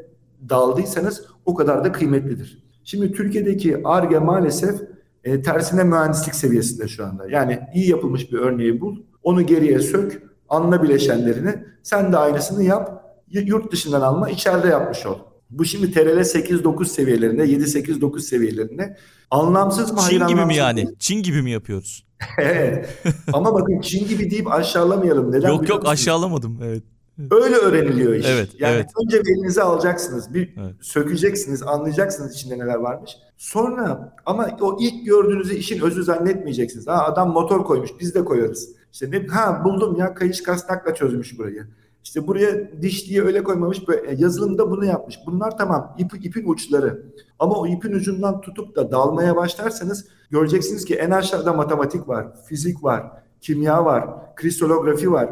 daldıysanız 0.48 1.26
o 1.44 1.54
kadar 1.54 1.84
da 1.84 1.92
kıymetlidir. 1.92 2.64
Şimdi 2.84 3.12
Türkiye'deki 3.12 3.80
ARGE 3.84 4.18
maalesef 4.18 4.80
e, 5.24 5.42
tersine 5.42 5.84
mühendislik 5.84 6.34
seviyesinde 6.34 6.88
şu 6.88 7.06
anda. 7.06 7.30
Yani 7.30 7.60
iyi 7.74 7.90
yapılmış 7.90 8.32
bir 8.32 8.38
örneği 8.38 8.80
bul, 8.80 8.96
onu 9.24 9.46
geriye 9.46 9.78
sök, 9.78 10.22
anla 10.48 10.82
bileşenlerini, 10.82 11.64
sen 11.82 12.12
de 12.12 12.18
aynısını 12.18 12.64
yap, 12.64 13.04
yurt 13.28 13.72
dışından 13.72 14.00
alma, 14.00 14.30
içeride 14.30 14.68
yapmış 14.68 15.06
ol. 15.06 15.18
Bu 15.50 15.64
şimdi 15.64 15.92
TRL 15.92 16.18
8-9 16.18 16.84
seviyelerinde, 16.84 17.44
7-8-9 17.44 18.20
seviyelerinde 18.20 18.96
anlamsız 19.30 19.92
mı? 19.92 19.98
Çin 20.10 20.26
gibi 20.26 20.44
mi 20.44 20.56
yani? 20.56 20.84
mı? 20.84 20.90
Çin 20.98 21.22
gibi 21.22 21.42
mi 21.42 21.50
yapıyoruz? 21.50 22.06
evet. 22.38 22.88
Ama 23.32 23.54
bakın 23.54 23.80
Çin 23.80 24.08
gibi 24.08 24.30
deyip 24.30 24.52
aşağılamayalım. 24.52 25.32
Neden 25.32 25.48
yok 25.48 25.68
yok 25.68 25.88
aşağılamadım. 25.88 26.60
Evet. 26.64 26.82
Öyle 27.30 27.56
öğreniliyor 27.56 28.14
iş. 28.14 28.26
Evet, 28.28 28.50
yani 28.58 28.74
evet. 28.74 28.90
önce 29.04 29.16
elinize 29.16 29.62
alacaksınız, 29.62 30.34
bir 30.34 30.54
Evet. 30.62 30.74
sökeceksiniz, 30.80 31.62
anlayacaksınız 31.62 32.34
içinde 32.34 32.58
neler 32.58 32.74
varmış. 32.74 33.10
Sonra 33.36 34.14
ama 34.26 34.56
o 34.60 34.76
ilk 34.80 35.06
gördüğünüzü 35.06 35.54
işin 35.54 35.82
özü 35.82 36.04
zannetmeyeceksiniz. 36.04 36.86
Ha 36.86 37.04
adam 37.04 37.32
motor 37.32 37.64
koymuş, 37.64 37.90
biz 38.00 38.14
de 38.14 38.24
koyarız. 38.24 38.68
İşte 38.94 39.10
ne 39.10 39.26
ha 39.26 39.64
buldum 39.64 39.96
ya 39.96 40.14
kayış 40.14 40.42
kasnakla 40.42 40.94
çözmüş 40.94 41.38
burayı. 41.38 41.66
İşte 42.04 42.26
buraya 42.26 42.82
dişliği 42.82 43.22
öyle 43.22 43.42
koymamış, 43.42 43.88
böyle 43.88 44.10
e, 44.10 44.14
yazılımda 44.14 44.70
bunu 44.70 44.84
yapmış. 44.84 45.18
Bunlar 45.26 45.58
tamam 45.58 45.96
ip, 45.98 46.26
ipin 46.26 46.48
uçları. 46.48 47.02
Ama 47.38 47.54
o 47.54 47.66
ipin 47.66 47.92
ucundan 47.92 48.40
tutup 48.40 48.76
da 48.76 48.92
dalmaya 48.92 49.36
başlarsanız 49.36 50.06
göreceksiniz 50.30 50.84
ki 50.84 50.94
en 50.94 51.10
aşağıda 51.10 51.52
matematik 51.52 52.08
var, 52.08 52.26
fizik 52.48 52.84
var, 52.84 53.10
kimya 53.40 53.84
var, 53.84 54.34
kristalografi 54.36 55.12
var. 55.12 55.30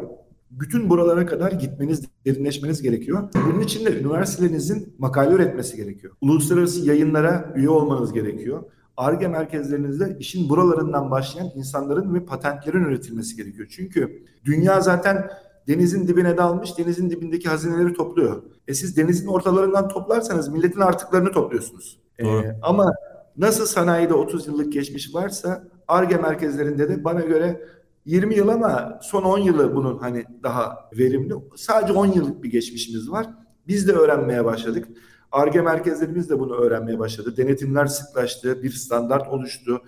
Bütün 0.51 0.89
buralara 0.89 1.25
kadar 1.25 1.51
gitmeniz, 1.51 2.03
derinleşmeniz 2.25 2.81
gerekiyor. 2.81 3.29
Bunun 3.47 3.61
için 3.61 3.85
de 3.85 3.99
üniversitelerinizin 3.99 4.95
makale 4.97 5.35
üretmesi 5.35 5.77
gerekiyor. 5.77 6.13
Uluslararası 6.21 6.85
yayınlara 6.85 7.53
üye 7.55 7.69
olmanız 7.69 8.13
gerekiyor. 8.13 8.63
ARGE 8.97 9.27
merkezlerinizde 9.27 10.17
işin 10.19 10.49
buralarından 10.49 11.11
başlayan 11.11 11.51
insanların 11.55 12.13
ve 12.13 12.25
patentlerin 12.25 12.83
üretilmesi 12.83 13.35
gerekiyor. 13.35 13.67
Çünkü 13.71 14.23
dünya 14.45 14.81
zaten 14.81 15.29
denizin 15.67 16.07
dibine 16.07 16.37
dalmış, 16.37 16.77
denizin 16.77 17.09
dibindeki 17.09 17.49
hazineleri 17.49 17.93
topluyor. 17.93 18.43
E 18.67 18.73
siz 18.73 18.97
denizin 18.97 19.27
ortalarından 19.27 19.87
toplarsanız 19.87 20.49
milletin 20.49 20.79
artıklarını 20.79 21.31
topluyorsunuz. 21.31 21.99
E, 22.19 22.25
Doğru. 22.25 22.47
ama 22.61 22.93
nasıl 23.37 23.65
sanayide 23.65 24.13
30 24.13 24.47
yıllık 24.47 24.73
geçmiş 24.73 25.15
varsa 25.15 25.67
ARGE 25.87 26.17
merkezlerinde 26.17 26.89
de 26.89 27.03
bana 27.03 27.21
göre 27.21 27.61
20 28.05 28.35
yıl 28.35 28.47
ama 28.47 28.99
son 29.01 29.23
10 29.23 29.37
yılı 29.37 29.75
bunun 29.75 29.97
hani 29.97 30.25
daha 30.43 30.89
verimli. 30.97 31.33
Sadece 31.55 31.93
10 31.93 32.05
yıllık 32.05 32.43
bir 32.43 32.51
geçmişimiz 32.51 33.11
var. 33.11 33.27
Biz 33.67 33.87
de 33.87 33.91
öğrenmeye 33.91 34.45
başladık. 34.45 34.87
ARGE 35.33 35.61
merkezlerimiz 35.61 36.29
de 36.29 36.39
bunu 36.39 36.55
öğrenmeye 36.55 36.99
başladı. 36.99 37.37
Denetimler 37.37 37.85
sıklaştı, 37.85 38.63
bir 38.63 38.71
standart 38.71 39.27
oluştu. 39.27 39.81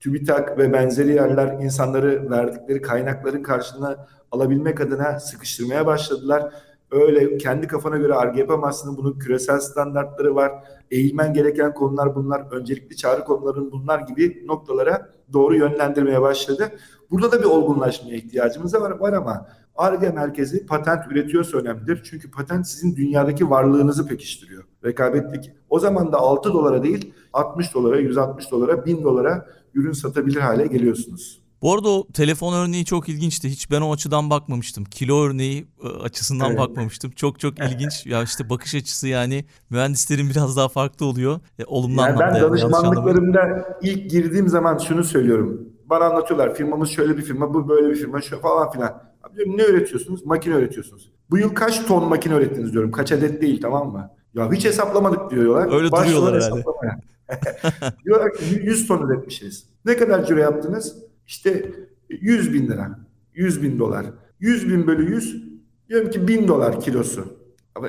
TÜBİTAK 0.00 0.58
ve 0.58 0.72
benzeri 0.72 1.12
yerler 1.12 1.62
insanları 1.62 2.30
verdikleri 2.30 2.82
kaynakların 2.82 3.42
karşılığına 3.42 4.06
alabilmek 4.30 4.80
adına 4.80 5.20
sıkıştırmaya 5.20 5.86
başladılar. 5.86 6.52
Öyle 6.90 7.38
kendi 7.38 7.66
kafana 7.66 7.96
göre 7.96 8.14
arge 8.14 8.40
yapamazsın. 8.40 8.96
Bunun 8.96 9.18
küresel 9.18 9.60
standartları 9.60 10.34
var. 10.34 10.52
Eğilmen 10.90 11.34
gereken 11.34 11.74
konular 11.74 12.14
bunlar. 12.14 12.42
Öncelikli 12.50 12.96
çağrı 12.96 13.24
konuların 13.24 13.72
bunlar 13.72 13.98
gibi 13.98 14.46
noktalara 14.46 15.08
doğru 15.32 15.56
yönlendirmeye 15.56 16.20
başladı. 16.20 16.72
Burada 17.10 17.32
da 17.32 17.38
bir 17.38 17.44
olgunlaşmaya 17.44 18.16
ihtiyacımız 18.16 18.74
var, 18.74 18.90
var 18.90 19.12
ama 19.12 19.46
ARGE 19.80 20.08
merkezi 20.10 20.66
patent 20.66 21.12
üretiyorsa 21.12 21.58
önemlidir. 21.58 22.00
Çünkü 22.04 22.30
patent 22.30 22.66
sizin 22.66 22.96
dünyadaki 22.96 23.50
varlığınızı 23.50 24.06
pekiştiriyor. 24.06 24.64
Rekabetlik. 24.84 25.50
O 25.70 25.78
zaman 25.78 26.12
da 26.12 26.18
6 26.18 26.52
dolara 26.52 26.82
değil 26.82 27.12
60 27.32 27.74
dolara, 27.74 27.98
160 28.00 28.50
dolara, 28.50 28.86
1000 28.86 29.02
dolara 29.02 29.46
ürün 29.74 29.92
satabilir 29.92 30.40
hale 30.40 30.66
geliyorsunuz. 30.66 31.40
Bu 31.62 31.74
arada 31.74 31.88
o 31.88 32.06
telefon 32.12 32.52
örneği 32.52 32.84
çok 32.84 33.08
ilginçti. 33.08 33.48
Hiç 33.48 33.70
ben 33.70 33.80
o 33.80 33.92
açıdan 33.92 34.30
bakmamıştım. 34.30 34.84
Kilo 34.84 35.22
örneği 35.22 35.66
e, 35.84 35.88
açısından 35.88 36.50
Evet. 36.50 36.58
bakmamıştım. 36.58 37.10
Çok 37.10 37.40
çok 37.40 37.58
ilginç. 37.58 38.06
Ya 38.06 38.22
işte 38.22 38.50
bakış 38.50 38.74
açısı 38.74 39.08
yani 39.08 39.44
mühendislerin 39.70 40.30
biraz 40.30 40.56
daha 40.56 40.68
farklı 40.68 41.06
oluyor. 41.06 41.40
E, 41.58 41.64
olumlu 41.64 42.00
Yani 42.00 42.18
ben 42.18 42.24
anlamda. 42.24 42.36
anlamayın. 42.46 42.62
danışmanlıklarımda 42.72 43.68
ilk 43.82 44.10
girdiğim 44.10 44.48
zaman 44.48 44.78
şunu 44.78 45.04
söylüyorum. 45.04 45.60
Bana 45.90 46.04
anlatıyorlar 46.04 46.54
firmamız 46.54 46.90
şöyle 46.90 47.16
bir 47.16 47.22
firma, 47.22 47.54
bu 47.54 47.68
böyle 47.68 47.90
bir 47.90 47.96
firma, 47.96 48.20
şu 48.20 48.40
falan 48.40 48.70
filan. 48.70 49.09
Abi 49.22 49.36
diyorum, 49.36 49.56
ne 49.58 49.64
üretiyorsunuz? 49.64 50.26
Makine 50.26 50.54
üretiyorsunuz. 50.54 51.12
Bu 51.30 51.38
yıl 51.38 51.54
kaç 51.54 51.86
ton 51.86 52.08
makine 52.08 52.34
ürettiniz 52.34 52.72
diyorum. 52.72 52.90
Kaç 52.90 53.12
adet 53.12 53.42
değil 53.42 53.60
tamam 53.62 53.92
mı? 53.92 54.10
Ya 54.34 54.52
hiç 54.52 54.64
hesaplamadık 54.64 55.30
diyorlar. 55.30 55.76
Öyle 55.78 55.92
Başlıyorlar 55.92 56.32
duruyorlar 56.32 56.42
herhalde. 56.42 56.54
hesaplamaya. 56.60 57.00
diyorlar 58.04 58.32
ki 58.34 58.44
100 58.62 58.88
ton 58.88 59.08
üretmişiz. 59.08 59.66
Ne 59.84 59.96
kadar 59.96 60.24
ciro 60.26 60.38
yaptınız? 60.38 60.96
İşte 61.26 61.72
100 62.08 62.52
bin 62.52 62.66
lira. 62.68 62.98
100 63.34 63.62
bin 63.62 63.78
dolar. 63.78 64.06
100 64.40 64.68
bin 64.68 64.86
bölü 64.86 65.10
100 65.14 65.44
diyorum 65.88 66.10
ki 66.10 66.28
1000 66.28 66.48
dolar 66.48 66.80
kilosu. 66.80 67.24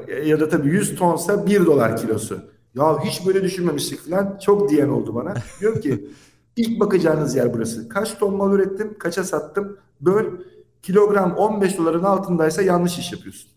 E, 0.08 0.28
Ya 0.28 0.40
da 0.40 0.50
tabii 0.50 0.70
100 0.70 0.96
tonsa 0.96 1.46
1 1.46 1.66
dolar 1.66 1.98
kilosu. 1.98 2.40
Ya 2.76 3.04
hiç 3.04 3.28
böyle 3.28 3.44
düşünmemiştik 3.44 4.00
falan. 4.00 4.38
Çok 4.46 4.70
diyen 4.70 4.90
oldu 4.90 5.16
bana. 5.16 5.34
Diyorum 5.60 5.82
ki 5.82 6.08
ilk 6.56 6.80
bakacağınız 6.80 7.36
yer 7.36 7.54
burası. 7.54 7.90
Kaç 7.90 8.18
ton 8.18 8.36
mal 8.36 8.54
ürettim, 8.54 8.98
kaça 9.00 9.24
sattım? 9.24 9.78
Böl 10.02 10.26
kilogram 10.84 11.36
15 11.36 11.78
doların 11.78 12.04
altındaysa 12.04 12.62
yanlış 12.62 12.98
iş 12.98 13.12
yapıyorsun. 13.12 13.52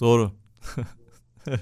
Doğru. 0.00 0.32
evet. 1.46 1.60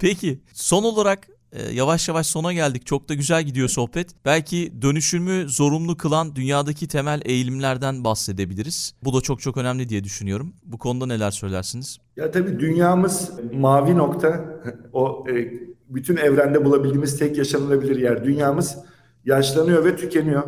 Peki 0.00 0.40
son 0.52 0.82
olarak 0.84 1.28
e, 1.52 1.72
yavaş 1.72 2.08
yavaş 2.08 2.26
sona 2.26 2.52
geldik. 2.52 2.86
Çok 2.86 3.08
da 3.08 3.14
güzel 3.14 3.42
gidiyor 3.42 3.68
sohbet. 3.68 4.10
Belki 4.24 4.72
dönüşümü 4.82 5.48
zorunlu 5.48 5.96
kılan 5.96 6.36
dünyadaki 6.36 6.88
temel 6.88 7.22
eğilimlerden 7.24 8.04
bahsedebiliriz. 8.04 8.94
Bu 9.04 9.14
da 9.14 9.20
çok 9.20 9.40
çok 9.40 9.56
önemli 9.56 9.88
diye 9.88 10.04
düşünüyorum. 10.04 10.52
Bu 10.64 10.78
konuda 10.78 11.06
neler 11.06 11.30
söylersiniz? 11.30 11.98
Ya 12.16 12.30
tabii 12.30 12.60
dünyamız 12.60 13.30
mavi 13.52 13.96
nokta. 13.96 14.44
O 14.92 15.24
e, 15.30 15.52
bütün 15.88 16.16
evrende 16.16 16.64
bulabildiğimiz 16.64 17.18
tek 17.18 17.38
yaşanılabilir 17.38 17.96
yer. 17.96 18.24
Dünyamız 18.24 18.76
yaşlanıyor 19.24 19.84
ve 19.84 19.96
tükeniyor. 19.96 20.42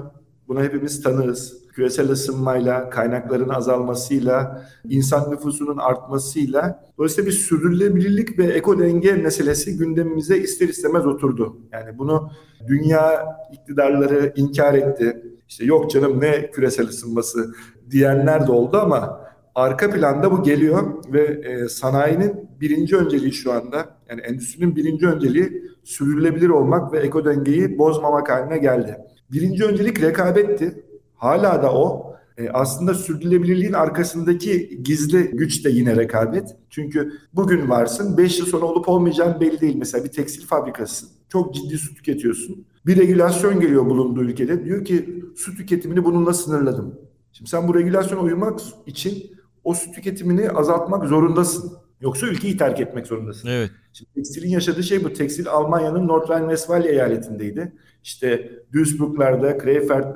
Buna 0.48 0.62
hepimiz 0.62 1.02
tanığız. 1.02 1.67
Küresel 1.78 2.10
ısınmayla, 2.10 2.90
kaynakların 2.90 3.48
azalmasıyla, 3.48 4.64
insan 4.88 5.30
nüfusunun 5.30 5.76
artmasıyla 5.76 6.84
dolayısıyla 6.98 7.30
bir 7.30 7.34
sürdürülebilirlik 7.34 8.38
ve 8.38 8.44
eko 8.44 8.78
denge 8.78 9.12
meselesi 9.12 9.76
gündemimize 9.76 10.38
ister 10.38 10.68
istemez 10.68 11.06
oturdu. 11.06 11.56
Yani 11.72 11.98
bunu 11.98 12.30
dünya 12.68 13.26
iktidarları 13.52 14.32
inkar 14.36 14.74
etti. 14.74 15.22
İşte 15.48 15.64
yok 15.64 15.90
canım 15.90 16.20
ne 16.20 16.50
küresel 16.50 16.88
ısınması 16.88 17.54
diyenler 17.90 18.46
de 18.46 18.52
oldu 18.52 18.78
ama 18.78 19.20
arka 19.54 19.90
planda 19.90 20.32
bu 20.32 20.42
geliyor 20.42 21.04
ve 21.12 21.22
e, 21.22 21.68
sanayinin 21.68 22.48
birinci 22.60 22.96
önceliği 22.96 23.32
şu 23.32 23.52
anda 23.52 23.88
yani 24.08 24.20
endüstrinin 24.20 24.76
birinci 24.76 25.06
önceliği 25.06 25.62
sürdürülebilir 25.84 26.48
olmak 26.48 26.92
ve 26.92 26.98
eko 26.98 27.24
dengeyi 27.24 27.78
bozmamak 27.78 28.30
haline 28.30 28.58
geldi. 28.58 28.96
Birinci 29.32 29.64
öncelik 29.64 30.02
rekabetti. 30.02 30.87
Hala 31.18 31.62
da 31.62 31.74
o. 31.74 32.14
E, 32.38 32.48
aslında 32.50 32.94
sürdürülebilirliğin 32.94 33.72
arkasındaki 33.72 34.82
gizli 34.82 35.30
güç 35.30 35.64
de 35.64 35.70
yine 35.70 35.96
rekabet. 35.96 36.56
Çünkü 36.70 37.12
bugün 37.32 37.68
varsın 37.68 38.16
5 38.16 38.38
yıl 38.38 38.46
sonra 38.46 38.66
olup 38.66 38.88
olmayacağın 38.88 39.40
belli 39.40 39.60
değil. 39.60 39.76
Mesela 39.76 40.04
bir 40.04 40.10
tekstil 40.10 40.46
fabrikasısın. 40.46 41.08
Çok 41.28 41.54
ciddi 41.54 41.78
su 41.78 41.94
tüketiyorsun. 41.94 42.66
Bir 42.86 42.96
regülasyon 42.96 43.60
geliyor 43.60 43.86
bulunduğu 43.86 44.22
ülkede. 44.22 44.64
Diyor 44.64 44.84
ki 44.84 45.24
su 45.36 45.54
tüketimini 45.54 46.04
bununla 46.04 46.34
sınırladım. 46.34 47.00
Şimdi 47.32 47.50
sen 47.50 47.68
bu 47.68 47.74
regülasyona 47.74 48.22
uymak 48.22 48.60
için 48.86 49.38
o 49.64 49.74
su 49.74 49.92
tüketimini 49.92 50.50
azaltmak 50.50 51.08
zorundasın. 51.08 51.72
Yoksa 52.00 52.26
ülkeyi 52.26 52.56
terk 52.56 52.80
etmek 52.80 53.06
zorundasın. 53.06 53.48
Evet. 53.48 53.70
Şimdi 53.92 54.10
tekstilin 54.14 54.48
yaşadığı 54.48 54.82
şey 54.82 55.04
bu. 55.04 55.12
Tekstil 55.12 55.48
Almanya'nın 55.48 56.08
Nordrhein-Westfalia 56.08 56.88
eyaletindeydi. 56.88 57.72
İşte 58.02 58.52
Duisburg'larda, 58.72 59.58
Krefeld 59.58 60.14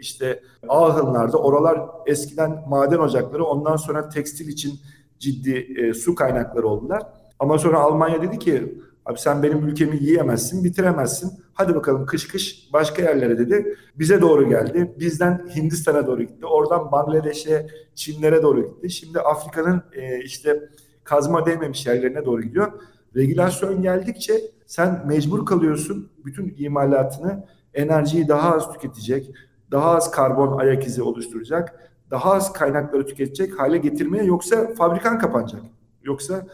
işte 0.00 0.42
Aachen'larda 0.68 1.38
oralar 1.38 1.80
eskiden 2.06 2.64
maden 2.68 2.98
ocakları 2.98 3.44
ondan 3.44 3.76
sonra 3.76 4.08
tekstil 4.08 4.48
için 4.48 4.80
ciddi 5.18 5.56
e, 5.78 5.94
su 5.94 6.14
kaynakları 6.14 6.68
oldular. 6.68 7.02
Ama 7.38 7.58
sonra 7.58 7.80
Almanya 7.80 8.22
dedi 8.22 8.38
ki 8.38 8.78
abi 9.06 9.18
sen 9.18 9.42
benim 9.42 9.68
ülkemi 9.68 9.96
yiyemezsin, 9.96 10.64
bitiremezsin. 10.64 11.32
Hadi 11.54 11.74
bakalım 11.74 12.06
kış 12.06 12.28
kış 12.28 12.68
başka 12.72 13.02
yerlere 13.02 13.38
dedi. 13.38 13.76
Bize 13.98 14.20
doğru 14.20 14.48
geldi. 14.48 14.94
Bizden 14.98 15.48
Hindistan'a 15.56 16.06
doğru 16.06 16.22
gitti. 16.22 16.46
Oradan 16.46 16.92
Bangladeş'e, 16.92 17.66
Çinlere 17.94 18.42
doğru 18.42 18.66
gitti. 18.66 18.90
Şimdi 18.90 19.20
Afrika'nın 19.20 19.82
e, 19.92 20.18
işte 20.18 20.68
kazma 21.04 21.46
değmemiş 21.46 21.86
yerlerine 21.86 22.24
doğru 22.24 22.42
gidiyor. 22.42 22.72
Regülasyon 23.16 23.82
geldikçe 23.82 24.34
sen 24.66 25.06
mecbur 25.06 25.46
kalıyorsun 25.46 26.10
bütün 26.24 26.54
imalatını 26.58 27.46
enerjiyi 27.74 28.28
daha 28.28 28.54
az 28.54 28.72
tüketecek, 28.72 29.34
daha 29.70 29.90
az 29.90 30.10
karbon 30.10 30.58
ayak 30.58 30.86
izi 30.86 31.02
oluşturacak, 31.02 31.90
daha 32.10 32.32
az 32.32 32.52
kaynakları 32.52 33.06
tüketecek 33.06 33.58
hale 33.58 33.78
getirmeye 33.78 34.24
yoksa 34.24 34.74
fabrikan 34.74 35.18
kapanacak. 35.18 35.60
Yoksa 36.02 36.46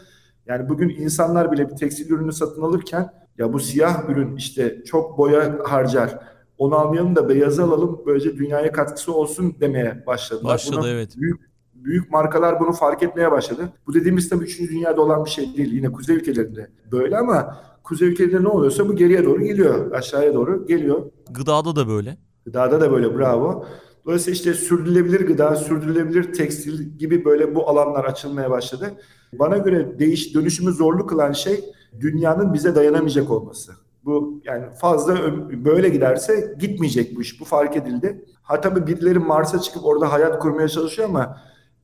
yani 0.46 0.68
bugün 0.68 0.88
insanlar 0.88 1.52
bile 1.52 1.70
bir 1.70 1.76
tekstil 1.76 2.10
ürünü 2.10 2.32
satın 2.32 2.62
alırken 2.62 3.12
ya 3.38 3.52
bu 3.52 3.60
siyah 3.60 4.08
ürün 4.08 4.36
işte 4.36 4.84
çok 4.84 5.18
boya 5.18 5.58
harcar. 5.64 6.18
Onu 6.58 6.74
almayalım 6.74 7.16
da 7.16 7.28
beyazı 7.28 7.62
alalım 7.62 8.02
böylece 8.06 8.36
dünyaya 8.36 8.72
katkısı 8.72 9.14
olsun 9.14 9.56
demeye 9.60 10.06
başladılar. 10.06 10.54
Başladı 10.54 10.76
Buna 10.80 10.88
evet. 10.88 11.16
Büyük, 11.16 11.40
büyük 11.74 12.10
markalar 12.10 12.60
bunu 12.60 12.72
fark 12.72 13.02
etmeye 13.02 13.30
başladı. 13.30 13.72
Bu 13.86 13.94
dediğimiz 13.94 14.28
tabii 14.28 14.44
3. 14.44 14.60
dünyada 14.60 15.02
olan 15.02 15.24
bir 15.24 15.30
şey 15.30 15.56
değil. 15.56 15.72
Yine 15.72 15.92
kuzey 15.92 16.16
ülkelerinde 16.16 16.70
böyle 16.92 17.18
ama 17.18 17.60
kuzey 17.82 18.08
ülkelerinde 18.08 18.42
ne 18.42 18.48
oluyorsa 18.48 18.88
bu 18.88 18.96
geriye 18.96 19.24
doğru 19.24 19.42
geliyor. 19.44 19.92
Aşağıya 19.92 20.34
doğru 20.34 20.66
geliyor. 20.66 21.02
Gıdada 21.30 21.76
da 21.76 21.88
böyle. 21.88 22.16
Gıdada 22.44 22.80
da 22.80 22.92
böyle 22.92 23.18
bravo. 23.18 23.66
Dolayısıyla 24.04 24.32
işte 24.34 24.54
sürdürülebilir 24.54 25.26
gıda, 25.26 25.56
sürdürülebilir 25.56 26.32
tekstil 26.32 26.98
gibi 26.98 27.24
böyle 27.24 27.54
bu 27.54 27.68
alanlar 27.68 28.04
açılmaya 28.04 28.50
başladı. 28.50 28.90
Bana 29.32 29.58
göre 29.58 29.98
değiş 29.98 30.34
dönüşümü 30.34 30.72
zorlu 30.72 31.06
kılan 31.06 31.32
şey 31.32 31.64
dünyanın 32.00 32.54
bize 32.54 32.74
dayanamayacak 32.74 33.30
olması. 33.30 33.72
Bu 34.04 34.40
yani 34.44 34.64
fazla 34.80 35.16
böyle 35.64 35.88
giderse 35.88 36.54
gitmeyecek 36.58 37.16
bu 37.16 37.22
iş. 37.22 37.40
Bu 37.40 37.44
fark 37.44 37.76
edildi. 37.76 38.24
Ha 38.42 38.60
tabii 38.60 38.86
birileri 38.86 39.18
Mars'a 39.18 39.58
çıkıp 39.58 39.84
orada 39.84 40.12
hayat 40.12 40.38
kurmaya 40.38 40.68
çalışıyor 40.68 41.08
ama 41.08 41.36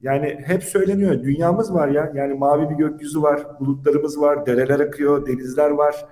yani 0.02 0.38
hep 0.44 0.64
söyleniyor. 0.64 1.22
Dünyamız 1.22 1.74
var 1.74 1.88
ya. 1.88 2.12
Yani 2.14 2.34
mavi 2.34 2.70
bir 2.70 2.74
gökyüzü 2.74 3.22
var, 3.22 3.46
bulutlarımız 3.60 4.20
var, 4.20 4.46
dereler 4.46 4.80
akıyor, 4.80 5.26
denizler 5.26 5.70
var. 5.70 6.06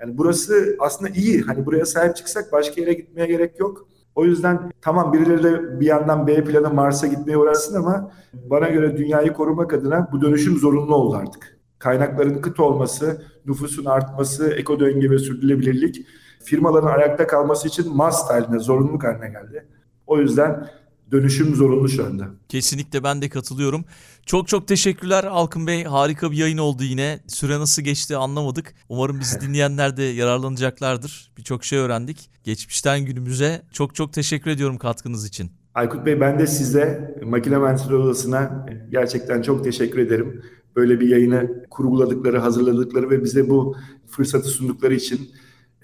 Yani 0.00 0.18
burası 0.18 0.76
aslında 0.78 1.10
iyi. 1.10 1.40
Hani 1.42 1.66
buraya 1.66 1.86
sahip 1.86 2.16
çıksak 2.16 2.52
başka 2.52 2.80
yere 2.80 2.92
gitmeye 2.92 3.26
gerek 3.26 3.60
yok. 3.60 3.88
O 4.14 4.24
yüzden 4.24 4.70
tamam 4.80 5.12
birileri 5.12 5.42
de 5.42 5.80
bir 5.80 5.86
yandan 5.86 6.26
B 6.26 6.44
planı 6.44 6.74
Mars'a 6.74 7.06
gitmeye 7.06 7.36
uğraşsın 7.36 7.76
ama 7.76 8.12
bana 8.50 8.68
göre 8.68 8.96
dünyayı 8.96 9.32
korumak 9.32 9.74
adına 9.74 10.08
bu 10.12 10.20
dönüşüm 10.20 10.56
zorunlu 10.56 10.94
oldu 10.94 11.16
artık. 11.16 11.58
Kaynakların 11.78 12.40
kıt 12.40 12.60
olması, 12.60 13.22
nüfusun 13.46 13.84
artması, 13.84 14.50
eko 14.50 14.80
döngü 14.80 15.10
ve 15.10 15.18
sürdürülebilirlik 15.18 16.06
firmaların 16.44 16.88
ayakta 16.88 17.26
kalması 17.26 17.68
için 17.68 17.96
must 17.96 18.30
haline, 18.30 18.58
zorunluluk 18.58 19.04
haline 19.04 19.28
geldi. 19.28 19.66
O 20.06 20.18
yüzden 20.18 20.66
dönüşüm 21.12 21.54
zorunlu 21.54 21.88
şu 21.88 22.06
anda. 22.06 22.28
Kesinlikle 22.48 23.04
ben 23.04 23.22
de 23.22 23.28
katılıyorum. 23.28 23.84
Çok 24.26 24.48
çok 24.48 24.68
teşekkürler 24.68 25.24
Alkın 25.24 25.66
Bey. 25.66 25.84
Harika 25.84 26.30
bir 26.30 26.36
yayın 26.36 26.58
oldu 26.58 26.84
yine. 26.84 27.20
Süre 27.26 27.58
nasıl 27.58 27.82
geçti 27.82 28.16
anlamadık. 28.16 28.74
Umarım 28.88 29.20
bizi 29.20 29.40
dinleyenler 29.48 29.96
de 29.96 30.02
yararlanacaklardır. 30.02 31.32
Birçok 31.38 31.64
şey 31.64 31.78
öğrendik. 31.78 32.30
Geçmişten 32.44 33.04
günümüze 33.04 33.62
çok 33.72 33.94
çok 33.94 34.12
teşekkür 34.12 34.50
ediyorum 34.50 34.78
katkınız 34.78 35.26
için. 35.26 35.52
Aykut 35.74 36.06
Bey 36.06 36.20
ben 36.20 36.38
de 36.38 36.46
size 36.46 37.14
Makine 37.24 37.58
Mühendisleri 37.58 37.96
Odası'na 37.96 38.66
gerçekten 38.90 39.42
çok 39.42 39.64
teşekkür 39.64 39.98
ederim. 39.98 40.42
Böyle 40.76 41.00
bir 41.00 41.08
yayını 41.08 41.64
kurguladıkları, 41.70 42.38
hazırladıkları 42.38 43.10
ve 43.10 43.24
bize 43.24 43.50
bu 43.50 43.76
fırsatı 44.06 44.48
sundukları 44.48 44.94
için. 44.94 45.30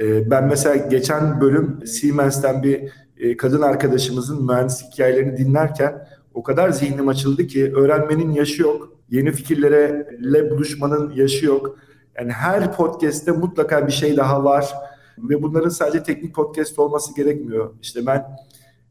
Ee, 0.01 0.31
ben 0.31 0.45
mesela 0.45 0.77
geçen 0.77 1.41
bölüm 1.41 1.87
Siemens'ten 1.87 2.63
bir 2.63 2.93
e, 3.19 3.37
kadın 3.37 3.63
arkadaşımızın 3.63 4.45
mühendislik 4.47 4.93
hikayelerini 4.93 5.37
dinlerken 5.37 6.09
o 6.35 6.43
kadar 6.43 6.71
zihnim 6.71 7.09
açıldı 7.09 7.47
ki 7.47 7.73
öğrenmenin 7.75 8.31
yaşı 8.31 8.63
yok. 8.63 8.93
Yeni 9.11 9.33
fikirlere 9.33 10.51
buluşmanın 10.51 11.11
yaşı 11.11 11.47
yok. 11.47 11.79
Yani 12.19 12.33
her 12.33 12.77
podcast'te 12.77 13.33
mutlaka 13.33 13.87
bir 13.87 13.93
şey 13.93 14.17
daha 14.17 14.45
var 14.45 14.75
ve 15.19 15.43
bunların 15.43 15.69
sadece 15.69 16.03
teknik 16.03 16.35
podcast 16.35 16.79
olması 16.79 17.15
gerekmiyor. 17.15 17.75
İşte 17.83 18.07
ben 18.07 18.25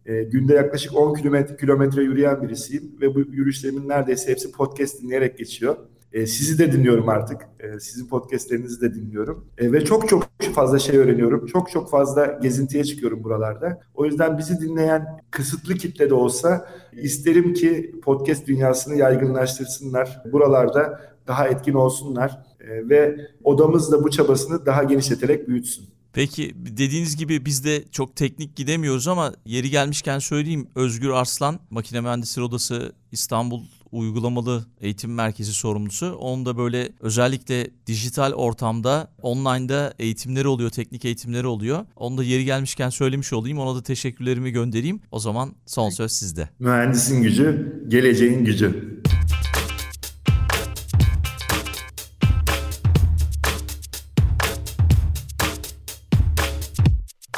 e, 0.06 0.24
günde 0.24 0.54
yaklaşık 0.54 0.96
10 0.96 1.14
kilometre, 1.14 1.58
kilometre 1.58 2.04
yürüyen 2.04 2.44
birisiyim 2.44 2.92
ve 3.02 3.16
bu 3.16 3.20
yürüyüşlerimin 3.20 3.90
neredeyse 3.90 4.32
hepsi 4.32 4.52
podcast 4.52 5.02
dinleyerek 5.02 5.38
geçiyor. 5.38 5.78
E, 6.16 6.28
sizi 6.28 6.60
de 6.60 6.72
dinliyorum 6.72 7.10
artık. 7.10 7.42
E, 7.60 7.80
sizin 7.80 8.08
podcastlerinizi 8.08 8.82
de 8.82 8.94
dinliyorum. 8.94 9.46
E, 9.58 9.72
ve 9.72 9.86
çok 9.86 10.10
çok 10.10 10.28
fazla 10.54 10.80
şey 10.80 10.98
öğreniyorum. 10.98 11.46
Çok 11.46 11.72
çok 11.72 11.90
fazla 11.90 12.40
gezintiye 12.42 12.84
çıkıyorum 12.84 13.24
buralarda. 13.24 13.80
O 13.94 14.06
yüzden 14.06 14.38
bizi 14.38 14.62
dinleyen 14.62 15.06
kısıtlı 15.32 15.76
kitle 15.76 16.10
de 16.10 16.14
olsa 16.14 16.70
isterim 16.94 17.54
ki 17.54 17.96
podcast 18.04 18.48
dünyasını 18.48 18.96
yaygınlaştırsınlar. 18.96 20.22
Buralarda 20.32 21.02
daha 21.28 21.48
etkin 21.48 21.74
olsunlar. 21.74 22.32
E, 22.60 22.90
ve 22.90 23.18
odamız 23.44 23.92
da 23.92 24.04
bu 24.04 24.10
çabasını 24.10 24.66
daha 24.66 24.84
genişleterek 24.84 25.48
büyütsün. 25.48 25.86
Peki 26.14 26.54
dediğiniz 26.56 27.18
gibi 27.18 27.46
biz 27.46 27.66
de 27.66 27.84
çok 27.92 28.16
teknik 28.16 28.56
gidemiyoruz 28.56 29.08
ama 29.08 29.34
yeri 29.46 29.70
gelmişken 29.70 30.20
söyleyeyim 30.20 30.68
Özgür 30.76 31.10
Arslan 31.10 31.60
Makine 31.70 32.02
Mühendisleri 32.02 32.46
Odası 32.46 32.94
İstanbul 33.12 33.62
uygulamalı 33.92 34.66
eğitim 34.82 35.14
merkezi 35.14 35.54
sorumlusu. 35.54 36.16
Onun 36.20 36.46
da 36.46 36.58
böyle 36.58 36.90
özellikle 37.00 37.68
dijital 37.88 38.34
ortamda 38.34 39.08
online'da 39.22 39.94
eğitimleri 40.00 40.48
oluyor, 40.48 40.70
teknik 40.70 41.06
eğitimleri 41.06 41.48
oluyor. 41.48 41.86
Onu 41.96 42.18
da 42.18 42.24
yeri 42.24 42.46
gelmişken 42.46 42.90
söylemiş 42.90 43.34
olayım. 43.34 43.60
Ona 43.60 43.76
da 43.76 43.84
teşekkürlerimi 43.84 44.52
göndereyim. 44.52 45.00
O 45.12 45.20
zaman 45.20 45.56
son 45.66 45.90
söz 45.90 46.12
sizde. 46.12 46.50
Mühendisin 46.60 47.22
gücü, 47.22 47.84
geleceğin 47.88 48.46
gücü. 48.46 49.02